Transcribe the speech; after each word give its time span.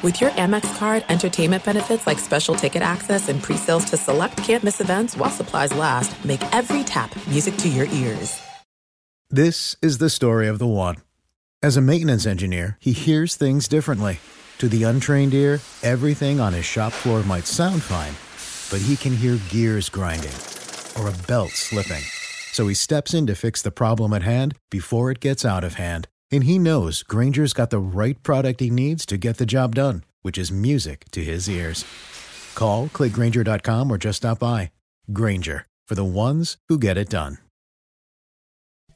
With 0.00 0.20
your 0.20 0.30
Amex 0.30 0.78
card, 0.78 1.04
entertainment 1.08 1.64
benefits 1.64 2.06
like 2.06 2.20
special 2.20 2.54
ticket 2.54 2.82
access 2.82 3.28
and 3.28 3.42
pre-sales 3.42 3.84
to 3.86 3.96
select 3.96 4.36
campus 4.36 4.80
events 4.80 5.16
while 5.16 5.28
supplies 5.28 5.74
last, 5.74 6.24
make 6.24 6.40
every 6.54 6.84
tap 6.84 7.10
music 7.26 7.56
to 7.56 7.68
your 7.68 7.86
ears. 7.86 8.40
This 9.28 9.74
is 9.82 9.98
the 9.98 10.08
story 10.08 10.46
of 10.46 10.60
the 10.60 10.68
one. 10.68 10.98
As 11.64 11.76
a 11.76 11.80
maintenance 11.80 12.26
engineer, 12.26 12.76
he 12.78 12.92
hears 12.92 13.34
things 13.34 13.66
differently. 13.66 14.20
To 14.58 14.68
the 14.68 14.84
untrained 14.84 15.34
ear, 15.34 15.60
everything 15.82 16.38
on 16.38 16.52
his 16.52 16.64
shop 16.64 16.92
floor 16.92 17.24
might 17.24 17.48
sound 17.48 17.82
fine, 17.82 18.14
but 18.70 18.86
he 18.86 18.94
can 18.94 19.16
hear 19.16 19.40
gears 19.48 19.88
grinding 19.88 20.38
or 20.96 21.08
a 21.08 21.26
belt 21.26 21.50
slipping. 21.50 22.04
So 22.52 22.68
he 22.68 22.74
steps 22.74 23.14
in 23.14 23.26
to 23.26 23.34
fix 23.34 23.62
the 23.62 23.72
problem 23.72 24.12
at 24.12 24.22
hand 24.22 24.54
before 24.70 25.10
it 25.10 25.18
gets 25.18 25.44
out 25.44 25.64
of 25.64 25.74
hand. 25.74 26.06
And 26.30 26.44
he 26.44 26.58
knows 26.58 27.02
Grainger's 27.02 27.52
got 27.52 27.70
the 27.70 27.78
right 27.78 28.22
product 28.22 28.60
he 28.60 28.70
needs 28.70 29.06
to 29.06 29.16
get 29.16 29.38
the 29.38 29.46
job 29.46 29.74
done, 29.74 30.04
which 30.22 30.36
is 30.36 30.52
music 30.52 31.04
to 31.12 31.24
his 31.24 31.48
ears. 31.48 31.84
Call, 32.54 32.88
clickgrainger.com, 32.88 33.90
or 33.90 33.98
just 33.98 34.18
stop 34.18 34.38
by. 34.40 34.70
Granger, 35.12 35.66
for 35.86 35.94
the 35.94 36.04
ones 36.04 36.58
who 36.68 36.78
get 36.78 36.98
it 36.98 37.08
done. 37.08 37.38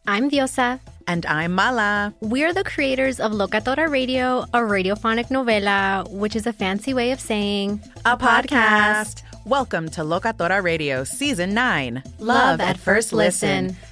I'm 0.07 0.29
Diosa. 0.29 0.81
And 1.07 1.25
I'm 1.27 1.53
Mala. 1.53 2.13
We're 2.21 2.53
the 2.53 2.65
creators 2.65 3.21
of 3.21 3.33
Locatora 3.33 3.89
Radio, 3.89 4.41
a 4.53 4.59
radiophonic 4.59 5.29
novela, 5.29 6.11
which 6.11 6.35
is 6.35 6.47
a 6.47 6.53
fancy 6.53 6.93
way 6.93 7.13
of 7.13 7.21
saying 7.21 7.81
a 8.05 8.17
podcast. 8.17 9.23
Welcome 9.47 9.89
to 9.91 10.03
Locatora 10.03 10.63
Radio 10.63 11.05
Season 11.05 11.55
9 11.55 12.03
Love, 12.19 12.21
Love 12.21 12.61
at 12.61 12.79
First 12.79 13.13
listen. 13.13 13.69
listen. 13.69 13.92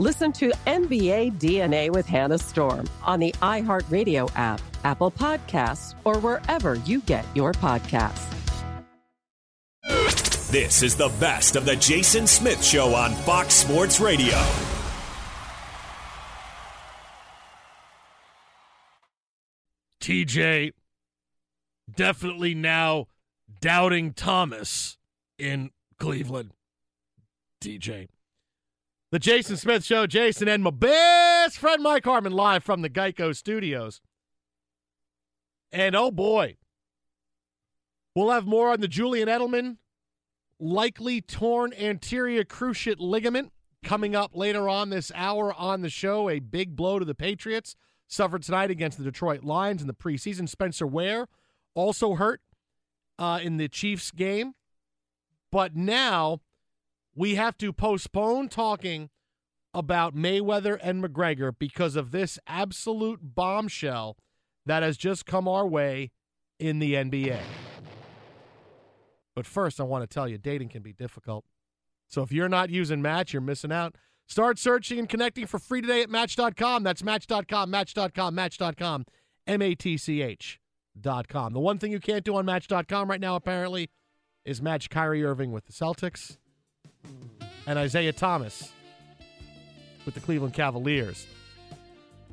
Listen 0.00 0.32
to 0.34 0.52
NBA 0.64 1.40
DNA 1.40 1.90
with 1.90 2.06
Hannah 2.06 2.38
Storm 2.38 2.88
on 3.02 3.18
the 3.18 3.32
iHeartRadio 3.42 4.30
app, 4.36 4.60
Apple 4.84 5.10
Podcasts, 5.10 5.96
or 6.04 6.20
wherever 6.20 6.76
you 6.76 7.00
get 7.00 7.24
your 7.34 7.50
podcasts. 7.52 8.24
This 10.52 10.84
is 10.84 10.94
the 10.94 11.08
best 11.18 11.56
of 11.56 11.64
the 11.64 11.74
Jason 11.74 12.28
Smith 12.28 12.64
Show 12.64 12.94
on 12.94 13.12
Fox 13.12 13.54
Sports 13.54 13.98
Radio. 13.98 14.36
TJ 20.00 20.70
definitely 21.92 22.54
now 22.54 23.08
doubting 23.60 24.12
Thomas 24.12 24.96
in 25.38 25.70
Cleveland. 25.98 26.52
TJ. 27.60 28.06
The 29.10 29.18
Jason 29.18 29.56
Smith 29.56 29.84
Show, 29.84 30.06
Jason 30.06 30.48
and 30.48 30.62
my 30.62 30.68
best 30.70 31.56
friend 31.56 31.82
Mike 31.82 32.04
Harmon 32.04 32.32
live 32.32 32.62
from 32.62 32.82
the 32.82 32.90
Geico 32.90 33.34
Studios. 33.34 34.02
And 35.72 35.96
oh 35.96 36.10
boy, 36.10 36.58
we'll 38.14 38.28
have 38.28 38.46
more 38.46 38.70
on 38.70 38.80
the 38.80 38.88
Julian 38.88 39.28
Edelman 39.28 39.78
likely 40.60 41.22
torn 41.22 41.72
anterior 41.72 42.44
cruciate 42.44 42.96
ligament 42.98 43.50
coming 43.82 44.14
up 44.14 44.36
later 44.36 44.68
on 44.68 44.90
this 44.90 45.10
hour 45.14 45.54
on 45.54 45.80
the 45.80 45.88
show. 45.88 46.28
A 46.28 46.38
big 46.38 46.76
blow 46.76 46.98
to 46.98 47.06
the 47.06 47.14
Patriots 47.14 47.76
suffered 48.08 48.42
tonight 48.42 48.70
against 48.70 48.98
the 48.98 49.04
Detroit 49.04 49.42
Lions 49.42 49.80
in 49.80 49.86
the 49.86 49.94
preseason. 49.94 50.46
Spencer 50.46 50.86
Ware 50.86 51.28
also 51.74 52.16
hurt 52.16 52.42
uh, 53.18 53.40
in 53.42 53.56
the 53.56 53.68
Chiefs 53.68 54.10
game. 54.10 54.52
But 55.50 55.74
now 55.74 56.40
we 57.18 57.34
have 57.34 57.58
to 57.58 57.72
postpone 57.72 58.48
talking 58.48 59.10
about 59.74 60.14
Mayweather 60.14 60.78
and 60.80 61.02
McGregor 61.02 61.52
because 61.58 61.96
of 61.96 62.12
this 62.12 62.38
absolute 62.46 63.18
bombshell 63.34 64.16
that 64.64 64.84
has 64.84 64.96
just 64.96 65.26
come 65.26 65.48
our 65.48 65.66
way 65.66 66.12
in 66.60 66.78
the 66.78 66.94
NBA. 66.94 67.40
But 69.34 69.46
first, 69.46 69.80
I 69.80 69.82
want 69.82 70.08
to 70.08 70.14
tell 70.14 70.28
you 70.28 70.38
dating 70.38 70.68
can 70.68 70.82
be 70.82 70.92
difficult. 70.92 71.44
So 72.06 72.22
if 72.22 72.30
you're 72.30 72.48
not 72.48 72.70
using 72.70 73.02
Match, 73.02 73.32
you're 73.32 73.42
missing 73.42 73.72
out. 73.72 73.96
Start 74.28 74.56
searching 74.56 75.00
and 75.00 75.08
connecting 75.08 75.46
for 75.46 75.58
free 75.58 75.80
today 75.80 76.02
at 76.02 76.10
Match.com. 76.10 76.84
That's 76.84 77.02
Match.com, 77.02 77.68
Match.com, 77.68 78.34
Match.com, 78.34 79.06
M 79.46 79.62
A 79.62 79.74
T 79.74 79.96
C 79.96 80.22
H.com. 80.22 81.52
The 81.52 81.60
one 81.60 81.78
thing 81.78 81.90
you 81.90 82.00
can't 82.00 82.24
do 82.24 82.36
on 82.36 82.46
Match.com 82.46 83.10
right 83.10 83.20
now, 83.20 83.34
apparently, 83.34 83.90
is 84.44 84.62
match 84.62 84.88
Kyrie 84.88 85.24
Irving 85.24 85.50
with 85.50 85.66
the 85.66 85.72
Celtics 85.72 86.36
and 87.66 87.78
Isaiah 87.78 88.12
Thomas 88.12 88.72
with 90.04 90.14
the 90.14 90.20
Cleveland 90.20 90.54
Cavaliers. 90.54 91.26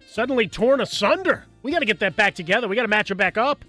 Suddenly 0.08 0.48
torn 0.48 0.80
asunder. 0.80 1.46
We 1.62 1.72
got 1.72 1.80
to 1.80 1.86
get 1.86 2.00
that 2.00 2.16
back 2.16 2.36
together. 2.36 2.68
We 2.68 2.76
got 2.76 2.84
to 2.84 2.88
match 2.88 3.12
it 3.12 3.16
back 3.16 3.38
up. 3.38 3.66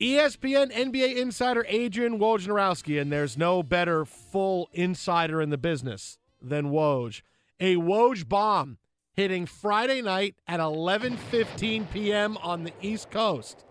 ESPN 0.00 0.72
NBA 0.72 1.16
insider 1.16 1.64
Adrian 1.68 2.18
Wojnarowski, 2.18 3.00
and 3.00 3.10
there's 3.10 3.36
no 3.36 3.62
better 3.62 4.04
full 4.04 4.68
insider 4.72 5.40
in 5.40 5.50
the 5.50 5.58
business 5.58 6.18
than 6.40 6.70
Woj. 6.70 7.22
A 7.60 7.76
Woj 7.76 8.28
bomb 8.28 8.78
hitting 9.12 9.46
Friday 9.46 10.02
night 10.02 10.36
at 10.46 10.60
11:15 10.60 11.90
p.m. 11.90 12.36
on 12.38 12.64
the 12.64 12.72
East 12.82 13.10
Coast. 13.10 13.64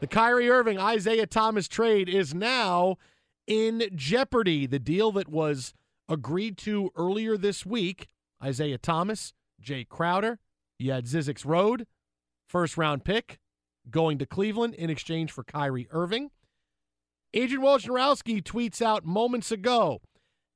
The 0.00 0.06
Kyrie 0.06 0.50
Irving 0.50 0.78
Isaiah 0.78 1.26
Thomas 1.26 1.68
trade 1.68 2.08
is 2.08 2.34
now 2.34 2.96
in 3.46 3.88
jeopardy. 3.94 4.66
The 4.66 4.78
deal 4.78 5.12
that 5.12 5.28
was 5.28 5.74
agreed 6.08 6.58
to 6.58 6.90
earlier 6.96 7.36
this 7.36 7.64
week 7.64 8.08
Isaiah 8.42 8.78
Thomas, 8.78 9.32
Jae 9.62 9.88
Crowder, 9.88 10.38
you 10.78 10.92
had 10.92 11.06
Road, 11.44 11.86
first 12.46 12.76
round 12.76 13.04
pick 13.04 13.38
going 13.90 14.18
to 14.18 14.26
Cleveland 14.26 14.74
in 14.74 14.90
exchange 14.90 15.32
for 15.32 15.42
Kyrie 15.44 15.88
Irving. 15.90 16.30
Adrian 17.34 17.62
Wojnarowski 17.62 18.42
tweets 18.42 18.82
out 18.82 19.04
moments 19.04 19.50
ago 19.50 20.00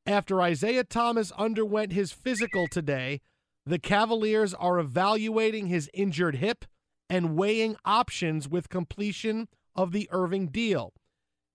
after 0.07 0.41
Isaiah 0.41 0.85
Thomas 0.85 1.33
underwent 1.33 1.93
his 1.93 2.13
physical 2.13 2.69
today, 2.69 3.21
the 3.65 3.79
Cavaliers 3.79 4.55
are 4.55 4.79
evaluating 4.79 5.67
his 5.67 5.91
injured 5.93 6.37
hip 6.37 6.65
and 7.11 7.37
weighing 7.37 7.77
options 7.85 8.49
with 8.49 8.69
completion 8.69 9.49
of 9.75 9.91
the 9.91 10.09
Irving 10.13 10.47
deal. 10.49 10.93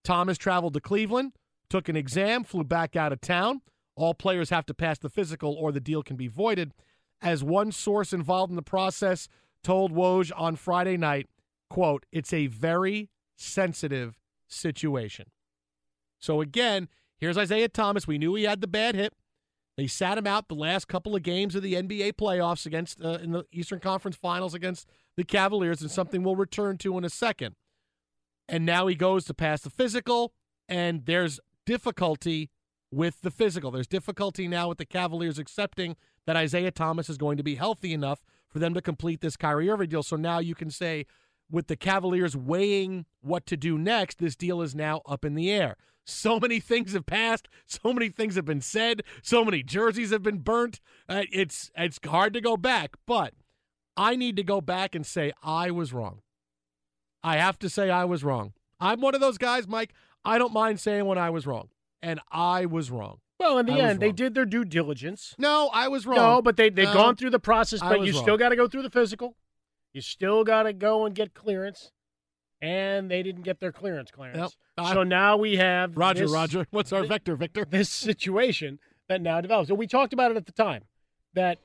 Thomas 0.03 0.37
traveled 0.37 0.73
to 0.73 0.81
Cleveland, 0.81 1.33
took 1.69 1.89
an 1.89 1.95
exam, 1.95 2.43
flew 2.43 2.63
back 2.63 2.95
out 2.95 3.13
of 3.13 3.21
town. 3.21 3.61
All 3.95 4.13
players 4.13 4.49
have 4.49 4.65
to 4.67 4.73
pass 4.73 4.97
the 4.97 5.09
physical 5.09 5.53
or 5.53 5.71
the 5.71 5.79
deal 5.79 6.03
can 6.03 6.15
be 6.15 6.27
voided. 6.27 6.73
As 7.21 7.43
one 7.43 7.71
source 7.71 8.13
involved 8.13 8.49
in 8.49 8.55
the 8.55 8.61
process 8.61 9.27
told 9.63 9.91
Woj 9.91 10.31
on 10.35 10.55
Friday 10.55 10.97
night, 10.97 11.29
quote, 11.69 12.05
it's 12.11 12.33
a 12.33 12.47
very 12.47 13.09
sensitive 13.35 14.17
situation. 14.47 15.27
So 16.19 16.41
again, 16.41 16.89
here's 17.17 17.37
Isaiah 17.37 17.69
Thomas. 17.69 18.07
We 18.07 18.17
knew 18.17 18.35
he 18.35 18.43
had 18.43 18.61
the 18.61 18.67
bad 18.67 18.95
hip. 18.95 19.13
They 19.77 19.87
sat 19.87 20.17
him 20.17 20.27
out 20.27 20.47
the 20.47 20.55
last 20.55 20.87
couple 20.87 21.15
of 21.15 21.23
games 21.23 21.55
of 21.55 21.63
the 21.63 21.75
NBA 21.75 22.13
playoffs 22.13 22.65
against 22.65 23.01
uh, 23.03 23.19
in 23.21 23.31
the 23.31 23.45
Eastern 23.51 23.79
Conference 23.79 24.15
Finals 24.15 24.53
against 24.53 24.87
the 24.87 24.93
the 25.17 25.23
Cavaliers, 25.23 25.81
and 25.81 25.91
something 25.91 26.23
we'll 26.23 26.35
return 26.35 26.77
to 26.79 26.97
in 26.97 27.05
a 27.05 27.09
second. 27.09 27.55
And 28.47 28.65
now 28.65 28.87
he 28.87 28.95
goes 28.95 29.25
to 29.25 29.33
pass 29.33 29.61
the 29.61 29.69
physical, 29.69 30.33
and 30.67 31.05
there's 31.05 31.39
difficulty 31.65 32.49
with 32.91 33.21
the 33.21 33.31
physical. 33.31 33.71
There's 33.71 33.87
difficulty 33.87 34.47
now 34.47 34.67
with 34.69 34.77
the 34.77 34.85
Cavaliers 34.85 35.39
accepting 35.39 35.95
that 36.25 36.35
Isaiah 36.35 36.71
Thomas 36.71 37.09
is 37.09 37.17
going 37.17 37.37
to 37.37 37.43
be 37.43 37.55
healthy 37.55 37.93
enough 37.93 38.23
for 38.49 38.59
them 38.59 38.73
to 38.73 38.81
complete 38.81 39.21
this 39.21 39.37
Kyrie 39.37 39.69
Irving 39.69 39.89
deal. 39.89 40.03
So 40.03 40.17
now 40.17 40.39
you 40.39 40.55
can 40.55 40.69
say, 40.69 41.05
with 41.49 41.67
the 41.67 41.75
Cavaliers 41.75 42.35
weighing 42.35 43.05
what 43.21 43.45
to 43.45 43.57
do 43.57 43.77
next, 43.77 44.19
this 44.19 44.35
deal 44.35 44.61
is 44.61 44.75
now 44.75 45.01
up 45.05 45.25
in 45.25 45.35
the 45.35 45.51
air. 45.51 45.77
So 46.05 46.39
many 46.39 46.59
things 46.59 46.93
have 46.93 47.05
passed. 47.05 47.47
So 47.65 47.93
many 47.93 48.09
things 48.09 48.35
have 48.35 48.45
been 48.45 48.61
said. 48.61 49.03
So 49.21 49.45
many 49.45 49.63
jerseys 49.63 50.11
have 50.11 50.23
been 50.23 50.39
burnt. 50.39 50.79
Uh, 51.07 51.23
it's 51.31 51.71
it's 51.75 51.99
hard 52.05 52.33
to 52.33 52.41
go 52.41 52.57
back, 52.57 52.95
but 53.05 53.33
I 53.95 54.15
need 54.15 54.35
to 54.37 54.43
go 54.43 54.61
back 54.61 54.95
and 54.95 55.05
say 55.05 55.31
I 55.43 55.71
was 55.71 55.93
wrong. 55.93 56.21
I 57.23 57.37
have 57.37 57.59
to 57.59 57.69
say 57.69 57.89
I 57.89 58.05
was 58.05 58.23
wrong. 58.23 58.53
I'm 58.79 58.99
one 59.01 59.13
of 59.15 59.21
those 59.21 59.37
guys, 59.37 59.67
Mike. 59.67 59.93
I 60.25 60.37
don't 60.37 60.53
mind 60.53 60.79
saying 60.79 61.05
when 61.05 61.17
I 61.17 61.29
was 61.29 61.45
wrong, 61.47 61.69
and 62.01 62.19
I 62.31 62.65
was 62.65 62.89
wrong. 62.91 63.19
Well, 63.39 63.57
in 63.57 63.65
the 63.65 63.73
I 63.73 63.89
end, 63.89 63.99
they 63.99 64.11
did 64.11 64.35
their 64.35 64.45
due 64.45 64.65
diligence. 64.65 65.33
No, 65.37 65.69
I 65.73 65.87
was 65.87 66.05
wrong. 66.05 66.17
No, 66.17 66.41
but 66.41 66.57
they 66.57 66.69
they've 66.69 66.85
No, 66.87 66.93
gone 66.93 67.15
through 67.15 67.31
the 67.31 67.39
process, 67.39 67.79
but 67.79 68.01
you 68.03 68.13
wrong. 68.13 68.21
still 68.21 68.37
got 68.37 68.49
to 68.49 68.55
go 68.55 68.67
through 68.67 68.83
the 68.83 68.89
physical. 68.89 69.35
You 69.93 70.01
still 70.01 70.43
got 70.43 70.63
to 70.63 70.73
go 70.73 71.05
and 71.05 71.13
get 71.15 71.33
clearance, 71.33 71.91
and 72.61 73.09
they 73.09 73.23
didn't 73.23 73.41
get 73.43 73.59
their 73.59 73.71
clearance 73.71 74.11
clearance. 74.11 74.55
I- 74.77 74.93
so 74.93 75.03
now 75.03 75.37
we 75.37 75.57
have 75.57 75.97
Roger, 75.97 76.21
this- 76.23 76.31
Roger. 76.31 76.67
What's 76.71 76.93
our 76.93 77.01
thi- 77.03 77.07
vector, 77.07 77.35
Victor? 77.35 77.65
This 77.65 77.89
situation 77.89 78.79
that 79.09 79.21
now 79.21 79.41
develops. 79.41 79.69
And 79.69 79.77
we 79.79 79.87
talked 79.87 80.13
about 80.13 80.31
it 80.31 80.37
at 80.37 80.45
the 80.45 80.51
time. 80.51 80.83
That 81.33 81.59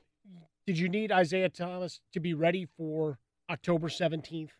did 0.65 0.77
you 0.79 0.89
need 0.89 1.11
Isaiah 1.11 1.49
Thomas 1.49 1.99
to 2.13 2.19
be 2.19 2.33
ready 2.33 2.65
for 2.77 3.19
October 3.49 3.89
seventeenth 3.89 4.51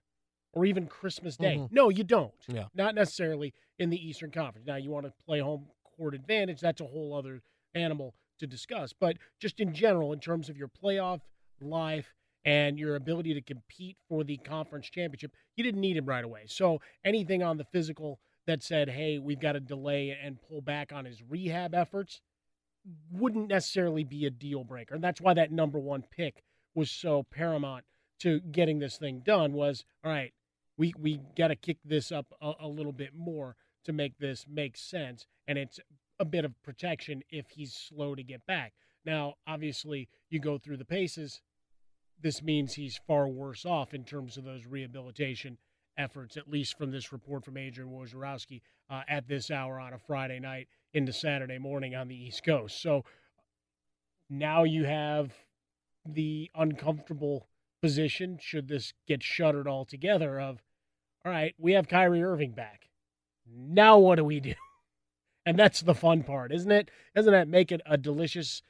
or 0.53 0.65
even 0.65 0.87
Christmas 0.87 1.37
Day? 1.37 1.57
Mhm. 1.57 1.71
No, 1.71 1.89
you 1.89 2.03
don't. 2.03 2.33
Yeah. 2.47 2.67
Not 2.73 2.95
necessarily 2.95 3.53
in 3.79 3.89
the 3.89 4.07
Eastern 4.07 4.31
Conference. 4.31 4.65
Now 4.65 4.75
you 4.77 4.89
want 4.89 5.05
to 5.05 5.13
play 5.25 5.39
home 5.39 5.67
court 5.83 6.15
advantage. 6.15 6.59
That's 6.59 6.81
a 6.81 6.85
whole 6.85 7.13
other 7.13 7.41
animal 7.75 8.15
to 8.39 8.47
discuss. 8.47 8.93
But 8.93 9.17
just 9.39 9.59
in 9.59 9.73
general, 9.73 10.13
in 10.13 10.19
terms 10.19 10.49
of 10.49 10.57
your 10.57 10.67
playoff 10.67 11.21
life 11.59 12.13
and 12.45 12.79
your 12.79 12.95
ability 12.95 13.33
to 13.33 13.41
compete 13.41 13.97
for 14.07 14.23
the 14.23 14.37
conference 14.37 14.89
championship, 14.89 15.35
you 15.55 15.63
didn't 15.63 15.81
need 15.81 15.97
him 15.97 16.05
right 16.05 16.23
away. 16.23 16.45
So 16.47 16.81
anything 17.03 17.43
on 17.43 17.57
the 17.57 17.65
physical 17.65 18.19
that 18.45 18.63
said, 18.63 18.89
hey, 18.89 19.19
we've 19.19 19.39
got 19.39 19.53
to 19.53 19.59
delay 19.59 20.11
and 20.21 20.41
pull 20.41 20.61
back 20.61 20.93
on 20.93 21.05
his 21.05 21.21
rehab 21.23 21.73
efforts 21.75 22.21
wouldn't 23.11 23.49
necessarily 23.49 24.05
be 24.05 24.25
a 24.25 24.29
deal 24.29 24.63
breaker. 24.63 24.95
And 24.95 25.03
that's 25.03 25.19
why 25.19 25.33
that 25.33 25.51
number 25.51 25.79
one 25.79 26.03
pick 26.09 26.43
was 26.73 26.89
so 26.89 27.23
paramount 27.23 27.83
to 28.19 28.39
getting 28.39 28.79
this 28.79 28.97
thing 28.97 29.19
done 29.19 29.51
was, 29.53 29.83
all 30.03 30.11
right, 30.11 30.31
we, 30.77 30.93
we 30.97 31.19
got 31.37 31.47
to 31.47 31.55
kick 31.55 31.77
this 31.83 32.11
up 32.11 32.27
a, 32.41 32.53
a 32.61 32.67
little 32.67 32.91
bit 32.91 33.15
more 33.15 33.55
to 33.85 33.93
make 33.93 34.17
this 34.19 34.45
make 34.49 34.77
sense. 34.77 35.25
And 35.47 35.57
it's 35.57 35.79
a 36.19 36.25
bit 36.25 36.45
of 36.45 36.61
protection 36.63 37.23
if 37.29 37.49
he's 37.51 37.73
slow 37.73 38.15
to 38.15 38.23
get 38.23 38.45
back. 38.45 38.73
Now, 39.05 39.35
obviously, 39.47 40.09
you 40.29 40.39
go 40.39 40.57
through 40.57 40.77
the 40.77 40.85
paces. 40.85 41.41
This 42.21 42.41
means 42.41 42.73
he's 42.73 42.99
far 43.07 43.27
worse 43.27 43.65
off 43.65 43.93
in 43.93 44.03
terms 44.03 44.37
of 44.37 44.43
those 44.43 44.65
rehabilitation 44.65 45.57
efforts, 45.97 46.37
at 46.37 46.49
least 46.49 46.77
from 46.77 46.91
this 46.91 47.11
report 47.11 47.45
from 47.45 47.57
Adrian 47.57 47.91
Wojnarowski 47.91 48.61
uh, 48.89 49.01
at 49.07 49.27
this 49.27 49.49
hour 49.49 49.79
on 49.79 49.93
a 49.93 49.99
Friday 49.99 50.39
night 50.39 50.67
into 50.93 51.13
Saturday 51.13 51.57
morning 51.57 51.95
on 51.95 52.07
the 52.07 52.15
East 52.15 52.43
Coast. 52.43 52.81
So 52.81 53.03
now 54.29 54.63
you 54.63 54.85
have 54.85 55.33
the 56.05 56.51
uncomfortable 56.55 57.47
position, 57.81 58.37
should 58.41 58.67
this 58.67 58.93
get 59.07 59.23
shuttered 59.23 59.67
altogether, 59.67 60.39
of, 60.39 60.61
all 61.27 61.33
right, 61.33 61.53
we 61.57 61.73
have 61.73 61.89
Kyrie 61.89 62.23
Irving 62.23 62.51
back. 62.51 62.87
Now 63.53 63.97
what 63.97 64.15
do 64.15 64.23
we 64.23 64.39
do? 64.39 64.53
And 65.45 65.57
that's 65.57 65.79
the 65.79 65.95
fun 65.95 66.23
part, 66.23 66.51
isn't 66.51 66.69
it? 66.69 66.91
Doesn't 67.15 67.31
that 67.31 67.47
make 67.47 67.71
it 67.71 67.79
a 67.85 67.97
delicious 67.97 68.63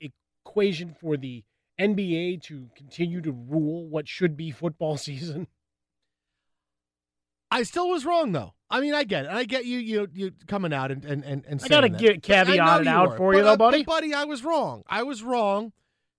equation 0.00 0.96
for 0.98 1.18
the 1.18 1.44
NBA 1.78 2.40
to 2.44 2.70
continue 2.74 3.20
to 3.20 3.30
rule 3.30 3.86
what 3.86 4.08
should 4.08 4.34
be 4.34 4.50
football 4.50 4.96
season? 4.96 5.48
I 7.50 7.62
still 7.62 7.90
was 7.90 8.06
wrong 8.06 8.32
though. 8.32 8.54
I 8.70 8.80
mean, 8.80 8.94
I 8.94 9.04
get 9.04 9.26
it. 9.26 9.32
I 9.32 9.44
get 9.44 9.66
you 9.66 9.78
you 9.78 10.08
you 10.14 10.32
coming 10.46 10.72
out 10.72 10.90
and 10.90 11.04
and 11.04 11.22
and, 11.24 11.44
and 11.46 11.62
I 11.62 11.68
gotta 11.68 11.90
that. 11.90 12.00
get 12.00 12.22
caveat 12.22 12.80
it 12.80 12.86
out 12.86 13.10
were, 13.10 13.16
for 13.18 13.34
you, 13.34 13.40
but, 13.40 13.44
though, 13.44 13.52
uh, 13.52 13.56
but, 13.58 13.70
buddy. 13.72 13.84
buddy, 13.84 14.14
I 14.14 14.24
was 14.24 14.42
wrong. 14.42 14.82
I 14.86 15.02
was 15.02 15.22
wrong 15.22 15.72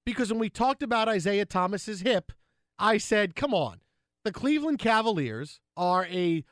because 0.05 0.29
when 0.29 0.39
we 0.39 0.51
talked 0.51 0.83
about 0.83 1.09
Isaiah 1.09 1.45
Thomas's 1.45 2.01
hip, 2.01 2.31
I 2.77 2.99
said, 2.99 3.35
"Come 3.35 3.55
on, 3.55 3.79
the 4.25 4.33
Cleveland 4.33 4.79
Cavaliers 4.79 5.61
are 5.77 6.05
a 6.07 6.43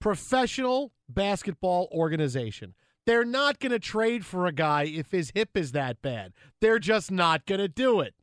professional 0.00 0.92
basketball 1.08 1.88
organization. 1.92 2.74
They're 3.04 3.24
not 3.24 3.58
going 3.58 3.72
to 3.72 3.80
trade 3.80 4.24
for 4.24 4.46
a 4.46 4.52
guy 4.52 4.84
if 4.84 5.10
his 5.10 5.32
hip 5.34 5.56
is 5.56 5.72
that 5.72 6.00
bad. 6.02 6.32
They're 6.60 6.78
just 6.78 7.10
not 7.10 7.46
going 7.46 7.60
to 7.60 7.68
do 7.68 8.00
it." 8.00 8.14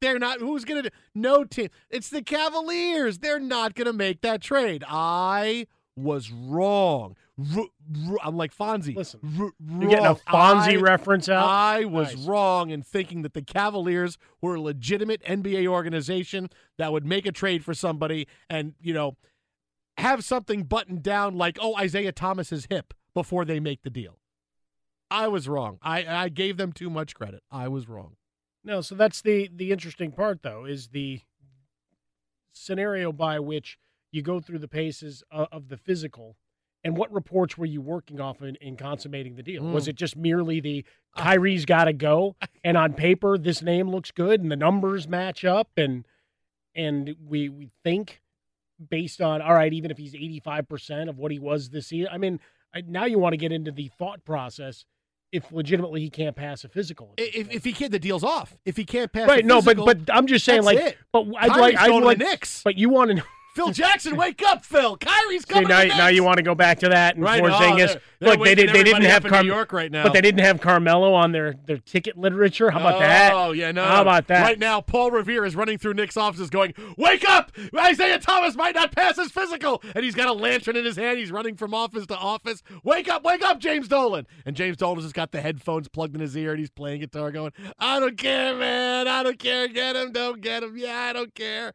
They're 0.00 0.18
not. 0.18 0.40
Who's 0.40 0.64
going 0.64 0.84
to? 0.84 0.90
No 1.14 1.44
team. 1.44 1.70
It's 1.90 2.08
the 2.08 2.22
Cavaliers. 2.22 3.18
They're 3.18 3.40
not 3.40 3.74
going 3.74 3.86
to 3.86 3.92
make 3.92 4.20
that 4.20 4.40
trade. 4.40 4.84
I 4.88 5.66
was 5.96 6.30
wrong. 6.30 7.16
R- 7.56 7.64
r- 8.10 8.18
I'm 8.24 8.36
like 8.36 8.54
Fonzie. 8.54 8.96
Listen, 8.96 9.20
R- 9.38 9.52
You're 9.60 9.90
getting 9.90 10.06
a. 10.06 10.14
Fonzie 10.14 10.76
I- 10.78 10.80
reference 10.80 11.28
out. 11.28 11.46
I 11.48 11.84
was 11.84 12.14
Nice. 12.16 12.26
wrong 12.26 12.70
in 12.70 12.82
thinking 12.82 13.22
that 13.22 13.32
the 13.34 13.42
Cavaliers 13.42 14.18
were 14.40 14.56
a 14.56 14.60
legitimate 14.60 15.22
NBA 15.24 15.66
organization 15.68 16.48
that 16.78 16.92
would 16.92 17.06
make 17.06 17.26
a 17.26 17.32
trade 17.32 17.64
for 17.64 17.74
somebody 17.74 18.26
and, 18.50 18.74
you 18.80 18.92
know, 18.92 19.16
have 19.98 20.24
something 20.24 20.64
buttoned 20.64 21.02
down 21.02 21.36
like, 21.36 21.58
oh, 21.60 21.76
Isaiah 21.76 22.12
Thomas's 22.12 22.66
hip 22.70 22.92
before 23.14 23.44
they 23.44 23.60
make 23.60 23.82
the 23.82 23.90
deal. 23.90 24.18
I 25.10 25.28
was 25.28 25.48
wrong. 25.48 25.78
I, 25.80 26.06
I 26.06 26.28
gave 26.28 26.56
them 26.56 26.72
too 26.72 26.90
much 26.90 27.14
credit. 27.14 27.42
I 27.50 27.68
was 27.68 27.88
wrong. 27.88 28.16
No, 28.64 28.80
so 28.80 28.94
that's 28.94 29.22
the 29.22 29.48
the 29.54 29.72
interesting 29.72 30.10
part 30.12 30.42
though 30.42 30.64
is 30.66 30.88
the 30.88 31.20
scenario 32.52 33.12
by 33.12 33.38
which 33.38 33.78
you 34.10 34.22
go 34.22 34.40
through 34.40 34.58
the 34.58 34.68
paces 34.68 35.22
of, 35.30 35.48
of 35.52 35.68
the 35.68 35.76
physical 35.76 36.36
and 36.84 36.96
what 36.96 37.12
reports 37.12 37.58
were 37.58 37.66
you 37.66 37.80
working 37.80 38.20
off 38.20 38.40
in, 38.42 38.56
in 38.56 38.76
consummating 38.76 39.34
the 39.36 39.42
deal? 39.42 39.64
Was 39.64 39.86
Mm. 39.86 39.88
it 39.88 39.96
just 39.96 40.16
merely 40.16 40.60
the 40.60 40.84
Kyrie's 41.16 41.64
got 41.64 41.84
to 41.84 41.92
go 41.92 42.36
and 42.64 42.76
on 42.76 42.92
paper 42.92 43.36
this 43.38 43.62
name 43.62 43.90
looks 43.90 44.10
good 44.10 44.40
and 44.40 44.50
the 44.50 44.56
numbers 44.56 45.08
match 45.08 45.44
up 45.44 45.70
and 45.76 46.06
and 46.74 47.16
we 47.26 47.48
we 47.48 47.70
think 47.82 48.20
based 48.90 49.20
on 49.20 49.42
all 49.42 49.54
right 49.54 49.72
even 49.72 49.90
if 49.90 49.98
he's 49.98 50.14
85% 50.14 51.08
of 51.08 51.18
what 51.18 51.32
he 51.32 51.38
was 51.38 51.70
this 51.70 51.88
season. 51.88 52.08
I 52.12 52.18
mean, 52.18 52.38
I- 52.74 52.82
now 52.86 53.06
you 53.06 53.18
want 53.18 53.32
to 53.32 53.36
get 53.38 53.50
into 53.52 53.72
the 53.72 53.88
thought 53.98 54.24
process 54.24 54.84
if 55.32 55.50
legitimately 55.52 56.00
he 56.00 56.08
can't 56.08 56.34
pass 56.36 56.64
a 56.64 56.68
physical. 56.68 57.12
If, 57.18 57.50
if 57.50 57.64
he 57.64 57.72
can't, 57.74 57.92
the 57.92 57.98
deal's 57.98 58.24
off. 58.24 58.56
If 58.64 58.76
he 58.78 58.84
can't 58.86 59.12
pass, 59.12 59.28
right, 59.28 59.44
no, 59.44 59.60
but 59.60 59.76
but 59.76 59.98
I'm 60.10 60.26
just 60.26 60.42
saying, 60.44 60.62
like, 60.62 60.78
it. 60.78 60.96
but 61.12 61.26
I'd 61.38 61.50
Kyrie's 61.50 61.58
like, 61.60 61.76
I'd 61.76 62.02
like, 62.02 62.18
Knicks. 62.18 62.62
but 62.62 62.76
you 62.78 62.88
want 62.88 63.10
to 63.10 63.14
know. 63.16 63.22
Phil 63.54 63.72
Jackson, 63.72 64.16
wake 64.16 64.40
up, 64.46 64.64
Phil. 64.64 64.96
Kyrie's 64.96 65.42
See, 65.42 65.52
coming 65.52 65.68
now, 65.68 65.82
to 65.82 65.88
now 65.88 66.06
you 66.08 66.22
want 66.22 66.36
to 66.36 66.42
go 66.44 66.54
back 66.54 66.78
to 66.80 66.88
that 66.90 67.16
and 67.16 67.24
Right, 67.24 67.42
Porzingis. 67.42 67.72
oh, 67.72 67.76
they're- 67.76 68.00
they're 68.20 68.30
Look, 68.30 68.44
they 68.44 68.54
did. 68.56 68.70
They 68.70 68.82
didn't 68.82 69.04
have 69.04 69.24
Car- 69.24 69.42
New 69.42 69.48
York 69.48 69.72
right 69.72 69.92
now. 69.92 70.02
but 70.02 70.12
they 70.12 70.20
didn't 70.20 70.40
have 70.40 70.60
Carmelo 70.60 71.14
on 71.14 71.30
their 71.32 71.54
their 71.66 71.78
ticket 71.78 72.16
literature. 72.18 72.70
How 72.70 72.80
about 72.80 72.96
oh, 72.96 72.98
that? 73.00 73.32
Oh, 73.32 73.52
yeah, 73.52 73.70
no. 73.70 73.84
How 73.84 74.02
about 74.02 74.26
that? 74.26 74.42
Right 74.42 74.58
now, 74.58 74.80
Paul 74.80 75.12
Revere 75.12 75.44
is 75.44 75.54
running 75.54 75.78
through 75.78 75.94
Knicks 75.94 76.16
offices 76.16 76.50
going, 76.50 76.74
Wake 76.96 77.28
up! 77.28 77.52
Isaiah 77.76 78.18
Thomas 78.18 78.56
might 78.56 78.74
not 78.74 78.90
pass 78.92 79.16
his 79.16 79.30
physical. 79.30 79.82
And 79.94 80.04
he's 80.04 80.14
got 80.16 80.28
a 80.28 80.32
lantern 80.32 80.76
in 80.76 80.84
his 80.84 80.96
hand. 80.96 81.18
He's 81.18 81.30
running 81.30 81.56
from 81.56 81.74
office 81.74 82.06
to 82.06 82.16
office. 82.16 82.62
Wake 82.82 83.08
up, 83.08 83.22
wake 83.24 83.42
up, 83.42 83.60
James 83.60 83.86
Dolan. 83.86 84.26
And 84.44 84.56
James 84.56 84.76
Dolan 84.76 85.00
has 85.00 85.12
got 85.12 85.30
the 85.30 85.40
headphones 85.40 85.86
plugged 85.88 86.14
in 86.14 86.20
his 86.20 86.36
ear 86.36 86.50
and 86.50 86.58
he's 86.58 86.70
playing 86.70 87.00
guitar 87.00 87.30
going, 87.30 87.52
I 87.78 88.00
don't 88.00 88.16
care, 88.16 88.54
man. 88.54 89.06
I 89.06 89.22
don't 89.22 89.38
care. 89.38 89.68
Get 89.68 89.94
him, 89.94 90.10
don't 90.12 90.40
get 90.40 90.62
him. 90.64 90.76
Yeah, 90.76 90.98
I 90.98 91.12
don't 91.12 91.34
care. 91.34 91.72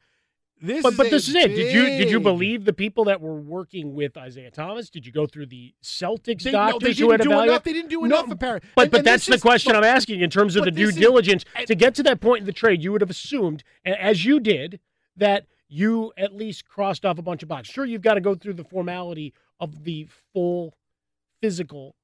This 0.66 0.82
But 0.82 0.96
but 0.96 1.10
this 1.10 1.28
is 1.28 1.36
it. 1.36 1.50
Did 1.50 1.74
you 1.74 1.84
did 1.86 2.10
you 2.10 2.22
believe 2.22 2.64
the 2.64 2.72
people 2.72 3.04
that 3.06 3.20
were 3.20 3.36
working 3.36 3.94
with 3.94 4.16
Isaiah 4.16 4.50
Thomas? 4.50 4.90
Did 4.90 5.06
you 5.06 5.12
go 5.12 5.26
through 5.28 5.48
the 5.48 5.74
Celtics 5.84 6.44
They, 6.44 6.52
no, 6.54 6.70
doctors 6.72 6.98
they 6.98 7.04
who 7.04 7.12
had 7.12 7.18
didn't 7.18 7.32
do 7.32 7.34
evaluated? 7.36 7.52
enough. 7.52 7.64
They 7.66 7.74
didn't 7.74 7.90
do 7.90 8.00
No, 8.00 8.06
enough, 8.06 8.32
apparently. 8.32 8.70
But 8.74 8.82
And- 8.84 8.92
but 8.92 8.98
and 9.00 9.08
that's 9.08 9.26
the 9.26 9.34
is- 9.34 9.42
question 9.42 9.76
I'm 9.76 9.84
asking 9.84 10.22
in 10.22 10.30
terms 10.30 10.56
of 10.56 10.64
the 10.64 10.72
due 10.72 10.88
is- 10.88 10.96
diligence 10.96 11.44
to 11.66 11.76
get 11.76 11.96
to 11.96 12.04
that 12.04 12.22
point 12.22 12.40
in 12.42 12.46
the 12.46 12.54
trade. 12.54 12.82
You 12.82 12.94
would 12.94 13.02
have 13.02 13.10
assumed, 13.10 13.64
as 13.84 14.24
you 14.24 14.40
did, 14.40 14.80
that 15.18 15.48
you 15.68 16.14
at 16.18 16.34
least 16.34 16.66
crossed 16.66 17.04
off 17.06 17.18
a 17.18 17.22
bunch 17.22 17.44
of 17.44 17.50
boxes. 17.50 17.74
Sure, 17.74 17.84
you've 17.84 18.02
got 18.02 18.14
to 18.14 18.22
go 18.22 18.34
through 18.34 18.54
the 18.54 18.64
formality 18.64 19.34
of 19.60 19.84
the 19.84 20.08
full 20.32 20.76
physical 21.42 21.96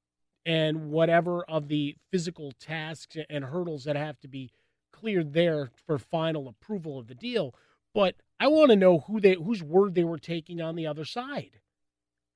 and 0.44 0.90
whatever 0.90 1.44
of 1.44 1.68
the 1.68 1.96
physical 2.10 2.52
tasks 2.52 3.16
and 3.30 3.44
hurdles 3.46 3.84
that 3.84 3.96
have 3.96 4.20
to 4.20 4.28
be 4.28 4.50
cleared 4.92 5.32
there 5.32 5.70
for 5.86 5.98
final 5.98 6.46
approval 6.46 6.98
of 6.98 7.06
the 7.06 7.14
deal. 7.14 7.54
But 7.94 8.16
I 8.38 8.48
want 8.48 8.70
to 8.70 8.76
know 8.76 9.00
who 9.00 9.20
they 9.20 9.34
whose 9.34 9.62
word 9.62 9.94
they 9.94 10.04
were 10.04 10.18
taking 10.18 10.60
on 10.60 10.76
the 10.76 10.86
other 10.86 11.04
side. 11.04 11.60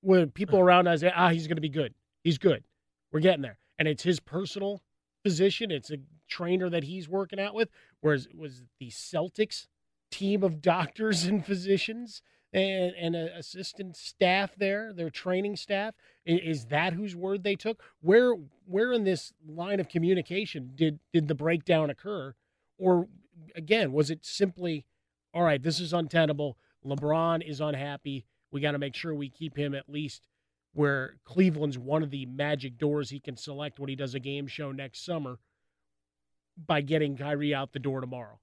When 0.01 0.31
people 0.31 0.59
around 0.59 0.87
us 0.87 1.01
say, 1.01 1.13
ah, 1.15 1.31
he's 1.31 1.47
going 1.47 1.57
to 1.57 1.63
be 1.63 1.69
good. 1.69 1.95
He's 2.23 2.39
good. 2.39 2.65
We're 3.11 3.21
getting 3.21 3.43
there. 3.43 3.59
And 3.79 3.89
it's 3.89 4.03
his 4.03 4.21
personal 4.21 4.83
position. 5.25 5.71
It's 5.71 5.91
a 5.91 5.99
trainer 6.29 6.69
that 6.69 6.85
he's 6.85 7.09
working 7.09 7.41
out 7.41 7.55
with. 7.55 7.71
Whereas 8.01 8.27
it 8.27 8.37
was 8.37 8.63
the 8.79 8.91
Celtics 8.91 9.67
team 10.11 10.43
of 10.43 10.61
doctors 10.61 11.25
and 11.25 11.45
physicians 11.45 12.23
and, 12.53 12.95
and 12.95 13.17
assistant 13.17 13.97
staff 13.97 14.55
there, 14.57 14.93
their 14.93 15.11
training 15.11 15.57
staff? 15.57 15.95
Is 16.25 16.67
that 16.67 16.93
whose 16.93 17.17
word 17.17 17.43
they 17.43 17.57
took? 17.57 17.83
Where 18.01 18.35
where 18.67 18.93
in 18.93 19.05
this 19.05 19.33
line 19.47 19.81
of 19.81 19.89
communication 19.89 20.71
did 20.75 21.01
did 21.13 21.29
the 21.29 21.35
breakdown 21.35 21.91
occur? 21.91 22.35
Or 22.79 23.09
again, 23.57 23.93
was 23.93 24.11
it 24.11 24.25
simply, 24.25 24.87
all 25.35 25.43
right, 25.43 25.63
this 25.63 25.81
is 25.81 25.93
untenable. 25.93 26.57
LeBron 26.87 27.47
is 27.47 27.61
unhappy. 27.61 28.25
We 28.53 28.61
got 28.61 28.73
to 28.73 28.79
make 28.79 28.95
sure 28.95 29.15
we 29.15 29.29
keep 29.29 29.57
him 29.57 29.75
at 29.75 29.89
least 29.89 30.27
where 30.73 31.17
Cleveland's 31.25 31.79
one 31.79 32.03
of 32.03 32.11
the 32.11 32.27
magic 32.27 32.79
doors 32.79 33.11
he 33.11 33.21
can 33.21 33.37
select 33.37 33.79
when 33.79 33.89
he 33.89 33.97
does 33.97 34.15
a 34.15 34.21
game 34.21 34.47
show 34.47 34.73
next 34.73 35.05
summer 35.05 35.39
by 36.67 36.81
getting 36.81 37.17
Kyrie 37.17 37.55
out 37.55 37.73
the 37.73 37.79
door 37.79 38.01
tomorrow. 38.01 38.39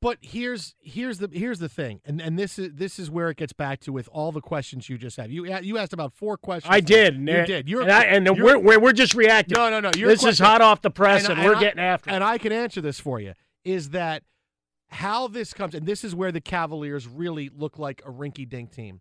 But 0.00 0.18
here's 0.20 0.74
here's 0.80 1.18
the 1.18 1.28
here's 1.32 1.60
the 1.60 1.68
thing, 1.68 2.00
and 2.04 2.20
and 2.20 2.36
this 2.36 2.58
is 2.58 2.70
this 2.74 2.98
is 2.98 3.08
where 3.08 3.30
it 3.30 3.36
gets 3.36 3.52
back 3.52 3.78
to 3.82 3.92
with 3.92 4.08
all 4.10 4.32
the 4.32 4.40
questions 4.40 4.88
you 4.88 4.98
just 4.98 5.16
have. 5.16 5.30
You 5.30 5.46
you 5.60 5.78
asked 5.78 5.92
about 5.92 6.12
four 6.12 6.36
questions. 6.36 6.74
I 6.74 6.80
did. 6.80 7.14
You 7.14 7.30
and- 7.36 7.46
did. 7.46 7.68
You're 7.68 7.82
and, 7.82 7.92
I, 7.92 8.04
and 8.06 8.26
you're- 8.26 8.56
we're, 8.58 8.80
we're 8.80 8.92
just 8.92 9.14
reacting. 9.14 9.54
No, 9.56 9.70
no, 9.70 9.78
no. 9.78 9.92
This 9.92 10.24
is 10.24 10.40
hot 10.40 10.60
off 10.60 10.82
the 10.82 10.90
press, 10.90 11.28
and, 11.28 11.38
I- 11.40 11.44
we're 11.46 11.54
I- 11.54 11.60
getting 11.60 11.78
after 11.80 12.10
it. 12.10 12.14
And 12.14 12.24
I 12.24 12.38
can 12.38 12.50
answer 12.50 12.80
this 12.80 12.98
for 12.98 13.20
you. 13.20 13.34
Is 13.64 13.90
that 13.90 14.24
how 14.92 15.26
this 15.26 15.52
comes? 15.52 15.74
And 15.74 15.86
this 15.86 16.04
is 16.04 16.14
where 16.14 16.30
the 16.30 16.40
Cavaliers 16.40 17.08
really 17.08 17.50
look 17.54 17.78
like 17.78 18.02
a 18.04 18.10
rinky-dink 18.10 18.72
team. 18.72 19.00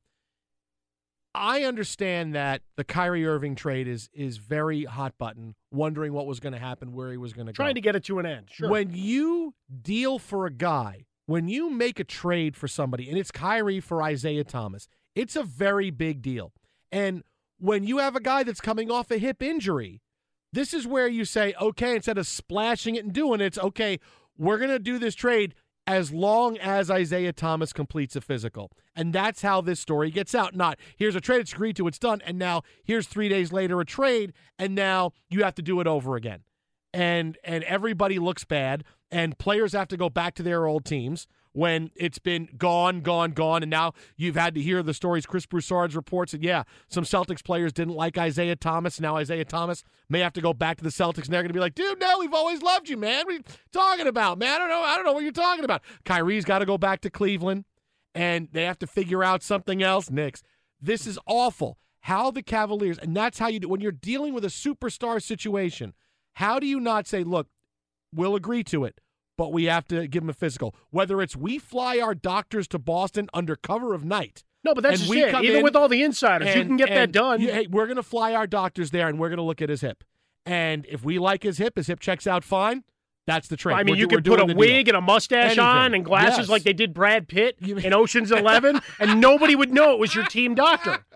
I 1.33 1.63
understand 1.63 2.35
that 2.35 2.61
the 2.75 2.83
Kyrie 2.83 3.25
Irving 3.25 3.55
trade 3.55 3.87
is 3.87 4.09
is 4.13 4.37
very 4.37 4.83
hot 4.83 5.17
button, 5.17 5.55
wondering 5.71 6.11
what 6.11 6.25
was 6.25 6.39
going 6.39 6.53
to 6.53 6.59
happen, 6.59 6.91
where 6.93 7.11
he 7.11 7.17
was 7.17 7.31
going 7.33 7.47
to 7.47 7.53
go. 7.53 7.55
Trying 7.55 7.75
to 7.75 7.81
get 7.81 7.95
it 7.95 8.03
to 8.05 8.19
an 8.19 8.25
end. 8.25 8.49
Sure. 8.51 8.69
When 8.69 8.89
you 8.91 9.53
deal 9.81 10.19
for 10.19 10.45
a 10.45 10.51
guy, 10.51 11.05
when 11.27 11.47
you 11.47 11.69
make 11.69 11.99
a 11.99 12.03
trade 12.03 12.57
for 12.57 12.67
somebody, 12.67 13.07
and 13.07 13.17
it's 13.17 13.31
Kyrie 13.31 13.79
for 13.79 14.01
Isaiah 14.01 14.43
Thomas, 14.43 14.87
it's 15.15 15.37
a 15.37 15.43
very 15.43 15.89
big 15.89 16.21
deal. 16.21 16.51
And 16.91 17.23
when 17.59 17.85
you 17.85 17.99
have 17.99 18.15
a 18.15 18.21
guy 18.21 18.43
that's 18.43 18.59
coming 18.59 18.91
off 18.91 19.09
a 19.09 19.17
hip 19.17 19.41
injury, 19.41 20.01
this 20.51 20.73
is 20.73 20.85
where 20.85 21.07
you 21.07 21.23
say, 21.23 21.53
okay, 21.61 21.95
instead 21.95 22.17
of 22.17 22.27
splashing 22.27 22.95
it 22.95 23.05
and 23.05 23.13
doing 23.13 23.39
it, 23.39 23.45
it's 23.45 23.57
okay, 23.57 23.99
we're 24.37 24.57
going 24.57 24.69
to 24.69 24.79
do 24.79 24.99
this 24.99 25.15
trade 25.15 25.55
as 25.87 26.11
long 26.11 26.57
as 26.57 26.91
Isaiah 26.91 27.33
Thomas 27.33 27.73
completes 27.73 28.15
a 28.15 28.21
physical. 28.21 28.71
And 28.95 29.13
that's 29.13 29.41
how 29.41 29.61
this 29.61 29.79
story 29.79 30.11
gets 30.11 30.35
out. 30.35 30.55
Not 30.55 30.77
here's 30.95 31.15
a 31.15 31.21
trade, 31.21 31.41
it's 31.41 31.53
agreed 31.53 31.75
to, 31.77 31.87
it's 31.87 31.99
done, 31.99 32.21
and 32.25 32.37
now 32.37 32.61
here's 32.83 33.07
three 33.07 33.29
days 33.29 33.51
later 33.51 33.81
a 33.81 33.85
trade, 33.85 34.33
and 34.59 34.75
now 34.75 35.11
you 35.29 35.43
have 35.43 35.55
to 35.55 35.61
do 35.61 35.79
it 35.79 35.87
over 35.87 36.15
again 36.15 36.43
and 36.93 37.37
and 37.43 37.63
everybody 37.65 38.19
looks 38.19 38.43
bad 38.43 38.83
and 39.09 39.37
players 39.37 39.73
have 39.73 39.87
to 39.87 39.97
go 39.97 40.09
back 40.09 40.35
to 40.35 40.43
their 40.43 40.65
old 40.65 40.85
teams 40.85 41.27
when 41.53 41.91
it's 41.95 42.19
been 42.19 42.47
gone 42.57 43.01
gone 43.01 43.31
gone 43.31 43.61
and 43.61 43.69
now 43.69 43.93
you've 44.15 44.35
had 44.35 44.55
to 44.55 44.61
hear 44.61 44.81
the 44.81 44.93
stories 44.93 45.25
chris 45.25 45.45
broussard's 45.45 45.95
reports 45.95 46.31
that 46.31 46.41
yeah 46.41 46.63
some 46.87 47.03
celtics 47.03 47.43
players 47.43 47.73
didn't 47.73 47.93
like 47.93 48.17
isaiah 48.17 48.55
thomas. 48.55 48.99
Now 48.99 49.17
isaiah 49.17 49.45
thomas 49.45 49.83
may 50.09 50.19
have 50.19 50.33
to 50.33 50.41
go 50.41 50.53
back 50.53 50.77
to 50.77 50.83
the 50.83 50.89
celtics 50.89 51.25
and 51.25 51.33
they're 51.33 51.41
going 51.41 51.49
to 51.49 51.53
be 51.53 51.59
like 51.59 51.75
dude 51.75 51.99
no 51.99 52.19
we've 52.19 52.33
always 52.33 52.61
loved 52.61 52.89
you 52.89 52.97
man. 52.97 53.25
What 53.25 53.33
are 53.33 53.37
you 53.37 53.43
talking 53.71 54.07
about 54.07 54.37
man? 54.37 54.55
I 54.55 54.57
don't 54.57 54.69
know 54.69 54.81
i 54.81 54.95
don't 54.95 55.05
know 55.05 55.13
what 55.13 55.23
you're 55.23 55.31
talking 55.31 55.65
about. 55.65 55.81
Kyrie's 56.05 56.45
got 56.45 56.59
to 56.59 56.65
go 56.65 56.77
back 56.77 57.01
to 57.01 57.09
cleveland 57.09 57.65
and 58.15 58.47
they 58.51 58.63
have 58.63 58.79
to 58.79 58.87
figure 58.87 59.23
out 59.23 59.43
something 59.43 59.81
else 59.83 60.09
Knicks. 60.09 60.43
this 60.81 61.05
is 61.07 61.19
awful. 61.25 61.77
How 62.05 62.31
the 62.31 62.41
cavaliers 62.41 62.97
and 62.97 63.15
that's 63.15 63.39
how 63.39 63.47
you 63.47 63.59
do 63.59 63.69
when 63.69 63.81
you're 63.81 63.91
dealing 63.91 64.33
with 64.33 64.43
a 64.43 64.49
superstar 64.49 65.21
situation 65.21 65.93
how 66.35 66.59
do 66.59 66.67
you 66.67 66.79
not 66.79 67.07
say, 67.07 67.23
look, 67.23 67.47
we'll 68.13 68.35
agree 68.35 68.63
to 68.65 68.85
it, 68.85 68.99
but 69.41 69.51
we 69.51 69.65
have 69.65 69.87
to 69.87 70.05
give 70.07 70.21
him 70.21 70.29
a 70.29 70.33
physical? 70.33 70.75
Whether 70.91 71.19
it's 71.19 71.35
we 71.35 71.57
fly 71.57 71.97
our 71.99 72.13
doctors 72.13 72.67
to 72.67 72.77
Boston 72.77 73.27
under 73.33 73.55
cover 73.55 73.95
of 73.95 74.05
night. 74.05 74.43
no, 74.63 74.75
but 74.75 74.81
that's 74.83 74.93
and 74.93 74.99
just 74.99 75.09
we 75.09 75.23
it. 75.23 75.31
come 75.31 75.43
Even 75.43 75.63
with 75.63 75.75
all 75.75 75.87
the 75.89 76.03
insiders, 76.03 76.55
you 76.55 76.63
can 76.63 76.77
get 76.77 76.89
that 76.89 77.11
done. 77.11 77.41
you- 77.41 77.51
hey, 77.51 77.65
we're 77.67 77.87
going 77.87 77.95
to 77.95 78.03
fly 78.03 78.35
our 78.35 78.45
doctors 78.45 78.91
there 78.91 79.07
and 79.07 79.17
we're 79.17 79.29
going 79.29 79.37
to 79.37 79.43
look 79.43 79.59
at 79.63 79.69
his 79.69 79.81
hip. 79.81 80.03
And 80.45 80.85
if 80.87 81.03
we 81.03 81.17
like 81.17 81.41
his 81.41 81.57
hip, 81.57 81.75
his 81.75 81.87
hip 81.87 81.99
checks 81.99 82.27
out 82.27 82.43
fine. 82.43 82.83
That's 83.25 83.47
the 83.47 83.57
trick. 83.57 83.75
I 83.75 83.81
mean, 83.83 83.93
We're 83.95 83.99
you 84.01 84.07
could 84.07 84.23
put 84.25 84.39
a 84.39 84.45
the 84.45 84.53
deal. 84.53 84.57
wig 84.57 84.87
and 84.87 84.95
a 84.97 85.01
mustache 85.01 85.45
Anything. 85.57 85.63
on 85.63 85.93
and 85.95 86.05
glasses 86.05 86.37
Yes. 86.39 86.49
like 86.49 86.61
they 86.63 86.73
did 86.73 86.93
Brad 86.93 87.27
Pitt 87.27 87.55
in 87.61 87.93
Ocean's 87.93 88.31
Eleven, 88.31 88.79
and 88.99 89.19
nobody 89.21 89.55
would 89.55 89.71
know 89.73 89.93
it 89.93 89.99
was 89.99 90.13
your 90.13 90.25
team 90.25 90.53
doctor. 90.55 91.03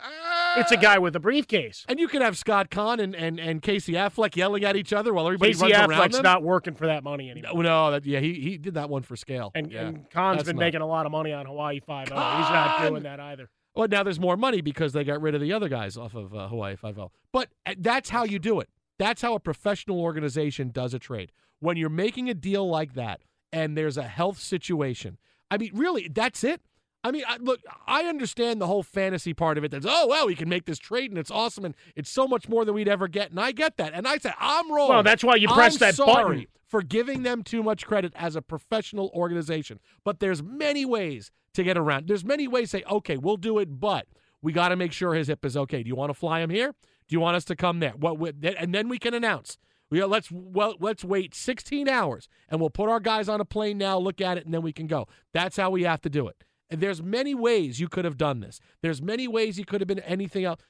It's 0.57 0.71
a 0.71 0.77
guy 0.77 0.97
with 0.97 1.15
a 1.15 1.19
briefcase. 1.19 1.85
And 1.88 2.00
you 2.00 2.07
could 2.07 2.21
have 2.21 2.38
Scott 2.38 2.69
Caan 2.69 3.00
and, 3.00 3.15
and, 3.15 3.39
and 3.39 3.62
Casey 3.62 3.93
Affleck 3.93 4.35
yelling 4.35 4.63
at 4.63 4.75
each 4.75 4.93
other 4.93 5.13
while 5.13 5.25
everybody 5.27 5.53
Casey 5.53 5.71
runs 5.71 5.74
around 5.75 5.89
Affleck's 5.91 6.15
them. 6.15 6.24
not 6.24 6.43
working 6.43 6.75
for 6.75 6.88
that 6.88 7.03
money 7.03 7.29
anymore. 7.29 7.51
No, 7.55 7.62
no, 7.62 7.91
that, 7.91 8.05
yeah, 8.05 8.19
he, 8.19 8.33
he 8.35 8.57
did 8.57 8.75
that 8.75 8.89
one 8.89 9.03
for 9.03 9.15
scale. 9.15 9.51
And, 9.55 9.71
yeah. 9.71 9.88
and 9.88 10.09
Caan's 10.09 10.38
That's 10.38 10.47
been 10.47 10.55
not- 10.55 10.62
making 10.62 10.81
a 10.81 10.88
lot 10.88 11.05
of 11.05 11.12
money 11.12 11.33
on 11.33 11.45
Hawaii 11.45 11.79
Five 11.79 12.09
O. 12.12 12.15
He's 12.15 12.50
not 12.50 12.88
doing 12.88 13.03
that 13.03 13.19
either. 13.19 13.50
Well, 13.75 13.88
now 13.89 14.03
there's 14.03 14.19
more 14.19 14.38
money 14.38 14.62
because 14.62 14.93
they 14.93 15.03
got 15.03 15.21
rid 15.21 15.35
of 15.35 15.41
the 15.41 15.51
other 15.51 15.67
guys 15.67 15.97
off 15.97 16.15
of 16.15 16.33
uh, 16.33 16.47
Hawaii 16.47 16.75
Five 16.77 16.97
O. 16.97 17.12
But 17.33 17.50
uh, 17.65 17.74
that's 17.77 18.09
how 18.09 18.24
you 18.24 18.39
do 18.39 18.59
it. 18.62 18.69
That's 18.97 19.21
how 19.21 19.35
a 19.35 19.39
professional 19.39 20.00
organization 20.00 20.69
does 20.71 20.93
a 20.93 21.00
trade. 21.00 21.33
When 21.59 21.75
you're 21.75 21.89
making 21.89 22.29
a 22.29 22.33
deal 22.33 22.69
like 22.69 22.93
that, 22.93 23.21
and 23.51 23.77
there's 23.77 23.97
a 23.97 24.03
health 24.03 24.39
situation. 24.39 25.17
I 25.51 25.57
mean, 25.57 25.71
really, 25.74 26.07
that's 26.07 26.43
it. 26.43 26.62
I 27.07 27.12
mean, 27.12 27.24
I, 27.27 27.38
look, 27.38 27.59
I 27.85 28.03
understand 28.05 28.59
the 28.59 28.67
whole 28.67 28.83
fantasy 28.83 29.33
part 29.33 29.57
of 29.57 29.63
it. 29.63 29.71
That's 29.71 29.85
oh 29.88 30.07
well, 30.07 30.27
we 30.27 30.35
can 30.35 30.50
make 30.50 30.65
this 30.65 30.79
trade 30.79 31.12
and 31.12 31.17
it's 31.17 31.31
awesome 31.31 31.65
and 31.65 31.75
it's 31.95 32.09
so 32.09 32.27
much 32.27 32.50
more 32.50 32.65
than 32.65 32.74
we'd 32.74 32.88
ever 32.88 33.07
get, 33.07 33.29
and 33.31 33.39
I 33.39 33.51
get 33.51 33.77
that. 33.77 33.93
And 33.93 34.07
I 34.07 34.17
said 34.17 34.33
I'm 34.39 34.71
wrong. 34.71 34.89
Well, 34.89 35.03
that's 35.03 35.24
why 35.24 35.35
you 35.35 35.47
press 35.47 35.77
that 35.77 35.95
button. 35.97 36.47
for 36.67 36.81
giving 36.81 37.24
them 37.24 37.43
too 37.43 37.62
much 37.63 37.85
credit 37.85 38.12
as 38.15 38.35
a 38.35 38.41
professional 38.41 39.12
organization. 39.13 39.79
But 40.03 40.19
there's 40.19 40.41
many 40.41 40.83
ways 40.85 41.31
to 41.53 41.63
get 41.63 41.77
around. 41.77 42.07
There's 42.07 42.25
many 42.25 42.47
ways 42.47 42.71
to 42.71 42.77
say, 42.79 42.83
okay, 42.89 43.17
we'll 43.17 43.38
do 43.38 43.59
it, 43.59 43.79
but 43.79 44.07
we 44.41 44.51
got 44.51 44.69
to 44.69 44.75
make 44.75 44.91
sure 44.91 45.13
his 45.13 45.27
hip 45.27 45.45
is 45.45 45.55
okay. 45.55 45.83
Do 45.83 45.88
you 45.88 45.95
want 45.95 46.09
to 46.09 46.13
fly 46.13 46.39
him 46.41 46.50
here? 46.50 46.74
Do 47.07 47.13
you 47.15 47.19
want 47.19 47.38
us 47.38 47.45
to 47.45 47.55
come 47.55 47.79
there? 47.79 47.93
What? 47.97 48.17
what- 48.17 48.35
And 48.43 48.74
then 48.74 48.89
we 48.89 48.97
can 48.97 49.13
announce. 49.13 49.57
We 49.91 50.03
let's 50.03 50.31
well 50.31 50.75
let's 50.79 51.03
wait 51.03 51.35
16 51.35 51.88
hours 51.88 52.27
and 52.50 52.59
we'll 52.59 52.71
put 52.71 52.89
our 52.89 53.00
guys 53.00 53.29
on 53.29 53.39
a 53.39 53.45
plane 53.45 53.77
now, 53.77 54.00
look 54.00 54.19
at 54.19 54.38
it, 54.38 54.45
and 54.45 54.53
then 54.53 54.63
we 54.63 54.74
can 54.74 54.88
go. 54.88 55.07
That's 55.31 55.57
how 55.57 55.69
we 55.69 55.83
have 55.83 56.01
to 56.01 56.09
do 56.09 56.27
it. 56.27 56.43
There's 56.79 57.01
many 57.01 57.36
ways 57.36 57.79
you 57.79 57.88
could 57.88 58.05
have 58.05 58.17
done 58.17 58.39
this. 58.39 58.60
There's 58.82 59.01
many 59.01 59.27
ways 59.27 59.58
you 59.58 59.65
could 59.65 59.82
have 59.82 59.88
been 59.88 60.00
anything 60.00 60.46
else. 60.46 60.62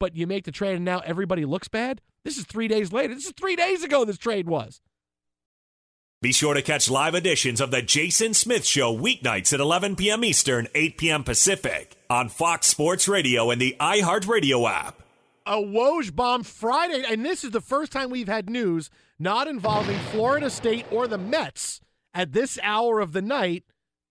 But 0.00 0.16
you 0.16 0.26
make 0.26 0.44
the 0.44 0.52
trade 0.52 0.76
and 0.76 0.84
now 0.84 1.00
everybody 1.00 1.44
looks 1.44 1.68
bad. 1.68 2.00
This 2.24 2.36
is 2.36 2.44
three 2.44 2.68
days 2.68 2.92
later. 2.92 3.14
This 3.14 3.26
is 3.26 3.32
three 3.36 3.56
days 3.56 3.82
ago. 3.84 4.04
This 4.04 4.18
trade 4.18 4.48
was. 4.48 4.80
Be 6.20 6.32
sure 6.32 6.54
to 6.54 6.62
catch 6.62 6.90
live 6.90 7.14
editions 7.14 7.60
of 7.60 7.70
The 7.70 7.82
Jason 7.82 8.32
Smith 8.32 8.64
Show 8.64 8.96
weeknights 8.96 9.52
at 9.52 9.60
11 9.60 9.96
p.m. 9.96 10.24
Eastern, 10.24 10.68
8 10.74 10.96
p.m. 10.96 11.22
Pacific 11.22 11.96
on 12.08 12.30
Fox 12.30 12.66
Sports 12.66 13.06
Radio 13.08 13.50
and 13.50 13.60
the 13.60 13.76
iHeartRadio 13.78 14.68
app. 14.68 15.02
a 15.46 15.56
Woj 15.56 16.14
bomb 16.16 16.42
Friday, 16.42 17.04
and 17.06 17.24
this 17.24 17.44
is 17.44 17.50
the 17.50 17.60
first 17.60 17.92
time 17.92 18.08
we've 18.08 18.28
had 18.28 18.48
news 18.48 18.88
not 19.18 19.46
involving 19.46 19.98
Florida 20.12 20.48
State 20.48 20.86
or 20.90 21.06
the 21.06 21.18
Mets 21.18 21.80
at 22.14 22.32
this 22.32 22.58
hour 22.62 23.00
of 23.00 23.12
the 23.12 23.22
night 23.22 23.64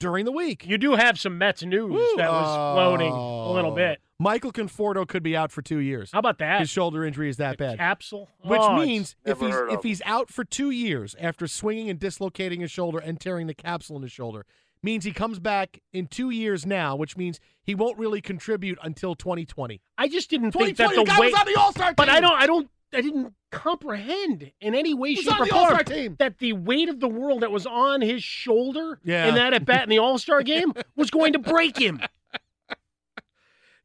during 0.04 0.26
the 0.26 0.32
week. 0.32 0.66
You 0.68 0.78
do 0.78 0.94
have 0.96 1.18
some 1.20 1.38
Mets 1.38 1.64
news 1.64 1.90
Woo. 1.92 2.14
that 2.18 2.30
was 2.30 2.76
floating 2.76 3.12
a 3.12 3.52
little 3.52 3.72
Oh. 3.72 3.76
bit. 3.76 4.00
Michael 4.20 4.52
Conforto 4.52 5.08
could 5.08 5.24
be 5.24 5.36
out 5.36 5.52
for 5.52 5.62
two 5.62 5.80
years. 5.80 6.12
How 6.14 6.20
about 6.20 6.38
that? 6.38 6.60
His 6.60 6.70
shoulder 6.70 7.04
injury 7.04 7.30
is 7.30 7.38
that 7.38 7.58
bad. 7.58 7.78
Capsule, 7.78 8.30
Which 8.44 8.60
Oh, 8.62 8.78
means 8.78 9.16
if 9.26 9.40
he's 9.40 9.56
if 9.56 9.78
of. 9.80 9.84
he's 9.84 10.02
out 10.06 10.30
for 10.30 10.44
two 10.46 10.70
years 10.70 11.16
after 11.20 11.48
swinging 11.48 11.90
and 11.90 12.00
dislocating 12.00 12.62
his 12.62 12.70
shoulder 12.72 13.00
and 13.00 13.20
tearing 13.20 13.48
the 13.48 13.54
capsule 13.54 13.96
in 13.98 14.04
his 14.04 14.12
shoulder, 14.12 14.46
means 14.82 15.04
he 15.06 15.12
comes 15.12 15.40
back 15.40 15.80
in 15.94 16.08
two 16.08 16.30
years 16.30 16.66
now, 16.66 16.96
which 16.96 17.16
means 17.18 17.40
he 17.64 17.74
won't 17.74 17.98
really 17.98 18.22
contribute 18.22 18.78
until 18.84 19.16
2020. 19.16 19.82
I 19.98 20.08
just 20.10 20.30
didn't 20.30 20.52
think 20.52 20.78
that 20.78 20.92
2020, 20.92 20.96
the 20.96 21.04
the 21.04 21.10
guy 21.10 21.20
weight. 21.20 21.32
was 21.34 21.40
on 21.42 21.46
the 21.54 21.60
All-Star 21.60 21.88
team. 21.88 21.94
But 21.98 22.10
I 22.10 22.20
don't. 22.20 22.34
I 22.42 22.46
don't. 22.46 22.70
I 22.96 23.02
didn't 23.02 23.34
comprehend 23.52 24.52
in 24.62 24.76
any 24.76 24.94
way, 24.94 25.16
shape, 25.16 25.40
or 25.40 25.46
form 25.46 26.16
that 26.20 26.36
the 26.40 26.54
weight 26.54 26.90
of 26.90 27.00
the 27.00 27.08
world 27.08 27.42
that 27.42 27.52
was 27.52 27.66
on 27.66 28.02
his 28.02 28.24
shoulder 28.24 29.00
Yeah. 29.04 29.28
in 29.28 29.36
that 29.36 29.54
at 29.54 29.66
bat 29.66 29.84
in 29.84 29.90
the 29.90 30.00
All 30.00 30.18
Star 30.18 30.42
game 30.44 30.74
was 30.96 31.10
going 31.12 31.34
to 31.34 31.40
break 31.40 31.78
him. 31.78 32.00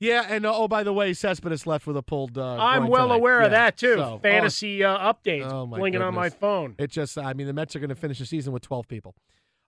Yeah, 0.00 0.24
and 0.28 0.46
uh, 0.46 0.54
oh, 0.56 0.68
by 0.68 0.84
the 0.84 0.92
way, 0.92 1.12
Cespedes 1.12 1.66
left 1.66 1.84
with 1.84 1.96
a 1.96 2.02
pulled. 2.02 2.38
Uh, 2.38 2.54
I'm 2.56 2.86
well 2.86 3.08
today. 3.08 3.18
aware 3.18 3.40
of 3.40 3.50
that 3.50 3.76
too. 3.76 3.96
so- 3.96 4.20
Fantasy 4.22 4.84
uh, 4.84 4.96
updates 5.12 5.50
Oh, 5.50 5.66
my 5.66 5.78
blinking 5.78 6.02
on 6.02 6.14
my 6.14 6.30
phone. 6.30 6.76
oh, 6.78 6.84
it 6.84 6.92
just, 6.92 7.18
I 7.18 7.32
mean, 7.32 7.48
the 7.48 7.52
Mets 7.52 7.74
are 7.74 7.80
going 7.80 7.88
to 7.88 7.96
finish 7.96 8.20
the 8.20 8.26
season 8.26 8.52
with 8.52 8.62
12 8.62 8.86
people. 8.86 9.16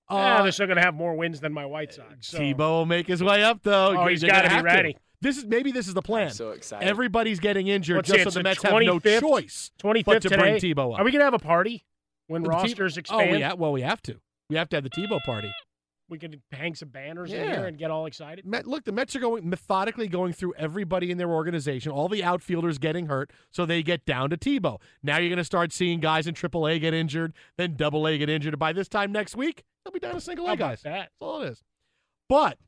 yeah, 0.08 0.36
Uh, 0.38 0.42
they're 0.44 0.52
still 0.52 0.66
going 0.68 0.76
to 0.76 0.84
have 0.84 0.94
more 0.94 1.14
wins 1.16 1.40
than 1.40 1.52
my 1.52 1.66
White 1.66 1.94
Sox. 1.94 2.28
So. 2.28 2.38
Tebow 2.38 2.58
will 2.58 2.86
make 2.86 3.08
his 3.08 3.24
way 3.24 3.42
up, 3.42 3.64
though. 3.64 3.98
Oh, 3.98 4.06
he's 4.06 4.20
They're 4.20 4.30
gotta 4.30 4.54
be 4.56 4.62
ready. 4.62 4.96
This 5.22 5.36
is 5.36 5.44
maybe 5.44 5.70
this 5.72 5.86
is 5.88 5.94
the 5.94 6.02
plan. 6.02 6.30
so 6.30 6.50
excited. 6.50 6.88
Everybody's 6.88 7.40
getting 7.40 7.66
injured 7.68 7.96
Let's 7.96 8.08
just 8.08 8.18
see, 8.18 8.22
so 8.22 8.28
it's 8.28 8.34
the 8.34 8.40
the 8.40 8.44
Mets 8.44 8.62
have 8.62 8.72
no 8.72 8.98
25th 8.98 9.20
choice 9.20 9.70
25th 9.82 10.04
but 10.04 10.22
to 10.22 10.28
today. 10.30 10.36
bring 10.40 10.54
Tebow 10.56 10.94
up. 10.94 11.00
Are 11.00 11.04
we 11.04 11.10
going 11.10 11.20
to 11.20 11.24
have 11.24 11.34
a 11.34 11.38
party 11.38 11.84
when 12.26 12.42
The 12.42 12.48
Te- 12.48 12.54
rosters 12.56 12.96
Oh, 12.96 13.00
expand? 13.00 13.30
we 13.30 13.40
ha- 13.42 13.54
well, 13.54 13.72
we 13.72 13.82
have 13.82 14.00
to. 14.02 14.20
We 14.48 14.56
have 14.56 14.68
to 14.70 14.76
have 14.76 14.84
the 14.84 14.90
Tebow 14.90 15.20
party. 15.24 15.52
We 16.08 16.18
could 16.18 16.40
hang 16.50 16.74
some 16.74 16.88
banners 16.88 17.32
in 17.32 17.44
Yeah. 17.44 17.56
here 17.58 17.66
and 17.66 17.78
get 17.78 17.90
all 17.92 18.06
excited. 18.06 18.44
Met, 18.44 18.66
look, 18.66 18.82
the 18.84 18.90
Mets 18.92 19.14
are 19.14 19.20
going 19.20 19.48
methodically 19.48 20.08
going 20.08 20.32
through 20.32 20.54
everybody 20.56 21.10
in 21.12 21.18
their 21.18 21.30
organization, 21.30 21.92
all 21.92 22.08
the 22.08 22.24
outfielders 22.24 22.78
getting 22.78 23.06
hurt, 23.06 23.30
so 23.52 23.64
they 23.64 23.82
get 23.84 24.04
down 24.06 24.30
to 24.30 24.36
Tebow. 24.36 24.80
Now 25.04 25.18
you're 25.18 25.28
going 25.28 25.36
to 25.36 25.44
start 25.44 25.72
seeing 25.72 26.00
guys 26.00 26.26
in 26.26 26.34
AAA 26.34 26.80
get 26.80 26.94
injured, 26.94 27.32
then 27.58 27.76
Double 27.76 28.08
A 28.08 28.18
get 28.18 28.28
injured. 28.28 28.58
By 28.58 28.72
this 28.72 28.88
time 28.88 29.12
next 29.12 29.36
week, 29.36 29.62
they'll 29.84 29.92
be 29.92 30.00
down 30.00 30.14
to 30.14 30.20
single 30.20 30.46
How 30.46 30.52
A 30.52 30.54
about 30.54 30.68
guys. 30.70 30.82
that? 30.82 30.92
That's 30.92 31.12
all 31.20 31.42
it 31.42 31.50
is. 31.50 31.62
But 32.28 32.58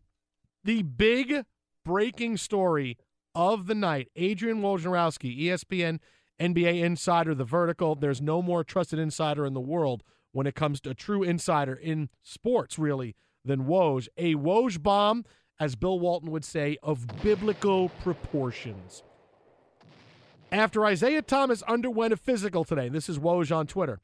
the 0.62 0.82
big 0.82 1.44
breaking 1.84 2.36
story 2.36 2.98
of 3.34 3.66
the 3.66 3.74
night 3.74 4.08
Adrian 4.16 4.60
Wojnarowski, 4.60 5.42
ESPN 5.42 5.98
NBA 6.40 6.82
insider, 6.82 7.34
the 7.34 7.44
vertical. 7.44 7.94
There's 7.94 8.20
no 8.20 8.42
more 8.42 8.64
trusted 8.64 8.98
insider 8.98 9.46
in 9.46 9.54
the 9.54 9.60
world 9.60 10.02
when 10.32 10.46
it 10.46 10.54
comes 10.54 10.80
to 10.80 10.90
a 10.90 10.94
true 10.94 11.22
insider 11.22 11.74
in 11.74 12.08
sports, 12.22 12.78
really, 12.78 13.14
than 13.44 13.64
Woj. 13.64 14.08
A 14.16 14.34
Woj 14.34 14.82
bomb, 14.82 15.24
as 15.60 15.76
Bill 15.76 15.98
Walton 15.98 16.30
would 16.30 16.44
say, 16.44 16.76
of 16.82 17.06
biblical 17.22 17.90
proportions. 18.02 19.02
After 20.50 20.84
Isaiah 20.84 21.22
Thomas 21.22 21.62
underwent 21.62 22.12
a 22.12 22.16
physical 22.16 22.64
today, 22.64 22.88
this 22.88 23.08
is 23.08 23.18
Woj 23.18 23.54
on 23.54 23.66
Twitter, 23.66 24.00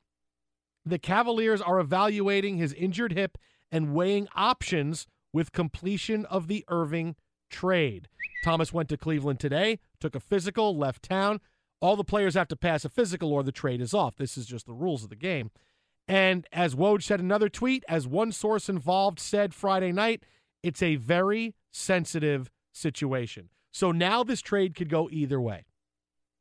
the 0.85 0.99
Cavaliers 0.99 1.61
are 1.61 1.79
evaluating 1.79 2.57
his 2.57 2.73
injured 2.73 3.13
hip 3.13 3.37
and 3.71 3.95
weighing 3.95 4.29
options 4.35 5.07
with 5.33 5.53
completion 5.53 6.25
of 6.27 6.49
the 6.49 6.65
Irving 6.69 7.17
trade. 7.49 8.09
Thomas 8.45 8.73
went 8.73 8.89
to 8.91 8.97
Cleveland 8.97 9.41
today, 9.41 9.79
took 10.01 10.15
a 10.15 10.21
physical, 10.21 10.77
left 10.77 11.03
town. 11.03 11.41
All 11.81 11.97
the 11.97 12.05
players 12.05 12.35
have 12.35 12.49
to 12.49 12.57
pass 12.57 12.85
a 12.85 12.89
physical 12.89 13.33
or 13.33 13.43
the 13.43 13.53
trade 13.53 13.81
is 13.81 13.95
off. 13.95 14.17
This 14.17 14.37
is 14.37 14.47
just 14.47 14.67
the 14.67 14.73
rules 14.73 15.05
of 15.05 15.11
the 15.11 15.17
game. 15.17 15.51
And 16.07 16.47
as 16.53 16.75
Woj 16.75 17.03
said 17.03 17.21
another 17.21 17.49
tweet, 17.49 17.85
as 17.89 18.07
one 18.07 18.33
source 18.33 18.69
involved 18.69 19.21
said 19.21 19.55
Friday 19.55 19.93
night, 19.93 20.25
it's 20.63 20.83
a 20.83 20.97
very 20.97 21.55
sensitive 21.71 22.51
situation. 22.73 23.51
So 23.71 23.93
now 23.93 24.25
this 24.25 24.41
trade 24.41 24.75
could 24.75 24.89
go 24.89 25.09
either 25.11 25.41
way 25.41 25.65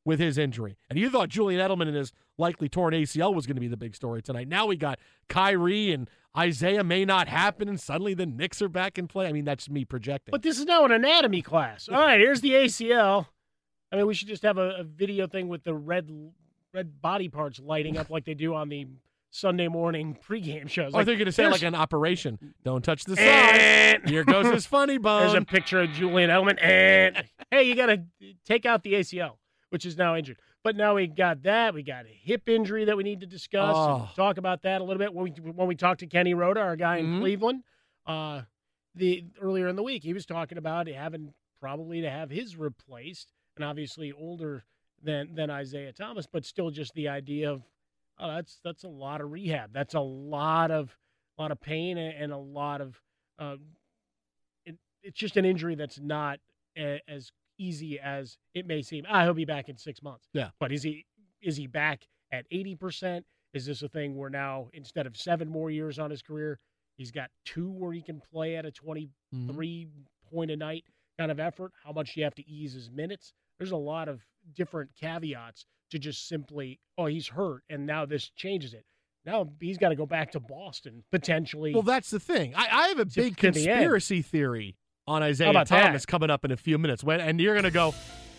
with 0.08 0.20
his 0.22 0.38
injury. 0.38 0.78
And 0.90 0.98
you 0.98 1.10
thought 1.10 1.28
Julian 1.28 1.60
Edelman 1.60 1.88
and 1.90 1.96
his 1.96 2.14
likely 2.38 2.70
torn 2.70 2.94
ACL 2.94 3.36
was 3.36 3.46
going 3.46 3.56
to 3.56 3.62
be 3.62 3.68
the 3.68 3.76
big 3.76 3.94
story 3.94 4.22
tonight. 4.22 4.48
Now 4.48 4.66
we 4.66 4.78
got 4.78 5.00
Kyrie 5.28 5.92
and 5.92 6.10
Isaiah 6.36 6.84
may 6.84 7.04
not 7.04 7.28
happen, 7.28 7.68
and 7.68 7.78
suddenly 7.80 8.14
the 8.14 8.26
Knicks 8.26 8.62
are 8.62 8.70
back 8.70 8.98
in 8.98 9.08
play. 9.08 9.28
I 9.28 9.34
mean, 9.34 9.44
that's 9.44 9.70
me 9.70 9.84
projecting. 9.84 10.32
But 10.32 10.44
this 10.44 10.60
is 10.60 10.66
now 10.66 10.86
an 10.86 10.92
anatomy 10.94 11.42
class. 11.42 11.90
All 11.90 12.00
right, 12.00 12.20
here's 12.20 12.40
the 12.40 12.52
ACL. 12.52 13.28
I 13.92 13.98
mean, 13.98 14.08
we 14.08 14.14
should 14.14 14.30
just 14.30 14.44
have 14.44 14.58
a, 14.58 14.78
a 14.80 14.84
video 14.84 15.28
thing 15.28 15.50
with 15.50 15.64
the 15.66 15.74
red 15.74 16.10
red 16.74 17.02
body 17.02 17.28
parts 17.28 17.60
lighting 17.60 17.98
up 17.98 18.10
like 18.10 18.24
they 18.24 18.34
do 18.34 18.54
on 18.54 18.70
the 18.70 18.88
Sunday 19.30 19.68
morning 19.68 20.18
pregame 20.26 20.70
shows. 20.70 20.94
Oh, 20.94 20.98
like, 20.98 21.00
Like, 21.00 21.06
they're 21.08 21.16
going 21.16 21.26
to 21.26 21.32
say 21.34 21.48
like 21.48 21.64
an 21.64 21.76
operation. 21.76 22.40
Don't 22.64 22.84
touch 22.84 23.04
the 23.04 23.18
side. 23.18 24.08
Here 24.08 24.24
goes 24.24 24.46
his 24.48 24.66
funny 24.66 24.98
bone. 25.00 25.22
There's 25.28 25.34
a 25.34 25.46
picture 25.46 25.82
of 25.82 25.92
Julian 25.92 26.30
Edelman, 26.30 26.62
and 26.64 27.24
hey, 27.52 27.64
you 27.64 27.76
got 27.76 27.88
to 27.88 28.04
take 28.46 28.66
out 28.66 28.84
the 28.84 28.94
ACL, 28.94 29.34
which 29.70 29.86
is 29.86 29.98
now 29.98 30.16
injured. 30.16 30.38
But 30.64 30.76
now 30.76 30.96
we 30.96 31.08
got 31.08 31.44
that. 31.44 31.74
We 31.74 31.84
got 31.84 32.06
a 32.06 32.10
hip 32.10 32.48
injury 32.50 32.86
that 32.86 32.98
we 32.98 33.04
need 33.04 33.20
to 33.22 33.26
discuss. 33.28 33.76
and 33.78 34.02
Oh. 34.04 34.10
talk 34.16 34.38
about 34.38 34.62
that 34.64 34.82
a 34.82 34.84
little 34.84 35.00
bit 35.00 35.14
when 35.14 35.26
we 35.26 35.52
when 35.52 35.68
we 35.68 35.76
talked 35.76 36.00
to 36.02 36.08
Kenny 36.08 36.34
Roda, 36.34 36.60
our 36.62 36.76
guy 36.76 36.98
in 36.98 37.06
Mhm. 37.06 37.20
Cleveland, 37.20 37.64
uh, 38.06 38.44
the 38.96 39.26
earlier 39.40 39.68
in 39.68 39.76
the 39.76 39.84
week. 39.84 40.04
He 40.04 40.14
was 40.14 40.26
talking 40.26 40.58
about 40.58 40.88
having 40.88 41.34
probably 41.60 42.02
to 42.02 42.10
have 42.10 42.30
his 42.30 42.56
replaced, 42.58 43.32
and 43.56 43.64
obviously 43.64 44.12
older 44.12 44.64
than 45.02 45.36
than 45.36 45.50
Isaiah 45.50 45.94
Thomas, 45.94 46.26
but 46.28 46.46
still 46.46 46.72
just 46.72 46.94
the 46.94 47.08
idea 47.08 47.52
of 47.52 47.64
oh, 48.20 48.28
that's 48.36 48.60
that's 48.64 48.84
a 48.84 48.90
lot 48.90 49.22
of 49.22 49.32
rehab. 49.32 49.72
That's 49.74 49.94
a 49.94 50.00
lot 50.00 50.72
of 50.72 50.98
a 51.38 51.42
lot 51.42 51.52
of 51.52 51.60
pain 51.62 51.98
and, 51.98 52.16
and 52.18 52.32
a 52.34 52.38
lot 52.38 52.82
of 52.82 53.00
uh, 53.38 53.58
it, 54.66 54.78
it's 55.04 55.18
just 55.20 55.38
an 55.38 55.46
injury 55.46 55.76
that's 55.76 56.00
not 56.00 56.40
a, 56.76 57.00
as 57.08 57.32
easy 57.58 58.00
as 58.00 58.38
it 58.54 58.66
may 58.66 58.82
seem. 58.82 59.06
Ah, 59.10 59.24
he'll 59.24 59.34
be 59.34 59.46
back 59.46 59.70
in 59.70 59.78
six 59.78 60.02
months. 60.02 60.28
Yeah. 60.34 60.50
but 60.60 60.72
is 60.72 60.84
he 60.84 61.06
is 61.42 61.58
he 61.58 61.68
back 61.68 62.08
at 62.32 62.46
eighty 62.52 62.76
percent? 62.76 63.26
Is 63.54 63.66
this 63.66 63.82
a 63.82 63.90
thing 63.90 64.16
where 64.16 64.30
now 64.30 64.70
instead 64.74 65.08
of 65.08 65.16
seven 65.18 65.48
more 65.50 65.72
years 65.72 65.98
on 66.00 66.10
his 66.12 66.22
career, 66.22 66.60
he's 66.98 67.12
got 67.12 67.30
two 67.46 67.70
where 67.72 67.94
he 67.94 68.02
can 68.02 68.22
play 68.32 68.56
at 68.56 68.66
a 68.66 68.72
twenty 68.72 69.10
Mhm. 69.34 69.88
point 70.32 70.52
a 70.52 70.56
night 70.58 70.84
kind 71.18 71.32
of 71.32 71.40
effort? 71.40 71.72
How 71.84 71.92
much 71.92 72.14
do 72.14 72.20
you 72.20 72.24
have 72.26 72.36
to 72.36 72.48
ease 72.48 72.74
his 72.74 72.90
minutes? 72.92 73.34
There's 73.58 73.72
a 73.72 73.78
lot 73.78 74.08
of 74.10 74.22
different 74.54 74.92
caveats 75.00 75.66
to 75.92 75.98
just 76.00 76.28
simply, 76.28 76.80
oh, 76.98 77.06
he's 77.06 77.28
hurt, 77.30 77.64
and 77.70 77.86
now 77.86 78.06
this 78.06 78.30
changes 78.30 78.74
it. 78.74 78.86
Now 79.26 79.50
he's 79.60 79.78
got 79.78 79.90
to 79.90 79.96
go 79.96 80.06
back 80.06 80.32
to 80.34 80.40
Boston 80.40 81.04
potentially. 81.12 81.74
Well, 81.74 81.82
that's 81.84 82.10
the 82.12 82.20
thing. 82.20 82.54
I, 82.56 82.68
I 82.72 82.88
have 82.90 83.00
a 83.00 83.06
big 83.06 83.38
to 83.38 83.52
the 83.52 83.66
conspiracy 83.66 84.22
theory 84.22 84.76
on 85.08 85.24
Isaiah 85.24 85.50
about 85.50 85.68
that? 85.70 85.84
Thomas 85.88 86.06
coming 86.06 86.30
up 86.30 86.44
in 86.46 86.52
a 86.52 86.58
few 86.58 86.78
minutes. 86.78 87.04
When, 87.04 87.20
and 87.20 87.40
you're 87.40 87.54
going 87.54 87.64
to 87.64 87.72
go, 87.72 87.94